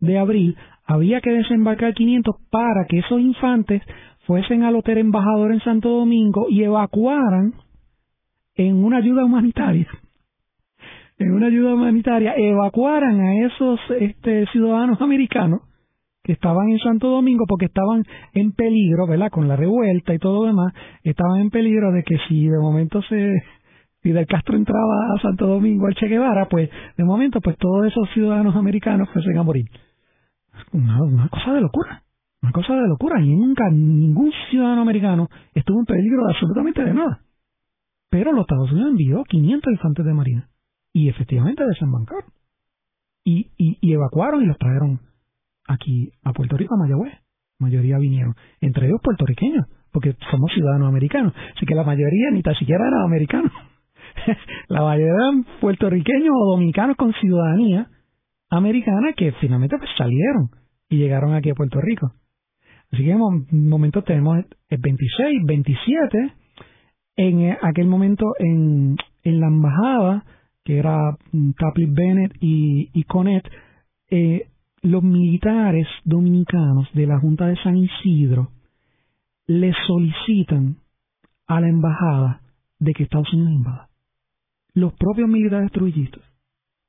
de 0.00 0.18
abril, 0.18 0.56
había 0.86 1.20
que 1.20 1.30
desembarcar 1.30 1.92
500 1.92 2.36
para 2.50 2.86
que 2.88 3.00
esos 3.00 3.20
infantes 3.20 3.82
fuesen 4.26 4.62
al 4.62 4.76
hotel 4.76 4.96
embajador 4.98 5.52
en 5.52 5.60
Santo 5.60 5.90
Domingo 5.90 6.46
y 6.48 6.62
evacuaran 6.62 7.52
en 8.54 8.82
una 8.82 8.96
ayuda 8.96 9.26
humanitaria. 9.26 9.88
En 11.18 11.34
una 11.34 11.48
ayuda 11.48 11.74
humanitaria 11.74 12.32
evacuaran 12.34 13.20
a 13.20 13.46
esos 13.46 13.78
este, 14.00 14.46
ciudadanos 14.46 15.00
americanos 15.02 15.60
que 16.22 16.32
estaban 16.32 16.68
en 16.68 16.78
Santo 16.78 17.08
Domingo 17.08 17.44
porque 17.48 17.66
estaban 17.66 18.04
en 18.32 18.52
peligro, 18.52 19.06
¿verdad? 19.06 19.30
Con 19.30 19.48
la 19.48 19.56
revuelta 19.56 20.14
y 20.14 20.18
todo 20.18 20.42
lo 20.42 20.46
demás, 20.46 20.72
estaban 21.02 21.40
en 21.40 21.50
peligro 21.50 21.90
de 21.92 22.04
que 22.04 22.16
si 22.28 22.48
de 22.48 22.58
momento 22.58 23.02
se 23.02 23.42
Fidel 24.00 24.26
Castro 24.26 24.56
entraba 24.56 25.14
a 25.14 25.22
Santo 25.22 25.46
Domingo 25.46 25.86
al 25.86 25.94
Che 25.94 26.08
Guevara, 26.08 26.48
pues 26.48 26.68
de 26.96 27.04
momento 27.04 27.40
pues 27.40 27.56
todos 27.56 27.86
esos 27.86 28.08
ciudadanos 28.12 28.56
americanos 28.56 29.08
fuesen 29.12 29.38
a 29.38 29.44
morir. 29.44 29.66
Una, 30.72 31.02
una 31.02 31.28
cosa 31.28 31.52
de 31.54 31.60
locura, 31.60 32.02
una 32.42 32.52
cosa 32.52 32.74
de 32.74 32.88
locura. 32.88 33.20
Y 33.20 33.34
nunca 33.34 33.70
ningún 33.70 34.32
ciudadano 34.50 34.82
americano 34.82 35.28
estuvo 35.54 35.78
en 35.78 35.86
peligro 35.86 36.26
de 36.26 36.32
absolutamente 36.32 36.84
de 36.84 36.94
nada. 36.94 37.20
Pero 38.10 38.32
los 38.32 38.42
Estados 38.42 38.70
Unidos 38.72 38.90
envió 38.90 39.24
500 39.24 39.72
infantes 39.72 40.04
de 40.04 40.12
marina 40.12 40.48
y 40.92 41.08
efectivamente 41.08 41.64
desembarcaron. 41.64 42.30
Y, 43.24 43.48
evacuaron 43.80 44.42
y 44.42 44.46
los 44.46 44.58
trajeron 44.58 45.00
aquí 45.66 46.10
a 46.24 46.32
Puerto 46.32 46.56
Rico, 46.56 46.74
a 46.74 46.78
Mayagüez. 46.78 47.12
La 47.58 47.66
mayoría 47.66 47.98
vinieron, 47.98 48.34
entre 48.60 48.86
ellos 48.86 49.00
puertorriqueños, 49.02 49.66
porque 49.92 50.16
somos 50.30 50.50
ciudadanos 50.52 50.88
americanos. 50.88 51.32
Así 51.56 51.66
que 51.66 51.74
la 51.74 51.84
mayoría 51.84 52.30
ni 52.32 52.42
tan 52.42 52.54
siquiera 52.56 52.86
eran 52.86 53.04
americanos. 53.04 53.52
la 54.68 54.82
mayoría 54.82 55.12
eran 55.12 55.46
puertorriqueños 55.60 56.34
o 56.34 56.52
dominicanos 56.52 56.96
con 56.96 57.12
ciudadanía 57.14 57.88
americana 58.50 59.12
que 59.16 59.32
finalmente 59.40 59.78
pues 59.78 59.90
salieron 59.96 60.50
y 60.88 60.96
llegaron 60.98 61.34
aquí 61.34 61.50
a 61.50 61.54
Puerto 61.54 61.80
Rico. 61.80 62.12
Así 62.92 63.04
que 63.04 63.10
en 63.10 63.20
un 63.20 63.68
momento 63.68 64.02
tenemos 64.02 64.44
el 64.68 64.78
26, 64.78 65.44
27, 65.46 66.34
en 67.16 67.56
aquel 67.62 67.86
momento 67.86 68.26
en, 68.38 68.96
en 69.22 69.40
la 69.40 69.46
embajada, 69.46 70.24
que 70.64 70.78
era 70.78 70.98
Tapley 71.58 71.88
Bennett 71.90 72.32
y, 72.40 72.90
y 72.92 73.04
Conet, 73.04 73.44
eh, 74.10 74.48
los 74.82 75.02
militares 75.02 75.86
dominicanos 76.04 76.88
de 76.92 77.06
la 77.06 77.18
Junta 77.20 77.46
de 77.46 77.56
San 77.62 77.76
Isidro 77.76 78.50
le 79.46 79.72
solicitan 79.86 80.76
a 81.46 81.60
la 81.60 81.68
embajada 81.68 82.40
de 82.80 82.92
que 82.92 83.04
Estados 83.04 83.32
Unidos 83.32 83.52
invada. 83.52 83.88
Los 84.74 84.92
propios 84.94 85.28
militares 85.28 85.70
trujillistas 85.70 86.22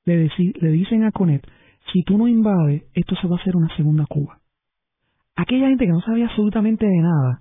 le, 0.05 0.27
dicen 0.71 1.03
a 1.03 1.11
Conet, 1.11 1.45
si 1.91 2.01
tú 2.03 2.17
no 2.17 2.27
invades, 2.27 2.83
esto 2.93 3.15
se 3.15 3.27
va 3.27 3.37
a 3.37 3.39
hacer 3.39 3.55
una 3.55 3.73
segunda 3.75 4.05
Cuba. 4.07 4.39
Aquella 5.35 5.67
gente 5.67 5.85
que 5.85 5.91
no 5.91 6.01
sabía 6.01 6.25
absolutamente 6.25 6.85
de 6.85 6.97
nada, 6.97 7.39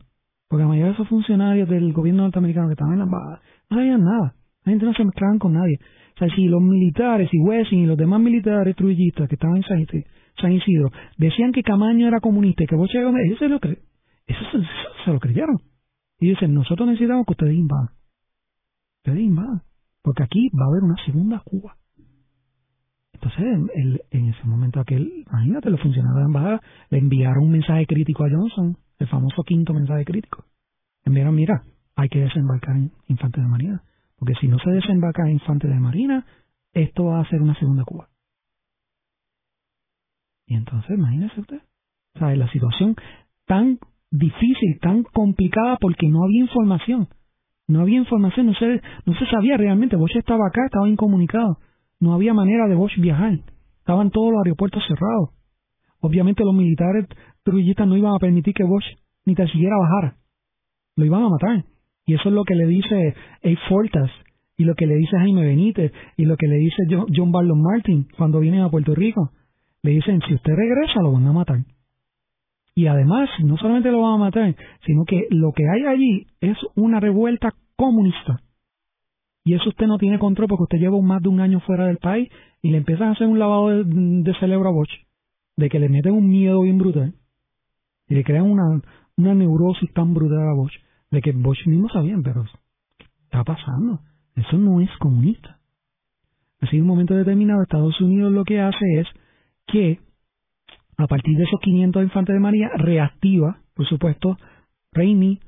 porque 0.48 0.62
la 0.62 0.68
mayoría 0.68 0.88
de 0.88 0.94
esos 0.94 1.09
funcionarios 1.09 1.68
del 1.68 1.92
gobierno 1.92 2.24
norteamericano 2.24 2.68
que 2.68 2.74
estaban 2.74 2.92
en 2.92 2.98
la 2.98 3.05
embajada, 3.05 3.40
no 3.70 3.76
sabían 3.78 4.05
nada. 4.05 4.34
La 4.64 4.70
gente 4.70 4.84
no 4.84 4.92
se 4.92 5.05
mezclaban 5.05 5.38
con 5.38 5.55
nadie. 5.55 5.78
O 6.14 6.18
sea, 6.18 6.28
si 6.34 6.46
los 6.46 6.61
militares, 6.61 7.30
y 7.32 7.40
Wessing 7.40 7.80
y 7.80 7.86
los 7.86 7.96
demás 7.96 8.20
militares 8.20 8.76
trujillistas 8.76 9.28
que 9.28 9.36
estaban 9.36 9.57
en 9.57 9.62
San 9.62 9.80
Isidro, 9.80 10.05
San 10.41 10.53
Isidro 10.53 10.91
decían 11.18 11.53
que 11.53 11.62
Camaño 11.62 12.09
era 12.09 12.20
comunista 12.20 12.64
y 12.64 12.66
que 12.66 12.76
Boche 12.76 13.03
Gómez, 13.03 13.30
eso 13.33 13.45
es 13.45 13.51
lo 13.51 13.61
que 13.61 13.78
Eso, 14.26 14.41
se 15.05 15.12
lo 15.12 15.20
creyeron. 15.20 15.59
Y 16.20 16.30
dicen, 16.30 16.55
nosotros 16.55 16.87
necesitamos 16.89 17.26
que 17.26 17.33
ustedes 17.33 17.55
invadan. 17.55 17.91
Ustedes 18.99 19.20
invadan. 19.20 19.62
Porque 20.03 20.22
aquí 20.22 20.49
va 20.51 20.64
a 20.64 20.68
haber 20.68 20.85
una 20.85 20.97
segunda 21.05 21.43
Cuba. 21.45 21.76
Entonces, 23.12 24.01
en 24.11 24.28
ese 24.28 24.45
momento 24.45 24.80
aquel, 24.80 25.24
imagínate, 25.28 25.70
los 25.70 25.80
funcionarios 25.80 26.16
de 26.16 26.20
la 26.22 26.26
embajada 26.26 26.61
le 26.91 26.99
enviaron 26.99 27.45
un 27.45 27.53
mensaje 27.53 27.87
crítico 27.87 28.24
a 28.24 28.30
Johnson, 28.30 28.76
el 28.99 29.07
famoso 29.09 29.43
quinto 29.45 29.72
mensaje 29.72 30.05
crítico. 30.05 30.45
Enviaron, 31.05 31.35
mira, 31.35 31.62
hay 31.95 32.09
que 32.09 32.20
desembarcar 32.20 32.76
en 32.76 32.93
infantes 33.09 33.43
de 33.43 33.49
marina. 33.49 33.83
Porque 34.18 34.35
si 34.41 34.49
no 34.49 34.59
se 34.59 34.70
desembarca 34.70 35.22
en 35.22 35.33
infantes 35.33 35.70
de 35.70 35.78
marina, 35.78 36.24
esto 36.72 37.05
va 37.07 37.20
a 37.20 37.28
ser 37.28 37.43
una 37.43 37.55
segunda 37.59 37.85
Cuba. 37.85 38.09
Y 40.53 40.55
entonces, 40.55 40.90
imagínese 40.90 41.40
usted. 41.40 41.62
O 42.20 42.26
la 42.26 42.46
situación 42.53 42.94
tan 43.46 43.78
difícil, 44.11 44.78
tan 44.82 45.03
complicada 45.03 45.78
porque 45.80 46.09
no 46.09 46.22
había 46.24 46.42
información. 46.42 47.09
No 47.68 47.80
había 47.80 47.96
información, 47.96 48.48
no 48.48 48.55
se, 48.55 48.82
no 49.07 49.14
se 49.14 49.26
sabía 49.30 49.57
realmente. 49.57 49.96
Bosch 49.96 50.14
estaba 50.14 50.46
acá, 50.46 50.66
estaba 50.66 50.90
incomunicado. 50.90 51.57
No 52.00 52.12
había 52.12 52.34
manera 52.34 52.68
de 52.68 52.74
Bosch 52.74 52.98
viajar. 52.98 53.38
Estaban 53.78 54.11
todos 54.11 54.30
los 54.30 54.42
aeropuertos 54.44 54.82
cerrados. 54.86 55.30
Obviamente 56.00 56.44
los 56.44 56.55
militares 56.55 57.07
trujillistas 57.44 57.88
no 57.88 57.96
iban 57.96 58.14
a 58.14 58.18
permitir 58.18 58.53
que 58.53 58.64
Bosch 58.64 58.84
ni 59.24 59.34
tan 59.34 59.46
siquiera 59.46 59.78
bajara. 59.78 60.18
Lo 60.96 61.07
iban 61.07 61.22
a 61.22 61.30
matar. 61.30 61.64
Y 62.05 62.12
eso 62.12 62.28
es 62.28 62.34
lo 62.34 62.44
que 62.44 62.57
le 62.57 62.66
dice 62.66 63.14
A. 63.42 63.68
Fortas, 63.70 64.11
y 64.59 64.64
lo 64.64 64.74
que 64.74 64.86
le 64.86 64.96
dice 64.96 65.16
Jaime 65.16 65.46
Benítez, 65.46 65.92
y 66.18 66.26
lo 66.26 66.36
que 66.36 66.46
le 66.46 66.57
dice 66.57 66.76
John 67.16 67.32
Barlow 67.32 67.57
Martin 67.57 68.07
cuando 68.18 68.38
vienen 68.40 68.61
a 68.61 68.70
Puerto 68.70 68.94
Rico. 68.94 69.30
Le 69.83 69.91
dicen, 69.91 70.20
si 70.26 70.35
usted 70.35 70.53
regresa, 70.55 71.01
lo 71.01 71.12
van 71.12 71.26
a 71.26 71.33
matar. 71.33 71.64
Y 72.74 72.87
además, 72.87 73.28
no 73.43 73.57
solamente 73.59 73.91
lo 73.91 74.01
van 74.01 74.14
a 74.14 74.24
matar, 74.24 74.57
sino 74.87 75.05
que 75.05 75.26
lo 75.30 75.53
que 75.53 75.64
hay 75.68 75.85
allí 75.87 76.26
es 76.41 76.57
una 76.74 77.01
revuelta 77.01 77.53
comunista. 77.76 78.41
Y 79.45 79.55
eso 79.55 79.68
usted 79.68 79.87
no 79.87 79.99
tiene 79.99 80.18
control 80.18 80.49
porque 80.49 80.62
usted 80.62 80.78
lleva 80.78 81.01
más 81.01 81.20
de 81.22 81.28
un 81.28 81.41
año 81.41 81.61
fuera 81.61 81.87
del 81.87 81.99
país 81.99 82.30
y 82.62 82.70
le 82.70 82.78
empiezan 82.78 83.09
a 83.09 83.12
hacer 83.12 83.26
un 83.26 83.39
lavado 83.39 83.85
de, 83.85 84.35
cerebro 84.39 84.68
a 84.68 84.72
Bosch, 84.72 84.93
de 85.57 85.68
que 85.68 85.80
le 85.80 85.89
meten 85.89 86.12
un 86.12 86.28
miedo 86.28 86.62
bien 86.62 86.78
brutal 86.78 87.14
y 88.09 88.14
le 88.14 88.24
crean 88.24 88.45
una, 88.45 88.80
una 89.16 89.35
neurosis 89.35 89.93
tan 89.93 90.14
brutal 90.14 90.49
a 90.49 90.55
Bosch, 90.55 90.74
de 91.11 91.20
que 91.20 91.33
Bosch 91.33 91.66
mismo 91.66 91.89
sabía, 91.89 92.16
pero 92.22 92.45
¿qué 92.99 93.07
está 93.24 93.43
pasando? 93.43 94.01
Eso 94.37 94.57
no 94.59 94.80
es 94.80 94.91
comunista. 94.99 95.59
Así 96.61 96.76
en 96.76 96.83
un 96.83 96.89
momento 96.89 97.14
determinado 97.14 97.62
Estados 97.62 98.01
Unidos 98.01 98.33
lo 98.33 98.45
que 98.45 98.61
hace 98.61 99.01
es 99.01 99.09
que 99.73 99.99
a 100.99 101.07
partir 101.07 101.37
de 101.37 101.45
esos 101.45 101.59
500 101.61 102.03
infantes 102.05 102.35
de 102.35 102.41
María, 102.41 102.70
reactiva, 102.77 103.59
por 103.75 103.87
supuesto, 103.89 104.37
Rainy, 104.93 105.41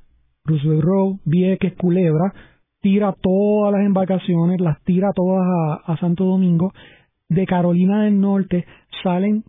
Roosevelt 0.44 0.82
Road, 0.82 1.16
Vieques, 1.24 1.74
Culebra, 1.74 2.32
tira 2.80 3.14
todas 3.20 3.72
las 3.72 3.86
embarcaciones, 3.86 4.60
las 4.60 4.82
tira 4.82 5.12
todas 5.14 5.44
a, 5.84 5.96
Santo 5.98 6.24
Domingo. 6.24 6.72
De 7.28 7.46
Carolina 7.46 8.04
del 8.04 8.20
Norte 8.20 8.66
salen 9.02 9.44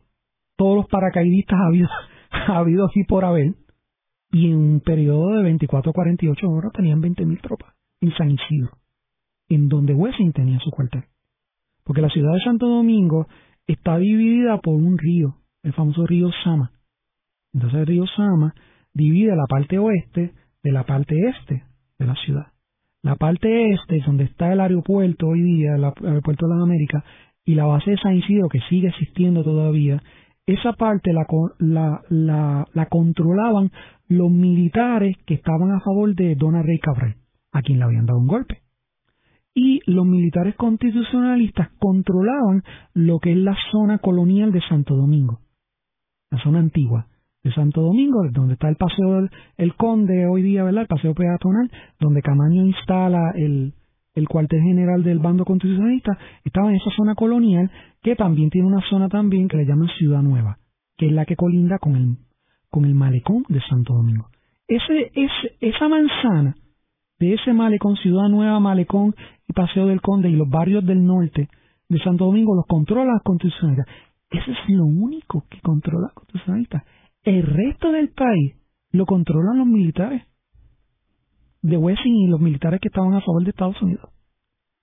todos 0.57 0.75
los 0.75 0.87
paracaidistas 0.87 1.59
habidos, 1.59 1.91
habidos 2.47 2.91
y 2.95 3.03
por 3.05 3.25
haber. 3.25 3.53
Y 4.31 4.51
en 4.51 4.57
un 4.57 4.79
periodo 4.81 5.37
de 5.37 5.43
24 5.43 5.91
a 5.91 5.93
48 5.93 6.49
horas 6.49 6.71
tenían 6.73 7.01
20.000 7.01 7.41
tropas 7.41 7.73
en 8.01 8.13
San 8.13 8.31
Isidro, 8.31 8.77
en 9.49 9.69
donde 9.69 9.93
Wessing 9.93 10.33
tenía 10.33 10.59
su 10.59 10.71
cuartel. 10.71 11.05
Porque 11.83 12.01
la 12.01 12.09
ciudad 12.09 12.33
de 12.33 12.43
Santo 12.43 12.67
Domingo 12.67 13.27
está 13.67 13.97
dividida 13.97 14.59
por 14.59 14.75
un 14.75 14.97
río, 14.97 15.35
el 15.63 15.73
famoso 15.73 16.05
río 16.05 16.29
Sama. 16.43 16.71
Entonces 17.53 17.79
el 17.79 17.87
río 17.87 18.05
Sama 18.15 18.53
divide 18.93 19.35
la 19.35 19.45
parte 19.47 19.77
oeste 19.79 20.33
de 20.63 20.71
la 20.71 20.83
parte 20.83 21.15
este 21.29 21.63
de 21.97 22.05
la 22.05 22.15
ciudad. 22.15 22.47
La 23.01 23.15
parte 23.15 23.71
este 23.71 23.97
es 23.97 24.05
donde 24.05 24.25
está 24.25 24.51
el 24.51 24.59
aeropuerto 24.59 25.27
hoy 25.27 25.41
día, 25.41 25.75
el 25.75 25.83
aeropuerto 25.83 26.47
de 26.47 26.55
las 26.55 26.63
Américas, 26.63 27.03
y 27.45 27.53
la 27.53 27.65
base 27.65 27.91
de 27.91 27.97
San 27.97 28.15
Isidro, 28.15 28.49
que 28.49 28.59
sigue 28.69 28.87
existiendo 28.87 29.43
todavía, 29.43 30.01
esa 30.47 30.73
parte 30.73 31.13
la, 31.13 31.25
la, 32.09 32.65
la, 32.73 32.85
controlaban 32.87 33.71
los 34.07 34.31
militares 34.31 35.15
que 35.25 35.35
estaban 35.35 35.71
a 35.71 35.79
favor 35.81 36.15
de 36.15 36.35
Don 36.35 36.61
Rey 36.63 36.79
Cabral, 36.79 37.15
a 37.51 37.61
quien 37.61 37.79
le 37.79 37.85
habían 37.85 38.05
dado 38.05 38.19
un 38.19 38.27
golpe 38.27 38.64
y 39.55 39.79
los 39.89 40.05
militares 40.05 40.53
constitucionalistas 40.55 41.69
controlaban 41.79 42.61
lo 42.93 43.19
que 43.19 43.31
es 43.31 43.37
la 43.37 43.55
zona 43.71 43.99
colonial 43.99 44.51
de 44.51 44.61
Santo 44.67 44.95
Domingo, 44.95 45.39
la 46.29 46.39
zona 46.43 46.59
antigua 46.59 47.07
de 47.41 47.53
Santo 47.53 47.81
Domingo, 47.81 48.21
donde 48.31 48.55
está 48.55 48.67
el 48.67 48.75
Paseo 48.75 49.13
del 49.13 49.29
el 49.57 49.75
Conde 49.75 50.27
hoy 50.27 50.41
día, 50.41 50.63
¿verdad? 50.63 50.81
El 50.81 50.87
Paseo 50.87 51.13
Peatonal, 51.15 51.71
donde 51.99 52.21
Camaño 52.21 52.65
instala 52.65 53.31
el, 53.35 53.73
el 54.13 54.27
cuartel 54.27 54.61
general 54.61 55.03
del 55.03 55.19
bando 55.19 55.45
constitucionalista, 55.45 56.17
estaba 56.43 56.69
en 56.69 56.75
esa 56.75 56.91
zona 56.97 57.15
colonial 57.15 57.71
que 58.03 58.15
también 58.17 58.49
tiene 58.49 58.67
una 58.67 58.81
zona 58.89 59.07
también 59.07 59.47
que 59.47 59.57
le 59.57 59.65
llaman 59.65 59.87
Ciudad 59.97 60.21
Nueva, 60.21 60.57
que 60.97 61.05
es 61.05 61.13
la 61.13 61.25
que 61.25 61.37
colinda 61.37 61.79
con 61.79 61.95
el, 61.95 62.17
con 62.69 62.83
el 62.83 62.93
malecón 62.93 63.45
de 63.47 63.61
Santo 63.69 63.93
Domingo. 63.93 64.27
Ese, 64.67 65.11
ese, 65.13 65.55
esa 65.61 65.87
manzana 65.87 66.55
de 67.19 67.33
ese 67.33 67.53
malecón, 67.53 67.95
Ciudad 67.97 68.29
Nueva, 68.29 68.59
Malecón 68.59 69.15
y 69.47 69.53
Paseo 69.53 69.87
del 69.87 70.01
Conde 70.01 70.29
y 70.29 70.35
los 70.35 70.49
barrios 70.49 70.85
del 70.85 71.05
norte 71.05 71.49
de 71.87 71.99
Santo 71.99 72.25
Domingo 72.25 72.55
los 72.55 72.65
controla 72.65 73.13
la 73.13 73.19
constitucionalista. 73.23 73.85
Ese 74.29 74.51
es 74.51 74.57
lo 74.69 74.85
único 74.85 75.45
que 75.49 75.61
controla 75.61 76.07
la 76.07 76.13
constitucionalista. 76.13 76.83
El 77.23 77.43
resto 77.43 77.91
del 77.91 78.09
país 78.09 78.55
lo 78.91 79.05
controlan 79.05 79.59
los 79.59 79.67
militares 79.67 80.23
de 81.61 81.77
Wessing 81.77 82.15
y 82.15 82.27
los 82.27 82.39
militares 82.39 82.79
que 82.79 82.89
estaban 82.89 83.13
a 83.13 83.21
favor 83.21 83.43
de 83.43 83.49
Estados 83.49 83.81
Unidos. 83.81 84.09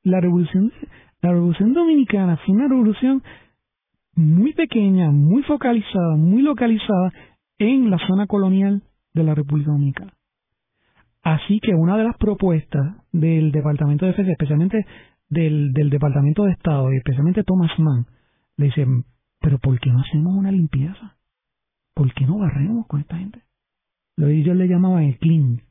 La 0.02 0.20
revolución, 0.20 0.72
la 1.20 1.30
revolución 1.30 1.72
dominicana 1.72 2.36
fue 2.38 2.54
una 2.54 2.68
revolución 2.68 3.22
muy 4.14 4.52
pequeña, 4.52 5.10
muy 5.10 5.42
focalizada, 5.44 6.16
muy 6.16 6.42
localizada 6.42 7.12
en 7.58 7.90
la 7.90 7.98
zona 8.06 8.26
colonial 8.26 8.82
de 9.14 9.22
la 9.22 9.34
República 9.34 9.70
Dominicana. 9.70 10.12
Así 11.22 11.60
que 11.60 11.74
una 11.74 11.96
de 11.96 12.04
las 12.04 12.16
propuestas 12.16 12.96
del 13.12 13.52
Departamento 13.52 14.04
de 14.04 14.10
Defensa, 14.10 14.32
especialmente 14.32 14.86
del, 15.28 15.72
Departamento 15.72 16.44
de 16.44 16.52
Estado, 16.52 16.92
y 16.92 16.96
especialmente 16.96 17.44
Thomas 17.44 17.70
Mann, 17.78 18.06
le 18.56 18.66
dice, 18.66 18.86
pero 19.40 19.58
¿por 19.58 19.78
qué 19.78 19.90
no 19.90 20.00
hacemos 20.00 20.34
una 20.34 20.50
limpieza? 20.50 21.16
¿Por 21.94 22.12
qué 22.12 22.26
no 22.26 22.38
barremos 22.38 22.86
con 22.86 23.00
esta 23.00 23.16
gente? 23.16 23.42
Lo 24.16 24.26
ellos 24.26 24.56
le 24.56 24.66
llamaban 24.66 25.04
el 25.04 25.18
clean. 25.18 25.62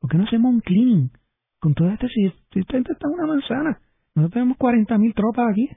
¿Por 0.00 0.10
qué 0.10 0.18
no 0.18 0.24
hacemos 0.24 0.54
un 0.54 0.60
clean? 0.60 1.10
Con 1.60 1.74
toda 1.74 1.92
este, 1.92 2.08
si, 2.08 2.24
esta 2.58 2.72
gente 2.72 2.92
está 2.92 3.06
en 3.06 3.14
una 3.14 3.26
manzana, 3.26 3.80
nosotros 4.14 4.32
tenemos 4.32 4.58
40.000 4.58 5.14
tropas 5.14 5.52
aquí, 5.52 5.68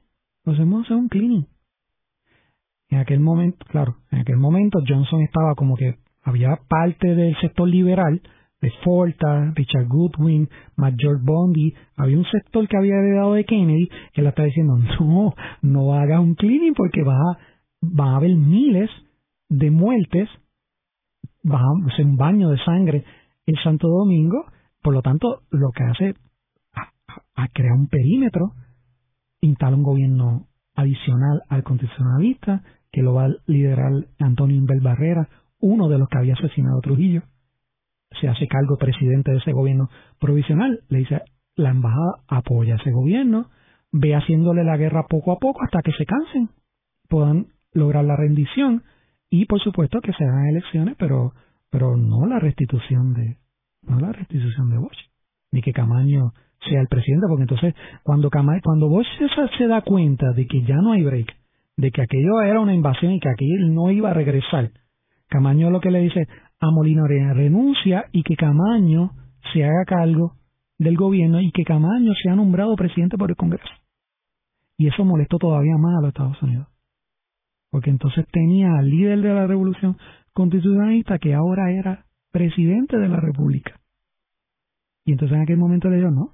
lo 0.45 0.53
hacemos 0.53 0.85
hacer 0.85 0.95
un 0.95 1.09
cleaning. 1.09 1.47
En 2.89 2.99
aquel 2.99 3.19
momento, 3.19 3.65
claro, 3.65 3.97
en 4.11 4.19
aquel 4.19 4.37
momento 4.37 4.79
Johnson 4.87 5.21
estaba 5.21 5.55
como 5.55 5.75
que 5.75 5.97
había 6.21 6.55
parte 6.69 7.15
del 7.15 7.35
sector 7.41 7.67
liberal 7.67 8.21
de 8.63 8.71
Forta, 8.81 9.51
Richard 9.55 9.89
Goodwin, 9.89 10.47
Major 10.77 11.19
Bondi, 11.21 11.73
había 11.97 12.17
un 12.17 12.23
sector 12.23 12.65
que 12.65 12.77
había 12.77 12.95
heredado 12.95 13.33
de 13.33 13.43
Kennedy 13.43 13.89
que 14.13 14.21
le 14.21 14.29
está 14.29 14.43
diciendo, 14.43 14.77
no, 15.01 15.33
no 15.61 15.93
hagas 15.93 16.21
un 16.21 16.35
cleaning 16.35 16.73
porque 16.73 17.03
va 17.03 17.13
a, 17.13 18.15
haber 18.15 18.35
miles 18.37 18.89
de 19.49 19.69
muertes, 19.69 20.29
va 21.45 21.59
a 21.59 21.91
hacer 21.91 22.05
un 22.05 22.15
baño 22.15 22.51
de 22.51 22.57
sangre 22.63 23.03
en 23.45 23.55
Santo 23.65 23.89
Domingo, 23.89 24.45
por 24.81 24.93
lo 24.93 25.01
tanto, 25.01 25.41
lo 25.51 25.71
que 25.71 25.83
hace 25.83 26.15
a, 27.35 27.47
crear 27.49 27.73
un 27.73 27.87
perímetro, 27.87 28.53
instala 29.41 29.75
un 29.75 29.83
gobierno 29.83 30.47
adicional 30.73 31.41
al 31.49 31.63
constitucionalista, 31.63 32.63
que 32.93 33.01
lo 33.01 33.13
va 33.13 33.25
a 33.25 33.35
liderar 33.45 33.91
Antonio 34.19 34.55
Inbel 34.55 34.79
Barrera, 34.79 35.27
uno 35.59 35.89
de 35.89 35.97
los 35.97 36.07
que 36.07 36.17
había 36.17 36.35
asesinado 36.35 36.77
a 36.77 36.81
Trujillo 36.81 37.23
se 38.19 38.27
hace 38.27 38.47
cargo 38.47 38.77
presidente 38.77 39.31
de 39.31 39.37
ese 39.37 39.51
gobierno 39.51 39.89
provisional, 40.19 40.81
le 40.89 40.99
dice 40.99 41.21
la 41.55 41.69
embajada 41.69 42.23
apoya 42.27 42.73
a 42.73 42.77
ese 42.77 42.91
gobierno, 42.91 43.49
ve 43.91 44.15
haciéndole 44.15 44.63
la 44.63 44.77
guerra 44.77 45.05
poco 45.07 45.31
a 45.31 45.37
poco 45.37 45.63
hasta 45.63 45.81
que 45.81 45.91
se 45.91 46.05
cansen, 46.05 46.49
puedan 47.09 47.47
lograr 47.73 48.03
la 48.05 48.15
rendición 48.15 48.83
y 49.29 49.45
por 49.45 49.61
supuesto 49.61 50.01
que 50.01 50.13
se 50.13 50.23
hagan 50.23 50.47
elecciones, 50.47 50.95
pero 50.97 51.33
pero 51.69 51.97
no 51.97 52.27
la 52.27 52.39
restitución 52.39 53.13
de 53.13 53.37
no 53.81 53.99
la 53.99 54.11
restitución 54.11 54.69
de 54.69 54.77
Bosch, 54.77 54.97
ni 55.51 55.61
que 55.61 55.73
Camaño 55.73 56.33
sea 56.69 56.79
el 56.79 56.87
presidente, 56.87 57.25
porque 57.27 57.43
entonces 57.43 57.75
cuando 58.03 58.29
cuando 58.29 58.89
Bosch 58.89 59.07
se, 59.17 59.57
se 59.57 59.67
da 59.67 59.81
cuenta 59.81 60.31
de 60.33 60.45
que 60.47 60.61
ya 60.61 60.75
no 60.75 60.93
hay 60.93 61.03
break, 61.03 61.35
de 61.77 61.91
que 61.91 62.01
aquello 62.01 62.41
era 62.41 62.59
una 62.59 62.75
invasión 62.75 63.13
y 63.13 63.19
que 63.19 63.29
aquello 63.29 63.67
no 63.69 63.91
iba 63.91 64.11
a 64.11 64.13
regresar, 64.13 64.71
Camaño 65.29 65.71
lo 65.71 65.81
que 65.81 65.89
le 65.89 65.99
dice, 65.99 66.27
a 66.63 66.71
Molina 66.71 67.05
renuncia 67.05 68.05
y 68.13 68.23
que 68.23 68.37
Camaño 68.37 69.11
se 69.51 69.65
haga 69.65 69.83
cargo 69.85 70.35
del 70.79 70.95
gobierno 70.95 71.41
y 71.41 71.51
que 71.51 71.65
Camaño 71.65 72.13
sea 72.23 72.35
nombrado 72.35 72.75
presidente 72.77 73.17
por 73.17 73.29
el 73.29 73.35
Congreso. 73.35 73.69
Y 74.77 74.87
eso 74.87 75.03
molestó 75.03 75.37
todavía 75.39 75.75
más 75.77 75.97
a 75.97 76.01
los 76.01 76.09
Estados 76.09 76.41
Unidos. 76.41 76.67
Porque 77.69 77.89
entonces 77.89 78.25
tenía 78.31 78.77
al 78.77 78.89
líder 78.89 79.21
de 79.21 79.33
la 79.33 79.45
revolución 79.45 79.97
constitucionalista 80.31 81.19
que 81.19 81.33
ahora 81.33 81.69
era 81.71 82.05
presidente 82.31 82.97
de 82.97 83.09
la 83.09 83.19
República. 83.19 83.79
Y 85.05 85.11
entonces 85.11 85.35
en 85.35 85.43
aquel 85.43 85.57
momento 85.57 85.89
le 85.89 85.97
dijo, 85.97 86.11
no, 86.11 86.31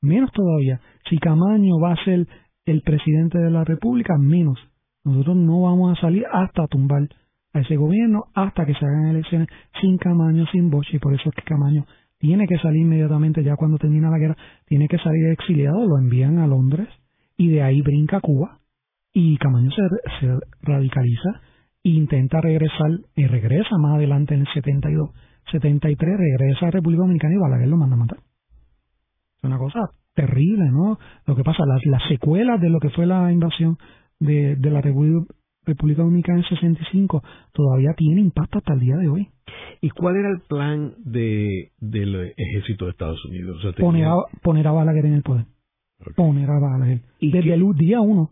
menos 0.00 0.30
todavía. 0.30 0.80
Si 1.10 1.18
Camaño 1.18 1.80
va 1.80 1.94
a 1.94 2.04
ser 2.04 2.28
el 2.64 2.82
presidente 2.82 3.38
de 3.38 3.50
la 3.50 3.64
República, 3.64 4.16
menos. 4.18 4.58
Nosotros 5.02 5.36
no 5.36 5.62
vamos 5.62 5.98
a 5.98 6.00
salir 6.00 6.24
hasta 6.32 6.68
tumbar 6.68 7.08
a 7.54 7.60
ese 7.60 7.76
gobierno, 7.76 8.24
hasta 8.34 8.66
que 8.66 8.74
se 8.74 8.84
hagan 8.84 9.06
elecciones 9.06 9.48
sin 9.80 9.96
Camaño, 9.96 10.44
sin 10.52 10.70
Boche, 10.70 10.96
y 10.96 10.98
por 10.98 11.14
eso 11.14 11.28
es 11.28 11.34
que 11.34 11.42
Camaño 11.42 11.86
tiene 12.18 12.46
que 12.46 12.58
salir 12.58 12.82
inmediatamente 12.82 13.42
ya 13.42 13.56
cuando 13.56 13.78
termina 13.78 14.10
la 14.10 14.18
guerra, 14.18 14.36
tiene 14.66 14.88
que 14.88 14.98
salir 14.98 15.26
exiliado, 15.26 15.86
lo 15.86 15.98
envían 15.98 16.38
a 16.38 16.46
Londres 16.46 16.88
y 17.36 17.48
de 17.48 17.62
ahí 17.62 17.80
brinca 17.80 18.18
a 18.18 18.20
Cuba 18.20 18.58
y 19.12 19.36
Camaño 19.36 19.70
se, 19.70 19.82
se 20.20 20.38
radicaliza 20.62 21.40
e 21.84 21.90
intenta 21.90 22.40
regresar 22.40 22.90
y 23.14 23.26
regresa 23.26 23.76
más 23.78 23.96
adelante 23.96 24.34
en 24.34 24.40
el 24.40 24.48
72, 24.52 25.10
73 25.52 26.18
regresa 26.18 26.66
a 26.66 26.70
República 26.70 27.02
Dominicana 27.02 27.34
y 27.34 27.38
Balaguer 27.38 27.68
lo 27.68 27.76
manda 27.76 27.94
a 27.94 27.98
matar. 27.98 28.18
Es 29.38 29.44
una 29.44 29.58
cosa 29.58 29.80
terrible, 30.14 30.64
¿no? 30.70 30.98
Lo 31.26 31.36
que 31.36 31.44
pasa, 31.44 31.64
las, 31.66 31.84
las 31.86 32.08
secuelas 32.08 32.60
de 32.60 32.70
lo 32.70 32.80
que 32.80 32.90
fue 32.90 33.06
la 33.06 33.30
invasión 33.30 33.76
de, 34.18 34.56
de 34.56 34.70
la 34.70 34.80
República 34.80 35.32
República 35.66 36.02
Dominicana 36.02 36.38
en 36.38 36.44
65 36.44 37.22
todavía 37.52 37.94
tiene 37.96 38.20
impacto 38.20 38.58
hasta 38.58 38.74
el 38.74 38.80
día 38.80 38.96
de 38.96 39.08
hoy. 39.08 39.28
¿Y 39.80 39.90
cuál 39.90 40.16
era 40.16 40.30
el 40.30 40.40
plan 40.40 40.94
de, 41.04 41.72
del 41.78 42.32
ejército 42.36 42.86
de 42.86 42.92
Estados 42.92 43.24
Unidos? 43.24 43.62
poner, 43.78 44.06
a, 44.06 44.16
poner 44.42 44.66
a 44.66 44.72
Balaguer 44.72 45.06
en 45.06 45.14
el 45.14 45.22
poder. 45.22 45.46
Poner 46.16 46.50
a 46.50 46.58
Balaguer. 46.58 47.00
Desde 47.20 47.54
el 47.54 47.74
día 47.74 48.00
uno. 48.00 48.30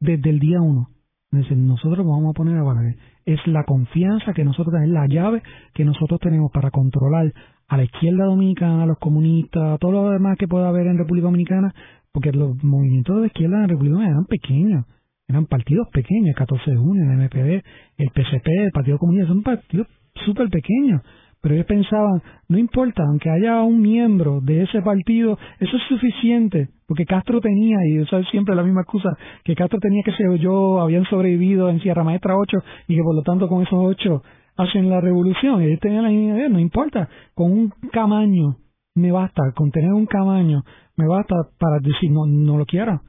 Desde 0.00 0.30
el 0.30 0.38
día 0.38 0.60
uno. 0.60 0.90
nosotros 1.30 2.06
vamos 2.06 2.30
a 2.30 2.36
poner 2.36 2.56
a 2.56 2.62
Balaguer. 2.62 2.96
Es 3.24 3.44
la 3.46 3.64
confianza 3.64 4.32
que 4.32 4.44
nosotros 4.44 4.74
tenemos, 4.74 4.94
la 4.94 5.06
llave 5.06 5.42
que 5.74 5.84
nosotros 5.84 6.20
tenemos 6.20 6.50
para 6.52 6.70
controlar 6.70 7.32
a 7.68 7.76
la 7.76 7.84
izquierda 7.84 8.24
dominicana, 8.24 8.84
a 8.84 8.86
los 8.86 8.98
comunistas, 8.98 9.74
a 9.74 9.78
todo 9.78 9.92
lo 9.92 10.10
demás 10.10 10.38
que 10.38 10.46
pueda 10.46 10.68
haber 10.68 10.86
en 10.86 10.98
República 10.98 11.24
Dominicana, 11.24 11.74
porque 12.12 12.30
los 12.32 12.62
movimientos 12.62 13.20
de 13.20 13.26
izquierda 13.26 13.64
en 13.64 13.68
República 13.70 13.94
Dominicana 13.94 14.18
eran 14.18 14.26
pequeños 14.26 14.84
eran 15.28 15.46
partidos 15.46 15.88
pequeños, 15.92 16.28
el 16.28 16.34
14 16.34 16.70
de 16.70 16.76
junio, 16.76 17.02
el 17.02 17.18
MPD, 17.18 17.64
el 17.98 18.10
PCP, 18.10 18.46
el 18.46 18.72
Partido 18.72 18.98
Comunista, 18.98 19.28
son 19.28 19.42
partidos 19.42 19.88
súper 20.24 20.48
pequeños. 20.48 21.02
Pero 21.40 21.54
ellos 21.54 21.66
pensaban, 21.66 22.22
no 22.48 22.58
importa, 22.58 23.02
aunque 23.04 23.30
haya 23.30 23.62
un 23.62 23.80
miembro 23.80 24.40
de 24.40 24.62
ese 24.62 24.82
partido, 24.82 25.38
eso 25.60 25.76
es 25.76 25.82
suficiente, 25.88 26.70
porque 26.86 27.04
Castro 27.04 27.40
tenía, 27.40 27.76
y 27.86 27.98
eso 27.98 28.18
es 28.18 28.28
siempre 28.28 28.54
la 28.54 28.62
misma 28.62 28.82
excusa, 28.82 29.10
que 29.44 29.54
Castro 29.54 29.78
tenía 29.78 30.02
que 30.04 30.12
ser 30.12 30.34
yo, 30.38 30.80
habían 30.80 31.04
sobrevivido 31.04 31.68
en 31.68 31.80
Sierra 31.80 32.04
Maestra 32.04 32.34
8, 32.36 32.58
y 32.88 32.96
que 32.96 33.02
por 33.02 33.14
lo 33.14 33.22
tanto 33.22 33.48
con 33.48 33.62
esos 33.62 33.78
8 33.78 34.22
hacen 34.56 34.88
la 34.88 35.00
revolución. 35.00 35.60
Ellos 35.60 35.80
tenían 35.80 36.04
la 36.04 36.08
misma 36.08 36.36
idea, 36.36 36.48
no 36.48 36.58
importa, 36.58 37.08
con 37.34 37.52
un 37.52 37.72
camaño 37.92 38.56
me 38.94 39.12
basta, 39.12 39.42
con 39.54 39.70
tener 39.70 39.92
un 39.92 40.06
camaño 40.06 40.62
me 40.96 41.06
basta 41.06 41.34
para 41.58 41.78
decir, 41.80 42.10
no, 42.10 42.26
no 42.26 42.56
lo 42.56 42.64
quiero 42.64 43.02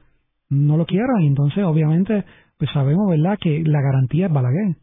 no 0.50 0.76
lo 0.76 0.86
quiera 0.86 1.20
y 1.20 1.26
entonces 1.26 1.64
obviamente 1.64 2.24
pues 2.56 2.70
sabemos 2.72 3.08
verdad 3.08 3.38
que 3.40 3.62
la 3.64 3.80
garantía 3.80 4.26
es 4.26 4.32
Balaguer. 4.32 4.76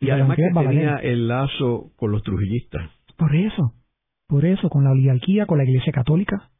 Y 0.00 0.10
además 0.10 0.36
que 0.36 0.50
tenía 0.52 0.96
el 0.96 1.28
lazo 1.28 1.92
con 1.96 2.12
los 2.12 2.22
trujillistas. 2.22 2.90
Por 3.16 3.34
eso 3.34 3.72
por 4.28 4.44
eso 4.44 4.68
con 4.68 4.84
la 4.84 4.90
oligarquía 4.90 5.46
con 5.46 5.58
la 5.58 5.64
iglesia 5.64 5.92
católica 5.92 6.50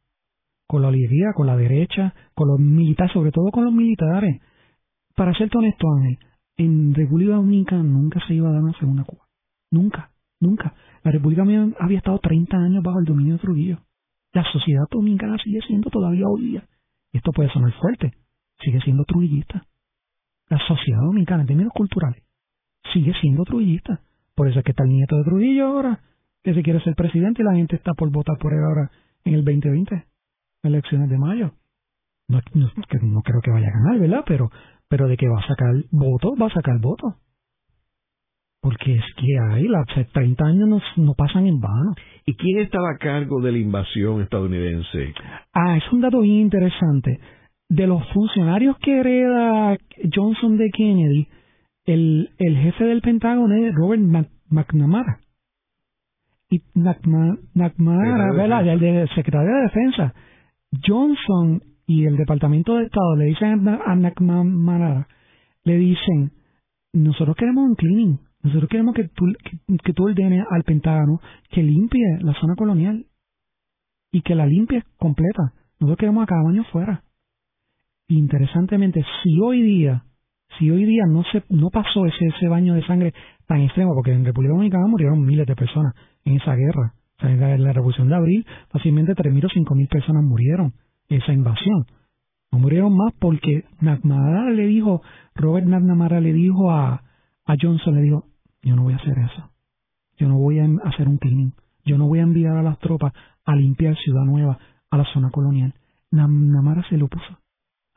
con 0.67 0.81
la 0.81 0.87
oligarquía 0.87 1.33
con 1.35 1.47
la 1.47 1.57
derecha 1.57 2.13
con 2.33 2.47
los 2.47 2.59
militares 2.59 3.11
sobre 3.13 3.31
todo 3.31 3.51
con 3.51 3.65
los 3.65 3.73
militares. 3.73 4.41
Para 5.15 5.33
ser 5.33 5.49
honesto 5.55 5.87
Ángel 5.97 6.17
en 6.57 6.93
República 6.95 7.35
Dominicana 7.35 7.83
nunca 7.83 8.19
se 8.27 8.33
iba 8.33 8.49
a 8.49 8.53
dar 8.53 8.63
una 8.63 8.77
segunda 8.79 9.03
Cuba. 9.03 9.25
Nunca 9.71 10.11
nunca. 10.39 10.73
La 11.03 11.11
República 11.11 11.41
Dominicana 11.41 11.75
había 11.79 11.99
estado 11.99 12.19
30 12.19 12.57
años 12.57 12.83
bajo 12.83 12.99
el 12.99 13.05
dominio 13.05 13.33
de 13.33 13.39
Trujillo. 13.39 13.79
La 14.33 14.43
sociedad 14.51 14.85
dominicana 14.89 15.37
sigue 15.43 15.59
siendo 15.67 15.89
todavía 15.89 16.25
hoy 16.27 16.41
día. 16.41 16.63
Y 17.11 17.17
esto 17.17 17.31
puede 17.31 17.49
sonar 17.49 17.73
fuerte 17.73 18.13
sigue 18.59 18.79
siendo 18.81 19.03
trujillista. 19.05 19.63
La 20.49 20.59
sociedad 20.67 21.01
dominicana, 21.01 21.41
en 21.41 21.47
términos 21.47 21.73
culturales, 21.73 22.23
sigue 22.93 23.13
siendo 23.19 23.43
trujillista. 23.43 24.01
Por 24.35 24.47
eso 24.47 24.59
es 24.59 24.65
que 24.65 24.71
está 24.71 24.83
el 24.83 24.91
nieto 24.91 25.17
de 25.17 25.23
Trujillo 25.23 25.65
ahora, 25.65 25.99
que 26.43 26.53
se 26.53 26.63
quiere 26.63 26.79
ser 26.81 26.95
presidente 26.95 27.41
y 27.41 27.45
la 27.45 27.55
gente 27.55 27.75
está 27.75 27.93
por 27.93 28.11
votar 28.11 28.37
por 28.37 28.53
él 28.53 28.59
ahora 28.63 28.91
en 29.25 29.33
el 29.33 29.43
2020, 29.43 30.05
elecciones 30.63 31.09
de 31.09 31.17
mayo. 31.17 31.51
No, 32.29 32.39
no, 32.53 33.21
creo 33.21 33.41
que 33.41 33.51
vaya 33.51 33.67
a 33.67 33.79
ganar, 33.79 33.99
¿verdad? 33.99 34.23
Pero, 34.27 34.49
pero 34.87 35.07
de 35.07 35.17
que 35.17 35.27
va 35.27 35.39
a 35.39 35.47
sacar 35.47 35.73
voto, 35.91 36.35
va 36.35 36.47
a 36.47 36.53
sacar 36.53 36.79
voto. 36.79 37.15
Porque 38.61 38.95
es 38.95 39.05
que 39.15 39.27
hay, 39.51 39.67
las 39.67 39.85
30 40.13 40.45
años 40.45 40.67
no, 40.67 40.81
no 40.97 41.13
pasan 41.13 41.47
en 41.47 41.59
vano. 41.59 41.95
¿Y 42.25 42.35
quién 42.35 42.59
estaba 42.59 42.91
a 42.91 42.97
cargo 42.97 43.41
de 43.41 43.53
la 43.53 43.57
invasión 43.59 44.21
estadounidense? 44.21 45.13
Ah, 45.53 45.77
es 45.77 45.91
un 45.91 46.01
dato 46.01 46.23
interesante 46.23 47.19
de 47.69 47.87
los 47.87 48.01
funcionarios 48.13 48.77
que 48.79 48.99
hereda 48.99 49.77
Johnson 50.13 50.57
de 50.57 50.69
Kennedy, 50.71 51.27
el, 51.85 52.29
el 52.37 52.57
jefe 52.57 52.83
del 52.85 53.01
Pentágono 53.01 53.55
es 53.55 53.73
Robert 53.75 54.01
McNamara. 54.49 55.19
Y 56.49 56.61
McNamara, 56.75 58.33
¿verdad? 58.33 58.67
El, 58.67 59.09
secretario 59.09 59.53
de 59.53 59.61
Defensa. 59.63 60.13
Johnson 60.85 61.61
y 61.85 62.05
el 62.05 62.17
Departamento 62.17 62.75
de 62.75 62.85
Estado 62.85 63.15
le 63.17 63.25
dicen 63.25 63.67
a 63.67 63.95
McNamara, 63.95 65.07
le 65.63 65.77
dicen, 65.77 66.31
nosotros 66.93 67.35
queremos 67.35 67.65
un 67.65 67.75
cleaning, 67.75 68.19
nosotros 68.43 68.69
queremos 68.69 68.95
que 68.95 69.09
tú, 69.09 69.25
que, 69.43 69.77
que 69.83 69.93
tú 69.93 70.05
ordenes 70.05 70.45
al 70.49 70.63
Pentágono 70.63 71.19
que 71.49 71.63
limpie 71.63 72.17
la 72.21 72.33
zona 72.33 72.55
colonial 72.55 73.05
y 74.11 74.21
que 74.21 74.35
la 74.35 74.45
limpie 74.45 74.83
completa. 74.97 75.53
Nosotros 75.79 75.97
queremos 75.97 76.23
a 76.23 76.27
cada 76.27 76.49
año 76.49 76.63
fuera 76.71 77.03
interesantemente, 78.07 79.05
si 79.23 79.39
hoy 79.39 79.61
día, 79.61 80.03
si 80.57 80.69
hoy 80.71 80.85
día 80.85 81.03
no 81.07 81.23
se 81.31 81.43
no 81.49 81.69
pasó 81.69 82.05
ese, 82.05 82.25
ese 82.25 82.47
baño 82.47 82.73
de 82.73 82.85
sangre 82.85 83.13
tan 83.47 83.61
extremo, 83.61 83.93
porque 83.93 84.13
en 84.13 84.25
República 84.25 84.53
Dominicana 84.53 84.87
murieron 84.87 85.25
miles 85.25 85.45
de 85.47 85.55
personas 85.55 85.93
en 86.25 86.35
esa 86.35 86.55
guerra. 86.55 86.93
en 87.19 87.63
la, 87.63 87.73
Revolución 87.73 88.09
de 88.09 88.15
Abril, 88.15 88.45
fácilmente 88.69 89.13
3.000 89.13 89.45
o 89.45 89.49
5.000 89.49 89.89
personas 89.89 90.23
murieron 90.23 90.73
en 91.09 91.21
esa 91.21 91.33
invasión. 91.33 91.85
No 92.51 92.59
murieron 92.59 92.95
más 92.95 93.13
porque 93.19 93.65
McNamara 93.81 94.51
le 94.51 94.67
dijo, 94.67 95.01
Robert 95.35 95.67
McNamara 95.67 96.21
le 96.21 96.33
dijo 96.33 96.71
a, 96.71 97.03
a 97.45 97.55
Johnson, 97.59 97.95
le 97.95 98.01
dijo, 98.01 98.25
yo 98.61 98.75
no 98.75 98.83
voy 98.83 98.93
a 98.93 98.97
hacer 98.97 99.17
eso. 99.17 99.51
Yo 100.17 100.27
no 100.27 100.37
voy 100.37 100.59
a 100.59 100.67
hacer 100.85 101.07
un 101.07 101.17
cleaning. 101.17 101.53
Yo 101.85 101.97
no 101.97 102.07
voy 102.07 102.19
a 102.19 102.23
enviar 102.23 102.57
a 102.57 102.63
las 102.63 102.79
tropas 102.79 103.13
a 103.45 103.55
limpiar 103.55 103.95
Ciudad 103.97 104.23
Nueva, 104.23 104.57
a 104.89 104.97
la 104.97 105.05
zona 105.13 105.29
colonial. 105.29 105.73
McNamara 106.11 106.83
se 106.89 106.97
lo 106.97 107.05
opuso 107.05 107.37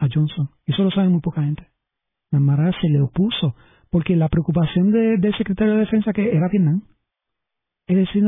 a 0.01 0.09
Johnson. 0.13 0.51
Eso 0.67 0.83
lo 0.83 0.91
sabe 0.91 1.09
muy 1.09 1.21
poca 1.21 1.43
gente. 1.43 1.69
Namara 2.33 2.73
se 2.81 2.89
le 2.89 3.01
opuso 3.01 3.55
porque 3.91 4.17
la 4.17 4.29
preocupación 4.29 4.91
del 4.91 5.37
secretario 5.37 5.75
de 5.75 5.81
Defensa 5.81 6.13
que 6.13 6.29
era 6.35 6.49
Vietnam. 6.49 6.83
Es 7.87 7.97
decir, 7.97 8.25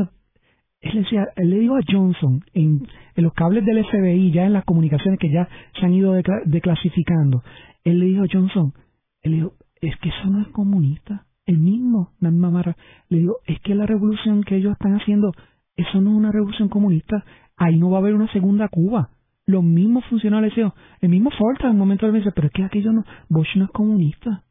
él, 0.81 1.03
decía, 1.03 1.25
él 1.35 1.49
le 1.49 1.59
dijo 1.59 1.75
a 1.75 1.81
Johnson 1.87 2.43
en, 2.53 2.87
los 3.15 3.33
cables 3.33 3.65
del 3.65 3.83
FBI, 3.85 4.31
ya 4.31 4.45
en 4.45 4.53
las 4.53 4.65
comunicaciones 4.65 5.19
que 5.19 5.31
ya 5.31 5.47
se 5.79 5.85
han 5.85 5.93
ido 5.93 6.13
declasificando, 6.45 7.43
él 7.83 7.99
le 7.99 8.05
dijo 8.05 8.23
a 8.23 8.27
Johnson, 8.31 8.73
él 9.21 9.31
le 9.31 9.37
dijo, 9.37 9.53
es 9.81 9.97
que 9.97 10.09
eso 10.09 10.29
no 10.29 10.41
es 10.41 10.47
comunista. 10.49 11.25
El 11.45 11.57
mismo 11.57 12.11
Namara 12.19 12.75
le 13.09 13.19
dijo, 13.19 13.37
es 13.45 13.59
que 13.61 13.75
la 13.75 13.85
revolución 13.85 14.43
que 14.43 14.57
ellos 14.57 14.73
están 14.73 14.93
haciendo, 14.95 15.31
eso 15.75 16.01
no 16.01 16.11
es 16.11 16.17
una 16.17 16.31
revolución 16.31 16.69
comunista. 16.69 17.23
Ahí 17.55 17.77
no 17.77 17.89
va 17.89 17.97
a 17.97 18.01
haber 18.01 18.15
una 18.15 18.31
segunda 18.31 18.67
Cuba 18.67 19.12
los 19.45 19.63
mismos 19.63 20.05
funcionarios 20.05 20.53
el 21.01 21.09
mismo 21.09 21.29
Forta 21.31 21.65
en 21.65 21.73
un 21.73 21.79
momento 21.79 22.07
le 22.07 22.19
dice, 22.19 22.31
pero 22.33 22.47
es 22.47 22.53
que 22.53 22.63
aquello 22.63 22.91
no, 22.91 23.03
Bush 23.29 23.55
no 23.55 23.65
es 23.65 23.71
comunista. 23.71 24.43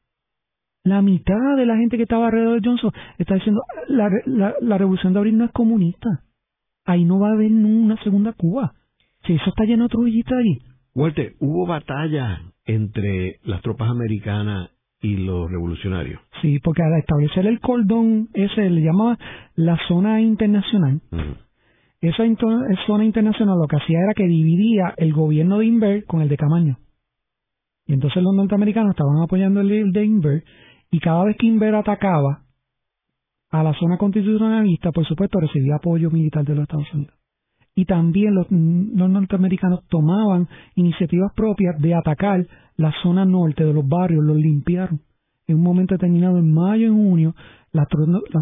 La 0.85 1.01
mitad 1.01 1.57
de 1.57 1.65
la 1.65 1.77
gente 1.77 1.97
que 1.97 2.03
estaba 2.03 2.27
alrededor 2.27 2.61
de 2.61 2.69
Johnson 2.69 2.93
está 3.19 3.35
diciendo, 3.35 3.63
la, 3.89 4.11
la, 4.61 4.79
revolución 4.79 5.13
de 5.13 5.21
abril 5.21 5.39
no 5.39 5.45
es 5.45 5.53
comunista. 5.53 6.25
Ahí 6.85 7.05
no 7.05 7.21
va 7.21 7.29
a 7.29 7.33
haber 7.33 7.53
una 7.53 7.97
segunda 8.03 8.33
Cuba. 8.33 8.75
Si 9.25 9.35
eso 9.35 9.51
está 9.51 9.65
lleno 9.65 9.85
de 9.85 9.91
trujillistas 9.91 10.39
ahí. 10.39 10.59
Walter, 10.95 11.35
hubo 11.39 11.67
batalla 11.67 12.43
entre 12.65 13.39
las 13.45 13.63
tropas 13.63 13.91
americanas 13.91 14.71
y 15.01 15.17
los 15.17 15.51
revolucionarios. 15.51 16.21
Sí, 16.41 16.59
porque 16.61 16.83
al 16.83 16.99
establecer 16.99 17.47
el 17.47 17.61
cordón 17.61 18.29
ese 18.35 18.69
le 18.69 18.83
llamaba 18.83 19.19
la 19.55 19.79
zona 19.89 20.21
internacional, 20.21 21.01
esa 22.09 22.25
zona 22.87 23.05
internacional 23.05 23.59
lo 23.59 23.69
que 23.69 23.77
hacía 23.77 24.01
era 24.01 24.15
que 24.15 24.27
dividía 24.27 24.93
el 24.97 25.13
gobierno 25.13 25.59
de 25.59 25.67
Inver 25.67 26.05
con 26.05 26.21
el 26.21 26.29
de 26.29 26.37
Camaño. 26.37 26.79
Y 27.87 27.95
entonces 27.95 28.23
los 28.23 28.35
norteamericanos 28.35 28.91
estaban 28.91 29.23
apoyando 29.23 29.61
el 29.61 29.93
de 29.93 30.05
Inver 30.05 30.45
y 30.91 30.99
cada 31.01 31.25
vez 31.25 31.37
que 31.39 31.47
Inver 31.47 31.75
atacaba 31.75 32.43
a 33.51 33.63
la 33.63 33.75
zona 33.75 33.99
constitucionalista, 33.99 34.91
por 34.93 35.07
supuesto, 35.07 35.39
recibía 35.39 35.77
apoyo 35.77 36.11
militar 36.11 36.45
de 36.45 36.55
los 36.55 36.63
Estados 36.63 36.93
Unidos. 36.93 37.15
Y 37.75 37.85
también 37.85 38.35
los, 38.35 38.51
los 38.51 39.11
norteamericanos 39.11 39.87
tomaban 39.89 40.49
iniciativas 40.75 41.33
propias 41.35 41.79
de 41.81 41.95
atacar 41.95 42.47
la 42.77 42.93
zona 43.03 43.25
norte 43.25 43.65
de 43.65 43.73
los 43.73 43.87
barrios, 43.87 44.25
los 44.25 44.37
limpiaron. 44.37 45.01
En 45.47 45.57
un 45.57 45.63
momento 45.63 45.95
determinado, 45.95 46.39
en 46.39 46.53
mayo, 46.53 46.87
en 46.87 46.95
junio, 46.95 47.35
las, 47.73 47.89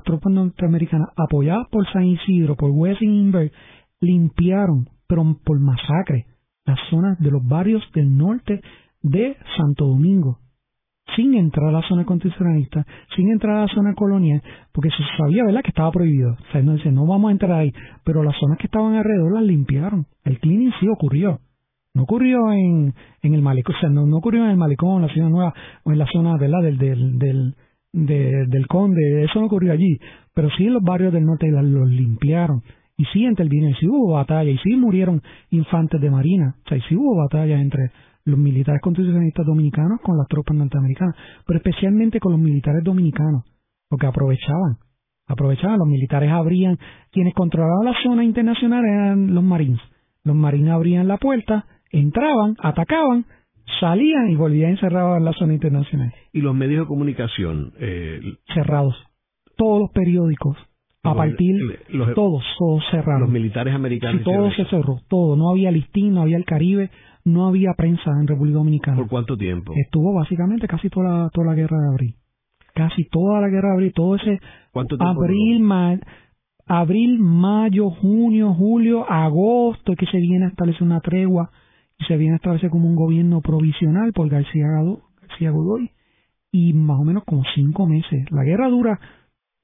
tropas 0.04 0.32
norteamericanas 0.32 1.08
apoyadas 1.16 1.68
por 1.70 1.86
San 1.92 2.04
Isidro, 2.04 2.56
por 2.56 2.70
Westinghouse, 2.70 3.52
limpiaron, 4.00 4.88
pero 5.06 5.24
por 5.44 5.60
masacre, 5.60 6.26
las 6.64 6.78
zonas 6.90 7.18
de 7.18 7.30
los 7.30 7.46
barrios 7.46 7.82
del 7.94 8.16
norte 8.16 8.60
de 9.02 9.36
Santo 9.56 9.86
Domingo, 9.86 10.38
sin 11.16 11.34
entrar 11.34 11.68
a 11.68 11.72
la 11.72 11.88
zona 11.88 12.04
constitucionalista, 12.04 12.86
sin 13.16 13.30
entrar 13.30 13.56
a 13.56 13.60
la 13.62 13.74
zona 13.74 13.94
colonial, 13.94 14.42
porque 14.72 14.90
se 14.90 15.02
sabía, 15.16 15.44
¿verdad?, 15.44 15.62
que 15.62 15.70
estaba 15.70 15.90
prohibido. 15.90 16.32
O 16.32 16.52
sea, 16.52 16.62
no 16.62 16.74
dice, 16.74 16.92
no 16.92 17.06
vamos 17.06 17.28
a 17.28 17.32
entrar 17.32 17.52
ahí, 17.52 17.72
pero 18.04 18.22
las 18.22 18.36
zonas 18.38 18.58
que 18.58 18.66
estaban 18.66 18.94
alrededor 18.94 19.32
las 19.32 19.44
limpiaron. 19.44 20.06
El 20.24 20.38
cleaning 20.38 20.72
sí 20.80 20.88
ocurrió. 20.88 21.40
No 21.94 22.04
ocurrió 22.04 22.52
en, 22.52 22.94
en 23.22 23.34
el 23.34 23.42
malecón, 23.42 23.74
o 23.74 23.80
sea, 23.80 23.90
no, 23.90 24.04
ocurrió 24.16 24.44
en 24.44 24.50
el 24.50 24.56
malecón, 24.56 24.96
en 24.96 25.08
la 25.08 25.12
ciudad 25.12 25.28
nueva, 25.28 25.54
o 25.82 25.90
en 25.90 25.98
la 25.98 26.06
zona, 26.06 26.36
¿verdad?, 26.36 26.62
del, 26.62 26.78
del, 26.78 27.18
del, 27.18 27.54
del 27.92 28.66
conde, 28.68 29.24
eso 29.24 29.40
no 29.40 29.46
ocurrió 29.46 29.72
allí, 29.72 29.98
pero 30.34 30.48
sí 30.56 30.66
en 30.66 30.74
los 30.74 30.82
barrios 30.82 31.12
del 31.12 31.24
norte 31.24 31.50
los 31.50 31.88
limpiaron. 31.88 32.62
Y 32.96 33.04
sí 33.06 33.24
intervinieron, 33.24 33.70
y 33.70 33.74
sí 33.80 33.88
hubo 33.88 34.12
batalla, 34.12 34.50
y 34.50 34.58
sí 34.58 34.76
murieron 34.76 35.22
infantes 35.50 36.00
de 36.00 36.10
marina, 36.10 36.56
o 36.64 36.68
sea, 36.68 36.76
y 36.76 36.82
sí 36.82 36.94
hubo 36.94 37.16
batalla 37.16 37.58
entre 37.58 37.90
los 38.24 38.38
militares 38.38 38.80
constitucionalistas 38.82 39.46
dominicanos 39.46 40.00
con 40.02 40.18
las 40.18 40.28
tropas 40.28 40.56
norteamericanas, 40.56 41.16
pero 41.46 41.56
especialmente 41.56 42.20
con 42.20 42.32
los 42.32 42.40
militares 42.40 42.84
dominicanos, 42.84 43.44
porque 43.88 44.06
aprovechaban, 44.06 44.76
aprovechaban, 45.26 45.78
los 45.78 45.88
militares 45.88 46.30
abrían, 46.30 46.78
quienes 47.10 47.34
controlaban 47.34 47.86
la 47.86 47.94
zona 48.02 48.22
internacional 48.22 48.84
eran 48.84 49.34
los 49.34 49.44
marines, 49.44 49.80
los 50.22 50.36
marines 50.36 50.72
abrían 50.72 51.08
la 51.08 51.16
puerta, 51.16 51.64
entraban, 51.90 52.56
atacaban, 52.62 53.24
salían 53.80 54.30
y 54.30 54.36
volvían 54.36 54.72
encerrados 54.72 55.16
en 55.16 55.24
la 55.24 55.32
zona 55.32 55.54
internacional. 55.54 56.12
¿Y 56.32 56.40
los 56.40 56.54
medios 56.54 56.82
de 56.82 56.86
comunicación? 56.86 57.72
Eh, 57.78 58.20
cerrados. 58.54 58.94
Todos 59.56 59.80
los 59.80 59.90
periódicos, 59.90 60.56
a 61.02 61.14
partir, 61.14 61.56
los, 61.88 62.14
todos, 62.14 62.44
todos 62.58 62.82
cerrados. 62.90 63.22
Los 63.22 63.30
militares 63.30 63.74
americanos. 63.74 64.22
Todo 64.22 64.50
se 64.52 64.64
cerró, 64.66 65.00
todo. 65.08 65.36
No 65.36 65.50
había 65.50 65.70
listín, 65.70 66.14
no 66.14 66.22
había 66.22 66.36
el 66.36 66.44
Caribe, 66.44 66.90
no 67.24 67.46
había 67.46 67.72
prensa 67.76 68.10
en 68.20 68.26
República 68.26 68.58
Dominicana. 68.58 68.96
¿Por 68.96 69.08
cuánto 69.08 69.36
tiempo? 69.36 69.72
Estuvo 69.76 70.14
básicamente 70.14 70.66
casi 70.66 70.88
toda 70.88 71.08
la, 71.08 71.30
toda 71.30 71.48
la 71.48 71.54
guerra 71.54 71.78
de 71.78 71.88
abril. 71.88 72.14
Casi 72.74 73.04
toda 73.08 73.40
la 73.40 73.48
guerra 73.48 73.68
de 73.68 73.74
abril, 73.74 73.92
todo 73.94 74.14
ese 74.16 74.38
¿Cuánto 74.72 74.96
tiempo 74.96 75.22
abril, 75.22 75.68
abril, 76.66 77.18
mayo, 77.18 77.90
junio, 77.90 78.54
julio, 78.54 79.10
agosto, 79.10 79.94
que 79.96 80.06
se 80.06 80.18
viene 80.18 80.46
a 80.46 80.48
establecer 80.48 80.82
una 80.84 81.00
tregua 81.00 81.50
y 81.98 82.04
se 82.04 82.16
viene 82.16 82.34
a 82.34 82.36
establecer 82.36 82.70
como 82.70 82.88
un 82.88 82.94
gobierno 82.94 83.40
provisional 83.40 84.12
por 84.12 84.28
García, 84.28 84.66
García 85.20 85.50
Godoy 85.50 85.90
y 86.52 86.72
más 86.72 86.98
o 87.00 87.04
menos 87.04 87.24
como 87.24 87.42
cinco 87.54 87.86
meses. 87.86 88.30
La 88.30 88.44
guerra 88.44 88.68
dura, 88.68 89.00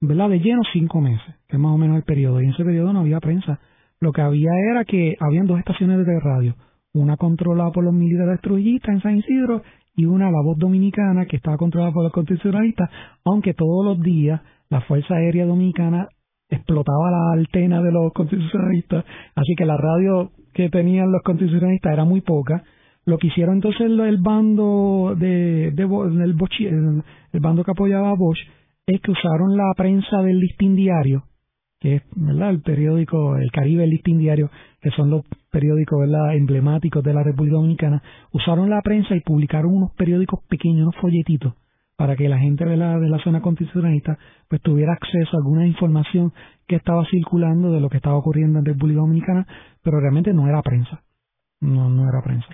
¿verdad? 0.01 0.31
De 0.31 0.41
lleno 0.41 0.63
cinco 0.73 1.01
meses, 1.01 1.35
que 1.49 1.57
es 1.57 1.61
más 1.61 1.73
o 1.73 1.79
menos 1.79 1.97
el 1.97 2.05
periodo. 2.05 2.41
Y 2.41 2.45
en 2.45 2.51
ese 2.51 2.65
periodo 2.65 2.93
no 2.93 3.01
había 3.01 3.21
prensa. 3.21 3.61
Lo 4.01 4.13
que 4.13 4.21
había 4.21 4.51
era 4.71 4.85
que 4.85 5.17
habían 5.21 5.47
dos 5.47 5.59
estaciones 5.59 6.05
de 6.07 6.21
radio 6.21 6.55
una 6.97 7.17
controlada 7.17 7.71
por 7.71 7.85
los 7.85 7.95
militares 7.95 8.41
trujillistas 8.41 8.95
en 8.95 9.03
San 9.03 9.17
Isidro 9.17 9.63
y 9.95 10.07
una 10.07 10.31
la 10.31 10.43
voz 10.43 10.59
dominicana 10.59 11.27
que 11.27 11.37
estaba 11.37 11.57
controlada 11.57 11.93
por 11.93 12.05
los 12.05 12.13
constitucionalistas, 12.13 12.91
aunque 13.25 13.55
todos 13.55 13.85
los 13.85 14.01
días 14.01 14.41
la 14.69 14.81
Fuerza 14.83 15.15
Aérea 15.15 15.47
Dominicana 15.47 16.09
explotaba 16.49 17.11
la 17.11 17.33
altena 17.33 17.83
de 17.83 17.93
los 17.93 18.13
constitucionalistas, 18.13 19.05
así 19.35 19.55
que 19.57 19.65
la 19.65 19.77
radio 19.77 20.31
que 20.53 20.69
tenían 20.69 21.13
los 21.13 21.23
constitucionalistas 21.23 21.93
era 21.93 22.05
muy 22.05 22.21
poca. 22.21 22.63
Lo 23.07 23.19
que 23.19 23.29
hicieron 23.29 23.57
entonces 23.57 23.83
el, 23.83 24.19
bando 24.19 25.15
de, 25.17 25.69
el, 25.69 27.05
el 27.33 27.41
bando 27.41 27.65
que 27.65 27.71
apoyaba 27.71 28.11
a 28.11 28.15
Bosch 28.15 28.41
es 28.87 29.01
que 29.01 29.13
usaron 29.13 29.57
la 29.57 29.73
prensa 29.77 30.23
del 30.23 30.39
listín 30.39 30.77
diario 30.77 31.25
que 31.81 31.97
es 31.97 32.03
¿verdad? 32.15 32.51
el 32.51 32.63
periódico 32.63 33.37
El 33.37 33.51
Caribe 33.51 33.85
el 33.85 33.91
Listín 33.91 34.19
Diario, 34.19 34.51
que 34.81 34.91
son 34.91 35.11
los 35.11 35.25
periódicos 35.51 36.01
¿verdad? 36.01 36.35
emblemáticos 36.35 37.03
de 37.05 37.15
la 37.15 37.23
República 37.23 37.57
Dominicana, 37.57 38.03
usaron 38.33 38.71
la 38.71 38.81
prensa 38.83 39.15
y 39.15 39.21
publicaron 39.21 39.75
unos 39.75 39.93
periódicos 39.93 40.41
pequeños, 40.49 40.83
unos 40.83 40.97
folletitos, 40.97 41.55
para 41.97 42.17
que 42.17 42.29
la 42.29 42.39
gente 42.39 42.65
de 42.65 42.77
la, 42.77 42.99
de 42.99 43.09
la 43.09 43.19
zona 43.19 43.41
constitucionalista 43.41 44.19
pues 44.49 44.61
tuviera 44.63 44.93
acceso 44.93 45.37
a 45.37 45.39
alguna 45.39 45.67
información 45.67 46.33
que 46.67 46.77
estaba 46.77 47.05
circulando 47.11 47.73
de 47.73 47.81
lo 47.81 47.89
que 47.89 47.99
estaba 47.99 48.17
ocurriendo 48.17 48.59
en 48.59 48.65
República 48.65 49.01
Dominicana, 49.01 49.47
pero 49.83 50.01
realmente 50.01 50.33
no 50.33 50.49
era 50.49 50.63
prensa, 50.63 51.03
no, 51.61 51.89
no 51.91 52.09
era 52.09 52.23
prensa. 52.23 52.47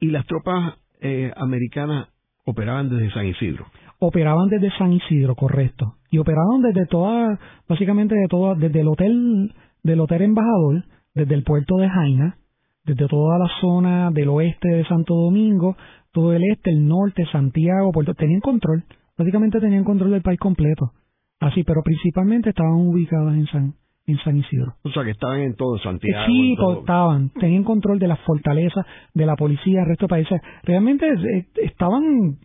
¿Y 0.00 0.10
las 0.10 0.26
tropas 0.26 0.78
eh, 1.00 1.32
americanas 1.36 2.08
operaban 2.44 2.88
desde 2.88 3.10
San 3.12 3.26
Isidro? 3.26 3.66
operaban 3.98 4.48
desde 4.48 4.70
San 4.76 4.92
Isidro, 4.92 5.34
correcto, 5.34 5.94
y 6.10 6.18
operaban 6.18 6.62
desde 6.62 6.86
toda, 6.86 7.38
básicamente 7.68 8.14
de 8.14 8.28
toda, 8.28 8.54
desde 8.54 8.80
el 8.80 8.88
hotel, 8.88 9.52
del 9.82 10.00
hotel 10.00 10.22
embajador, 10.22 10.84
desde 11.14 11.34
el 11.34 11.42
puerto 11.42 11.76
de 11.76 11.88
Jaina, 11.88 12.36
desde 12.84 13.06
toda 13.06 13.38
la 13.38 13.48
zona 13.60 14.10
del 14.10 14.28
oeste 14.28 14.68
de 14.68 14.84
Santo 14.86 15.14
Domingo, 15.14 15.76
todo 16.12 16.32
el 16.32 16.42
este, 16.44 16.70
el 16.70 16.86
norte, 16.86 17.26
Santiago, 17.30 17.92
Puerto, 17.92 18.14
tenían 18.14 18.40
control, 18.40 18.84
básicamente 19.16 19.60
tenían 19.60 19.84
control 19.84 20.12
del 20.12 20.22
país 20.22 20.38
completo, 20.38 20.92
así, 21.40 21.64
pero 21.64 21.82
principalmente 21.82 22.50
estaban 22.50 22.74
ubicadas 22.74 23.34
en 23.34 23.46
San, 23.46 23.74
en 24.08 24.18
San 24.18 24.36
Isidro. 24.38 24.74
O 24.82 24.90
sea, 24.90 25.04
que 25.04 25.10
estaban 25.10 25.40
en 25.40 25.54
todo 25.54 25.78
Santiago. 25.78 26.24
Sí, 26.26 26.56
estaban, 26.78 27.28
tenían 27.30 27.62
control 27.62 27.98
de 27.98 28.08
las 28.08 28.18
fortalezas, 28.20 28.84
de 29.12 29.26
la 29.26 29.36
policía, 29.36 29.80
el 29.82 29.86
resto 29.86 30.06
de 30.06 30.08
países. 30.08 30.40
Realmente 30.62 31.06
eh, 31.06 31.46
estaban 31.56 32.38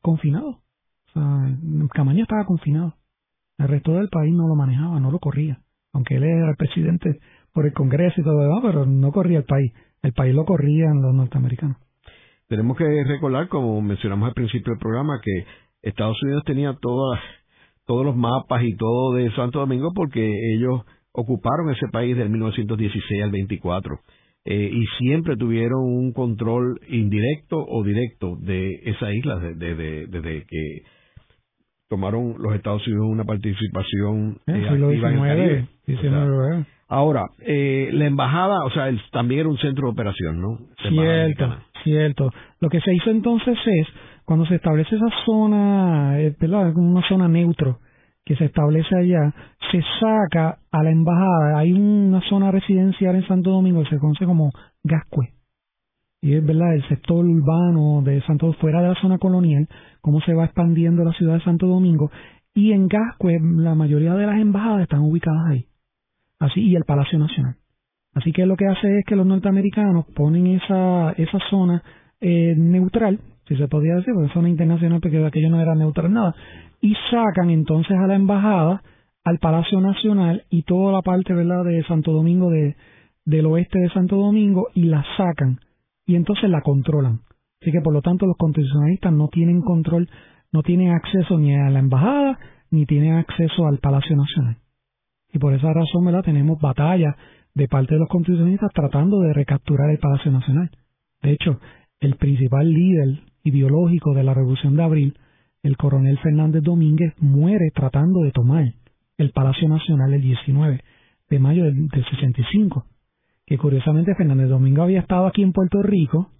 confinados. 0.00 0.56
Camaño 1.92 2.22
estaba 2.22 2.44
confinado. 2.44 2.94
El 3.58 3.66
resto 3.66 3.94
del 3.94 4.08
país 4.08 4.32
no 4.32 4.46
lo 4.46 4.54
manejaba, 4.54 5.00
no 5.00 5.10
lo 5.10 5.18
corría. 5.18 5.58
Aunque 5.92 6.14
él 6.16 6.22
era 6.22 6.50
el 6.50 6.56
presidente 6.56 7.18
por 7.52 7.66
el 7.66 7.72
Congreso 7.72 8.20
y 8.20 8.24
todo 8.24 8.40
eso, 8.40 8.60
pero 8.62 8.86
no 8.86 9.10
corría 9.10 9.38
el 9.38 9.44
país. 9.44 9.72
El 10.02 10.12
país 10.12 10.32
lo 10.32 10.44
corrían 10.44 11.02
los 11.02 11.12
norteamericanos. 11.12 11.78
Tenemos 12.46 12.76
que 12.76 12.84
recordar, 13.04 13.48
como 13.48 13.80
mencionamos 13.82 14.28
al 14.28 14.34
principio 14.34 14.72
del 14.72 14.78
programa, 14.78 15.20
que 15.20 15.44
Estados 15.82 16.22
Unidos 16.22 16.44
tenía 16.46 16.74
todas, 16.80 17.20
todos 17.86 18.06
los 18.06 18.14
mapas 18.14 18.62
y 18.62 18.76
todo 18.76 19.14
de 19.14 19.32
Santo 19.32 19.58
Domingo 19.58 19.90
porque 19.92 20.54
ellos 20.54 20.82
ocuparon 21.12 21.70
ese 21.70 21.88
país 21.88 22.16
del 22.16 22.30
1916 22.30 23.22
al 23.22 23.30
24 23.30 24.00
eh, 24.44 24.70
y 24.72 24.84
siempre 24.98 25.36
tuvieron 25.36 25.82
un 25.82 26.12
control 26.12 26.80
indirecto 26.88 27.58
o 27.58 27.82
directo 27.82 28.36
de 28.40 28.80
esa 28.84 29.12
isla 29.12 29.38
desde 29.38 30.06
de, 30.06 30.44
que 30.48 30.82
tomaron 31.88 32.36
los 32.38 32.54
Estados 32.54 32.86
Unidos 32.86 33.06
una 33.08 33.24
participación 33.24 34.38
eh, 34.46 34.68
activa 34.68 35.10
en 35.10 35.18
el 35.18 35.66
Caribe. 35.86 36.66
ahora, 36.88 37.26
eh, 37.40 37.90
la 37.92 38.06
embajada, 38.06 38.64
o 38.64 38.70
sea, 38.70 38.90
también 39.10 39.40
era 39.40 39.48
un 39.48 39.58
centro 39.58 39.88
de 39.88 39.92
operación, 39.92 40.40
¿no? 40.40 40.58
cierto, 40.88 41.56
cierto. 41.82 42.32
Lo 42.60 42.68
que 42.68 42.80
se 42.80 42.94
hizo 42.94 43.10
entonces 43.10 43.58
es, 43.64 43.86
cuando 44.24 44.46
se 44.46 44.54
establece 44.54 44.96
esa 44.96 45.10
zona, 45.26 46.20
eh, 46.20 46.34
¿verdad? 46.38 46.74
Una 46.76 47.06
zona 47.08 47.28
neutro 47.28 47.80
que 48.28 48.36
se 48.36 48.44
establece 48.44 48.94
allá, 48.94 49.32
se 49.72 49.80
saca 49.98 50.58
a 50.70 50.82
la 50.82 50.90
embajada, 50.90 51.58
hay 51.58 51.72
una 51.72 52.20
zona 52.28 52.50
residencial 52.50 53.16
en 53.16 53.26
Santo 53.26 53.50
Domingo 53.50 53.82
que 53.82 53.88
se 53.88 53.98
conoce 53.98 54.26
como 54.26 54.52
Gascue, 54.84 55.30
y 56.20 56.34
es 56.34 56.44
verdad 56.44 56.74
el 56.74 56.86
sector 56.88 57.24
urbano 57.24 58.02
de 58.02 58.20
Santo 58.26 58.52
fuera 58.60 58.82
de 58.82 58.88
la 58.88 59.00
zona 59.00 59.16
colonial, 59.16 59.66
cómo 60.02 60.20
se 60.20 60.34
va 60.34 60.44
expandiendo 60.44 61.04
la 61.04 61.12
ciudad 61.12 61.38
de 61.38 61.44
Santo 61.44 61.68
Domingo, 61.68 62.10
y 62.52 62.72
en 62.72 62.86
Gascue 62.88 63.38
la 63.40 63.74
mayoría 63.74 64.12
de 64.12 64.26
las 64.26 64.38
embajadas 64.38 64.82
están 64.82 65.00
ubicadas 65.00 65.46
ahí, 65.48 65.64
así 66.38 66.60
y 66.60 66.76
el 66.76 66.84
Palacio 66.84 67.18
Nacional. 67.18 67.56
Así 68.12 68.32
que 68.32 68.44
lo 68.44 68.56
que 68.56 68.66
hace 68.66 68.98
es 68.98 69.06
que 69.06 69.16
los 69.16 69.24
norteamericanos 69.24 70.04
ponen 70.14 70.48
esa, 70.48 71.12
esa 71.12 71.38
zona 71.48 71.82
eh, 72.20 72.54
neutral, 72.58 73.20
si 73.46 73.56
se 73.56 73.68
podía 73.68 73.94
decir, 73.94 74.12
porque 74.12 74.34
zona 74.34 74.50
internacional, 74.50 75.00
porque 75.00 75.24
aquello 75.24 75.48
no 75.48 75.62
era 75.62 75.74
neutral 75.74 76.12
nada, 76.12 76.34
y 76.80 76.94
sacan 77.10 77.50
entonces 77.50 77.96
a 77.96 78.06
la 78.06 78.14
embajada, 78.14 78.82
al 79.24 79.38
Palacio 79.38 79.80
Nacional 79.80 80.44
y 80.50 80.62
toda 80.62 80.92
la 80.92 81.02
parte 81.02 81.34
verdad 81.34 81.64
de 81.64 81.82
Santo 81.84 82.12
Domingo 82.12 82.50
de, 82.50 82.76
del 83.24 83.46
oeste 83.46 83.78
de 83.78 83.90
Santo 83.90 84.16
Domingo 84.16 84.68
y 84.74 84.84
la 84.84 85.04
sacan 85.16 85.60
y 86.06 86.16
entonces 86.16 86.48
la 86.48 86.62
controlan. 86.62 87.20
Así 87.60 87.72
que 87.72 87.80
por 87.80 87.92
lo 87.92 88.00
tanto 88.00 88.26
los 88.26 88.36
constitucionalistas 88.36 89.12
no 89.12 89.28
tienen 89.28 89.60
control, 89.60 90.08
no 90.52 90.62
tienen 90.62 90.92
acceso 90.92 91.36
ni 91.38 91.54
a 91.54 91.68
la 91.70 91.80
embajada 91.80 92.38
ni 92.70 92.86
tienen 92.86 93.14
acceso 93.14 93.66
al 93.66 93.78
Palacio 93.78 94.16
Nacional. 94.16 94.58
Y 95.32 95.38
por 95.38 95.54
esa 95.54 95.72
razón, 95.72 96.04
¿verdad? 96.04 96.22
Tenemos 96.22 96.60
batallas 96.60 97.14
de 97.54 97.68
parte 97.68 97.94
de 97.94 98.00
los 98.00 98.08
constitucionalistas 98.08 98.70
tratando 98.72 99.20
de 99.20 99.32
recapturar 99.32 99.90
el 99.90 99.98
Palacio 99.98 100.30
Nacional. 100.30 100.70
De 101.22 101.32
hecho, 101.32 101.60
el 102.00 102.16
principal 102.16 102.70
líder 102.70 103.20
ideológico 103.42 104.14
de 104.14 104.22
la 104.22 104.34
Revolución 104.34 104.76
de 104.76 104.82
Abril, 104.82 105.18
el 105.68 105.76
coronel 105.76 106.18
Fernández 106.20 106.62
Domínguez, 106.62 107.12
muere 107.18 107.70
tratando 107.74 108.20
de 108.22 108.32
tomar 108.32 108.72
el 109.18 109.30
Palacio 109.32 109.68
Nacional 109.68 110.14
el 110.14 110.22
19 110.22 110.80
de 111.28 111.38
mayo 111.38 111.64
del, 111.64 111.88
del 111.88 112.04
65 112.06 112.86
que 113.44 113.58
curiosamente 113.58 114.14
Fernández 114.14 114.48
Domingo 114.48 114.82
había 114.82 115.00
estado 115.00 115.26
aquí 115.26 115.42
en 115.42 115.52
Puerto 115.52 115.82
Rico 115.82 116.30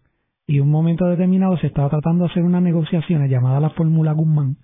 y 0.46 0.56
en 0.56 0.62
un 0.62 0.70
momento 0.70 1.04
determinado 1.04 1.58
se 1.58 1.66
estaba 1.66 1.90
tratando 1.90 2.24
de 2.24 2.30
hacer 2.30 2.42
una 2.42 2.62
negociación 2.62 3.26
llamada 3.28 3.60
la 3.60 3.70
Fórmula 3.70 4.12
Guzmán 4.12 4.56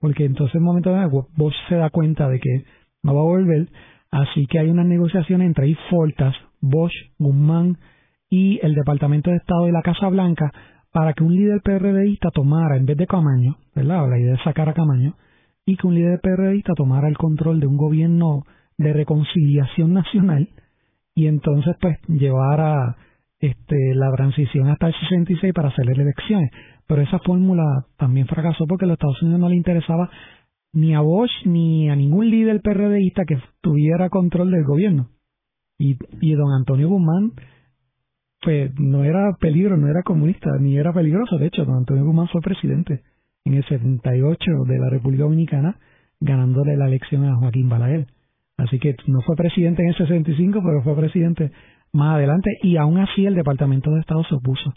porque 0.00 0.24
entonces 0.24 0.56
en 0.56 0.62
un 0.62 0.66
momento 0.66 0.90
dado 0.90 1.28
Bosch 1.36 1.54
se 1.68 1.76
da 1.76 1.90
cuenta 1.90 2.28
de 2.28 2.40
que 2.40 2.64
no 3.04 3.14
va 3.14 3.20
a 3.20 3.24
volver, 3.24 3.68
así 4.10 4.46
que 4.46 4.58
hay 4.58 4.70
una 4.70 4.82
negociación 4.82 5.40
entre 5.40 5.66
ahí 5.66 5.76
Fortas, 5.88 6.34
Bosch, 6.60 6.94
Guzmán 7.18 7.78
y 8.28 8.58
el 8.62 8.74
Departamento 8.74 9.30
de 9.30 9.36
Estado 9.36 9.66
de 9.66 9.72
la 9.72 9.82
Casa 9.82 10.08
Blanca 10.08 10.50
para 10.92 11.12
que 11.12 11.24
un 11.24 11.34
líder 11.34 11.60
PRDista 11.62 12.30
tomara, 12.30 12.76
en 12.76 12.86
vez 12.86 12.96
de 12.96 13.06
Camaño, 13.06 13.56
¿verdad? 13.74 14.08
La 14.08 14.18
idea 14.18 14.32
de 14.32 14.42
sacar 14.44 14.68
a 14.68 14.74
Camaño, 14.74 15.14
y 15.64 15.76
que 15.76 15.86
un 15.86 15.94
líder 15.94 16.20
PRDista 16.20 16.72
tomara 16.74 17.08
el 17.08 17.16
control 17.16 17.60
de 17.60 17.66
un 17.66 17.76
gobierno 17.76 18.44
de 18.76 18.92
reconciliación 18.92 19.92
nacional 19.92 20.48
y 21.14 21.26
entonces 21.26 21.76
pues 21.80 21.98
llevara 22.08 22.96
este, 23.38 23.94
la 23.94 24.10
transición 24.16 24.68
hasta 24.68 24.88
el 24.88 24.94
66 24.94 25.52
para 25.52 25.68
hacer 25.68 25.88
elecciones. 25.90 26.50
Pero 26.86 27.02
esa 27.02 27.18
fórmula 27.20 27.86
también 27.98 28.26
fracasó 28.26 28.66
porque 28.66 28.84
a 28.84 28.88
los 28.88 28.94
Estados 28.94 29.22
Unidos 29.22 29.40
no 29.40 29.48
le 29.48 29.56
interesaba 29.56 30.10
ni 30.72 30.94
a 30.94 31.00
Bosch 31.00 31.30
ni 31.44 31.90
a 31.90 31.96
ningún 31.96 32.30
líder 32.30 32.62
PRDista 32.62 33.24
que 33.26 33.38
tuviera 33.60 34.08
control 34.08 34.50
del 34.50 34.64
gobierno. 34.64 35.08
Y, 35.78 35.96
y 36.20 36.34
don 36.34 36.52
Antonio 36.52 36.88
Guzmán 36.88 37.32
pues 38.42 38.72
no 38.78 39.04
era 39.04 39.36
peligro, 39.38 39.76
no 39.76 39.88
era 39.88 40.02
comunista, 40.02 40.50
ni 40.58 40.76
era 40.76 40.92
peligroso. 40.92 41.36
De 41.38 41.46
hecho, 41.46 41.64
don 41.64 41.76
Antonio 41.76 42.04
Guzmán 42.04 42.28
fue 42.28 42.40
presidente 42.40 43.02
en 43.44 43.54
el 43.54 43.64
78 43.64 44.44
de 44.66 44.78
la 44.78 44.90
República 44.90 45.24
Dominicana, 45.24 45.76
ganándole 46.20 46.76
la 46.76 46.86
elección 46.86 47.24
a 47.24 47.36
Joaquín 47.36 47.68
Balaguer. 47.68 48.06
Así 48.56 48.78
que 48.78 48.94
no 49.06 49.20
fue 49.22 49.36
presidente 49.36 49.82
en 49.82 49.88
el 49.88 49.96
65, 49.96 50.60
pero 50.64 50.82
fue 50.82 50.94
presidente 50.96 51.50
más 51.92 52.16
adelante 52.16 52.50
y 52.62 52.76
aún 52.76 52.98
así 52.98 53.26
el 53.26 53.34
Departamento 53.34 53.90
de 53.90 54.00
Estado 54.00 54.22
se 54.24 54.34
opuso. 54.34 54.72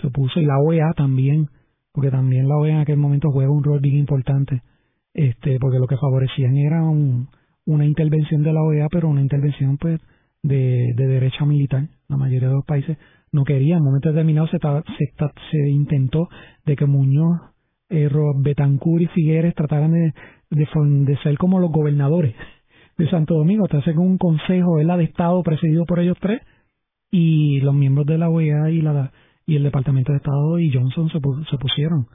Se 0.00 0.06
opuso 0.06 0.40
y 0.40 0.46
la 0.46 0.58
OEA 0.58 0.92
también, 0.96 1.48
porque 1.92 2.10
también 2.10 2.48
la 2.48 2.56
OEA 2.56 2.76
en 2.76 2.80
aquel 2.80 2.96
momento 2.96 3.30
juega 3.30 3.50
un 3.50 3.62
rol 3.62 3.80
bien 3.80 3.96
importante, 3.96 4.62
este, 5.12 5.58
porque 5.58 5.78
lo 5.78 5.86
que 5.86 5.96
favorecían 5.96 6.56
era 6.56 6.82
una 6.82 7.84
intervención 7.84 8.42
de 8.42 8.52
la 8.52 8.62
OEA, 8.62 8.88
pero 8.90 9.08
una 9.08 9.20
intervención 9.20 9.76
pues 9.76 10.00
de, 10.42 10.92
de 10.96 11.06
derecha 11.06 11.44
militar. 11.44 11.88
La 12.08 12.16
mayoría 12.16 12.48
de 12.48 12.54
los 12.54 12.64
países 12.64 12.96
no 13.32 13.44
querían. 13.44 13.78
En 13.78 13.82
un 13.82 13.86
momento 13.86 14.08
determinado 14.10 14.48
se, 14.48 14.58
se, 15.50 15.70
intentó 15.70 16.28
de 16.66 16.76
que 16.76 16.86
Muñoz, 16.86 17.40
eh, 17.88 18.08
Betancourt 18.42 19.02
y 19.02 19.06
Figueres 19.08 19.54
trataran 19.54 19.92
de, 19.92 20.12
de, 20.50 21.16
ser 21.22 21.36
como 21.38 21.60
los 21.60 21.70
gobernadores 21.70 22.34
de 22.98 23.08
Santo 23.08 23.34
Domingo, 23.34 23.66
hacer 23.70 23.98
un 23.98 24.18
consejo 24.18 24.76
de 24.76 25.04
Estado 25.04 25.42
presidido 25.42 25.84
por 25.86 26.00
ellos 26.00 26.18
tres 26.20 26.42
y 27.10 27.60
los 27.60 27.74
miembros 27.74 28.06
de 28.06 28.18
la 28.18 28.28
OEA 28.28 28.70
y 28.70 28.82
la 28.82 29.10
y 29.46 29.56
el 29.56 29.64
Departamento 29.64 30.12
de 30.12 30.18
Estado 30.18 30.58
y 30.60 30.70
Johnson 30.72 31.08
se, 31.08 31.18
se 31.50 31.58
pusieron 31.58 32.06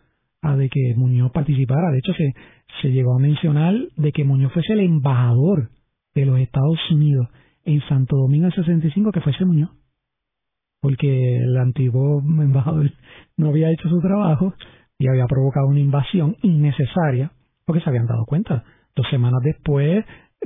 a 0.42 0.56
de 0.56 0.70
que 0.70 0.94
Muñoz 0.96 1.32
participara. 1.34 1.92
De 1.92 1.98
hecho, 1.98 2.14
se, 2.14 2.34
se 2.82 2.92
llegó 2.92 3.16
a 3.16 3.20
mencionar 3.20 3.76
de 3.98 4.12
que 4.14 4.24
Muñoz 4.24 4.54
fuese 4.54 4.72
el 4.72 4.82
embajador 4.82 5.70
de 6.14 6.26
los 6.26 6.40
Estados 6.40 6.80
Unidos 6.92 7.28
en 7.66 7.82
Santo 7.88 8.16
Domingo 8.16 8.46
en 8.46 8.54
65 8.54 9.12
que 9.12 9.22
fuese 9.22 9.44
Muñoz, 9.44 9.72
porque 10.82 11.38
el 11.38 11.58
antiguo 11.58 12.20
embajador 12.22 12.92
no 13.38 13.50
había 13.50 13.72
hecho 13.72 13.90
su 13.90 14.00
trabajo 14.00 14.54
y 14.98 15.08
había 15.08 15.26
provocado 15.26 15.68
una 15.68 15.80
invasión 15.80 16.38
innecesaria, 16.42 17.32
porque 17.66 17.82
se 17.82 17.90
habían 17.90 18.06
dado 18.06 18.26
cuenta. 18.26 18.64
Dos 18.96 19.08
semanas 19.10 19.42
después, 19.44 20.06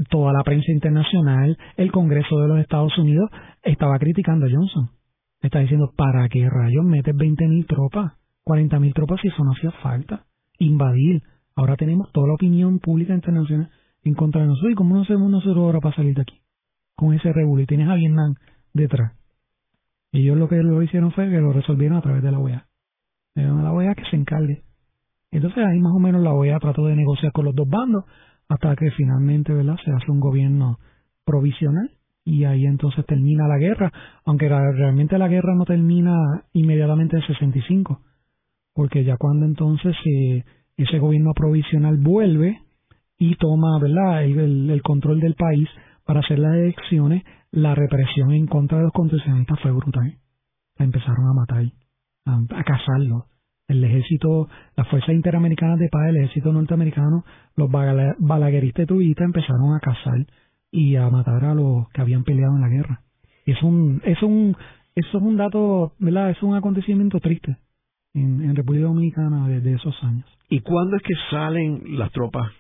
toda 0.10 0.34
la 0.34 0.44
prensa 0.44 0.72
internacional, 0.72 1.58
el 1.78 1.92
Congreso 1.92 2.40
de 2.40 2.48
los 2.48 2.60
Estados 2.60 2.98
Unidos 2.98 3.30
estaba 3.64 4.00
criticando 4.00 4.48
a 4.48 4.50
Johnson. 4.50 4.90
Está 5.42 5.60
diciendo, 5.60 5.92
¿para 5.96 6.28
qué 6.30 6.50
rayos 6.50 6.84
metes 6.84 7.16
20.000 7.16 7.68
tropas? 7.68 8.14
40.000 8.46 8.94
tropas 8.94 9.22
si 9.22 9.28
eso 9.28 9.44
no 9.44 9.52
hacía 9.52 9.72
falta. 9.84 10.26
Invadir. 10.58 11.22
Ahora 11.56 11.76
tenemos 11.76 12.12
toda 12.12 12.28
la 12.28 12.34
opinión 12.34 12.80
pública 12.80 13.14
internacional 13.14 13.70
en 14.04 14.16
contra 14.16 14.42
de 14.42 14.48
nosotros. 14.48 14.72
¿Y 14.72 14.76
cómo 14.76 14.96
no 14.96 15.02
hacemos 15.02 15.30
nosotros 15.30 15.58
ahora 15.58 15.80
para 15.80 15.96
salir 15.96 16.16
de 16.16 16.22
aquí? 16.22 16.39
Con 17.00 17.14
ese 17.14 17.32
revuelo 17.32 17.64
y 17.64 17.66
tienes 17.66 17.88
a 17.88 17.96
Vietnam 17.96 18.36
detrás. 18.74 19.14
Y 20.12 20.24
ellos 20.24 20.38
lo 20.38 20.50
que 20.50 20.58
lo 20.58 20.84
hicieron 20.84 21.14
fue 21.14 21.30
que 21.30 21.40
lo 21.40 21.54
resolvieron 21.54 21.98
a 21.98 22.02
través 22.02 22.22
de 22.22 22.32
la 22.32 22.40
OEA. 22.40 22.68
Le 23.36 23.46
a 23.46 23.54
la 23.54 23.72
OEA 23.72 23.96
que 23.96 24.04
se 24.10 24.18
encargue. 24.18 24.64
Entonces 25.32 25.64
ahí 25.66 25.80
más 25.80 25.94
o 25.96 26.00
menos 26.00 26.22
la 26.22 26.34
OEA 26.34 26.60
trató 26.60 26.86
de 26.88 26.98
negociar 26.98 27.32
con 27.32 27.46
los 27.46 27.56
dos 27.56 27.70
bandos 27.70 28.04
hasta 28.50 28.76
que 28.76 28.92
finalmente 28.92 29.54
¿verdad? 29.54 29.78
se 29.86 29.92
hace 29.92 30.12
un 30.12 30.20
gobierno 30.20 30.80
provisional 31.24 31.90
y 32.26 32.44
ahí 32.44 32.66
entonces 32.66 33.06
termina 33.06 33.48
la 33.48 33.58
guerra, 33.58 33.94
aunque 34.26 34.50
realmente 34.50 35.18
la 35.18 35.30
guerra 35.30 35.56
no 35.56 35.64
termina 35.64 36.44
inmediatamente 36.52 37.16
en 37.16 37.24
65, 37.24 38.02
porque 38.74 39.06
ya 39.06 39.16
cuando 39.18 39.46
entonces 39.46 39.96
eh, 40.06 40.44
ese 40.76 41.00
gobierno 41.00 41.32
provisional 41.34 41.98
vuelve 41.98 42.60
y 43.18 43.36
toma 43.36 43.80
¿verdad? 43.80 44.26
el 44.26 44.82
control 44.84 45.22
del 45.22 45.36
país, 45.36 45.70
para 46.10 46.22
hacer 46.22 46.40
las 46.40 46.56
elecciones, 46.56 47.24
la 47.52 47.76
represión 47.76 48.32
en 48.32 48.48
contra 48.48 48.80
de 48.80 48.86
los 48.86 48.94
constitucionalistas 48.94 49.60
fue 49.60 49.70
brutal. 49.70 50.18
La 50.80 50.86
empezaron 50.86 51.28
a 51.28 51.34
matar, 51.34 51.64
a, 52.26 52.64
cazarlos. 52.64 53.26
El 53.68 53.84
ejército, 53.84 54.50
las 54.76 54.88
fuerzas 54.88 55.14
interamericanas 55.14 55.78
de 55.78 55.88
paz, 55.88 56.10
el 56.10 56.18
ejército 56.18 56.52
norteamericano, 56.52 57.26
los 57.56 57.70
balagueristas 57.70 58.88
tuvistas 58.88 59.24
empezaron 59.24 59.76
a 59.76 59.80
cazar 59.80 60.26
y 60.72 60.96
a 60.96 61.08
matar 61.12 61.46
a 61.46 61.54
los 61.54 61.88
que 61.90 62.02
habían 62.02 62.24
peleado 62.24 62.56
en 62.56 62.62
la 62.62 62.70
guerra. 62.70 63.02
Es 63.46 63.62
un, 63.62 64.02
es 64.04 64.24
un, 64.24 64.58
eso 64.96 65.18
es 65.20 65.24
un 65.24 65.38
dato, 65.38 65.94
¿verdad? 66.00 66.32
Es 66.32 66.42
un 66.42 66.56
acontecimiento 66.56 67.20
triste 67.20 67.56
en, 68.16 68.42
en 68.42 68.56
República 68.56 68.88
Dominicana 68.88 69.48
desde 69.48 69.74
esos 69.74 69.96
años. 70.04 70.26
¿Y 70.50 70.62
cuándo 70.62 70.96
es 70.96 71.04
que 71.04 71.14
salen 71.30 72.00
las 72.00 72.12
tropas 72.14 72.52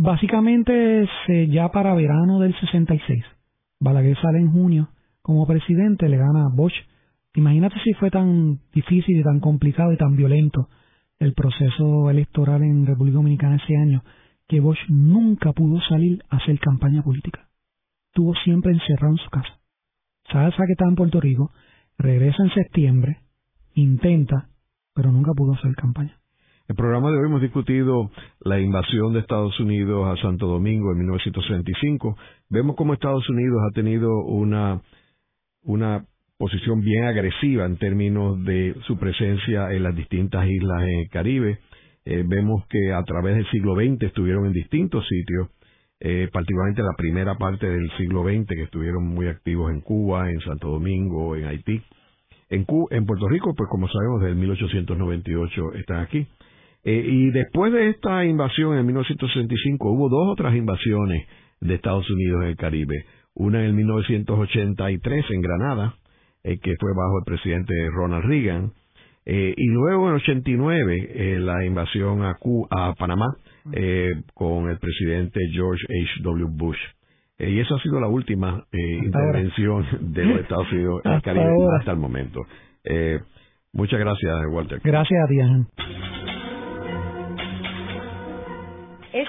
Básicamente 0.00 1.02
es 1.02 1.10
ya 1.50 1.72
para 1.72 1.92
verano 1.92 2.38
del 2.38 2.54
66. 2.60 3.24
Balaguer 3.80 4.16
sale 4.22 4.38
en 4.38 4.52
junio 4.52 4.90
como 5.22 5.44
presidente, 5.44 6.08
le 6.08 6.16
gana 6.16 6.44
a 6.44 6.54
Bosch. 6.54 6.76
Imagínate 7.34 7.80
si 7.82 7.92
fue 7.94 8.08
tan 8.08 8.60
difícil 8.72 9.18
y 9.18 9.24
tan 9.24 9.40
complicado 9.40 9.92
y 9.92 9.96
tan 9.96 10.14
violento 10.14 10.68
el 11.18 11.34
proceso 11.34 12.10
electoral 12.10 12.62
en 12.62 12.86
República 12.86 13.16
Dominicana 13.16 13.56
ese 13.56 13.76
año, 13.76 14.04
que 14.46 14.60
Bosch 14.60 14.78
nunca 14.88 15.52
pudo 15.52 15.80
salir 15.88 16.22
a 16.30 16.36
hacer 16.36 16.60
campaña 16.60 17.02
política. 17.02 17.48
Estuvo 18.10 18.34
siempre 18.44 18.72
encerrado 18.72 19.14
en 19.14 19.18
su 19.18 19.30
casa. 19.30 19.58
Salsa 20.30 20.64
que 20.64 20.72
está 20.72 20.84
en 20.84 20.94
Puerto 20.94 21.20
Rico, 21.20 21.50
regresa 21.98 22.40
en 22.44 22.54
septiembre, 22.54 23.18
intenta, 23.74 24.48
pero 24.94 25.10
nunca 25.10 25.32
pudo 25.34 25.54
hacer 25.54 25.74
campaña. 25.74 26.16
El 26.68 26.76
programa 26.76 27.10
de 27.10 27.16
hoy 27.16 27.24
hemos 27.24 27.40
discutido 27.40 28.10
la 28.40 28.60
invasión 28.60 29.14
de 29.14 29.20
Estados 29.20 29.58
Unidos 29.58 30.06
a 30.06 30.20
Santo 30.20 30.46
Domingo 30.46 30.92
en 30.92 30.98
1965. 30.98 32.14
Vemos 32.50 32.76
cómo 32.76 32.92
Estados 32.92 33.26
Unidos 33.30 33.58
ha 33.66 33.74
tenido 33.74 34.10
una, 34.26 34.82
una 35.62 36.04
posición 36.36 36.82
bien 36.82 37.04
agresiva 37.04 37.64
en 37.64 37.78
términos 37.78 38.44
de 38.44 38.76
su 38.86 38.98
presencia 38.98 39.72
en 39.72 39.82
las 39.82 39.96
distintas 39.96 40.46
islas 40.46 40.82
en 40.82 40.98
el 41.00 41.08
Caribe. 41.08 41.58
Eh, 42.04 42.22
vemos 42.26 42.66
que 42.68 42.92
a 42.92 43.02
través 43.02 43.36
del 43.36 43.50
siglo 43.50 43.74
XX 43.74 44.02
estuvieron 44.02 44.44
en 44.44 44.52
distintos 44.52 45.08
sitios, 45.08 45.48
eh, 46.00 46.28
particularmente 46.30 46.82
la 46.82 46.96
primera 46.98 47.34
parte 47.36 47.66
del 47.66 47.90
siglo 47.96 48.24
XX, 48.24 48.46
que 48.46 48.64
estuvieron 48.64 49.06
muy 49.06 49.26
activos 49.28 49.72
en 49.72 49.80
Cuba, 49.80 50.30
en 50.30 50.40
Santo 50.40 50.68
Domingo, 50.68 51.34
en 51.34 51.46
Haití. 51.46 51.80
En, 52.50 52.66
en 52.90 53.06
Puerto 53.06 53.26
Rico, 53.26 53.54
pues 53.56 53.70
como 53.70 53.88
sabemos, 53.88 54.20
desde 54.20 54.34
1898 54.34 55.72
están 55.74 56.00
aquí. 56.00 56.26
Eh, 56.90 57.04
y 57.06 57.30
después 57.32 57.70
de 57.70 57.90
esta 57.90 58.24
invasión 58.24 58.78
en 58.78 58.86
1965 58.86 59.90
hubo 59.90 60.08
dos 60.08 60.32
otras 60.32 60.56
invasiones 60.56 61.28
de 61.60 61.74
Estados 61.74 62.08
Unidos 62.08 62.44
en 62.44 62.48
el 62.48 62.56
Caribe. 62.56 63.04
Una 63.34 63.62
en 63.62 63.76
1983 63.76 65.24
en 65.28 65.42
Granada, 65.42 65.96
eh, 66.44 66.56
que 66.58 66.76
fue 66.80 66.90
bajo 66.96 67.18
el 67.18 67.24
presidente 67.26 67.74
Ronald 67.92 68.24
Reagan, 68.24 68.72
eh, 69.26 69.52
y 69.54 69.66
luego 69.66 70.08
en 70.08 70.14
89 70.14 71.38
la 71.40 71.62
invasión 71.66 72.22
a, 72.22 72.38
a 72.70 72.94
Panamá 72.94 73.36
con 74.32 74.70
el 74.70 74.78
presidente 74.78 75.40
George 75.52 75.84
H. 75.84 76.22
W. 76.22 76.46
Bush. 76.48 76.78
y 77.38 77.60
esa 77.60 77.74
ha 77.74 77.82
sido 77.82 78.00
la 78.00 78.08
última 78.08 78.64
intervención 78.72 79.84
de 80.00 80.24
los 80.24 80.40
Estados 80.40 80.72
Unidos 80.72 81.02
en 81.04 81.12
el 81.12 81.22
Caribe 81.22 81.52
hasta 81.78 81.90
el 81.90 81.98
momento. 81.98 82.40
muchas 83.74 84.00
gracias, 84.00 84.34
Walter. 84.50 84.80
Gracias 84.82 85.20
a 85.22 85.30
Diana. 85.30 85.66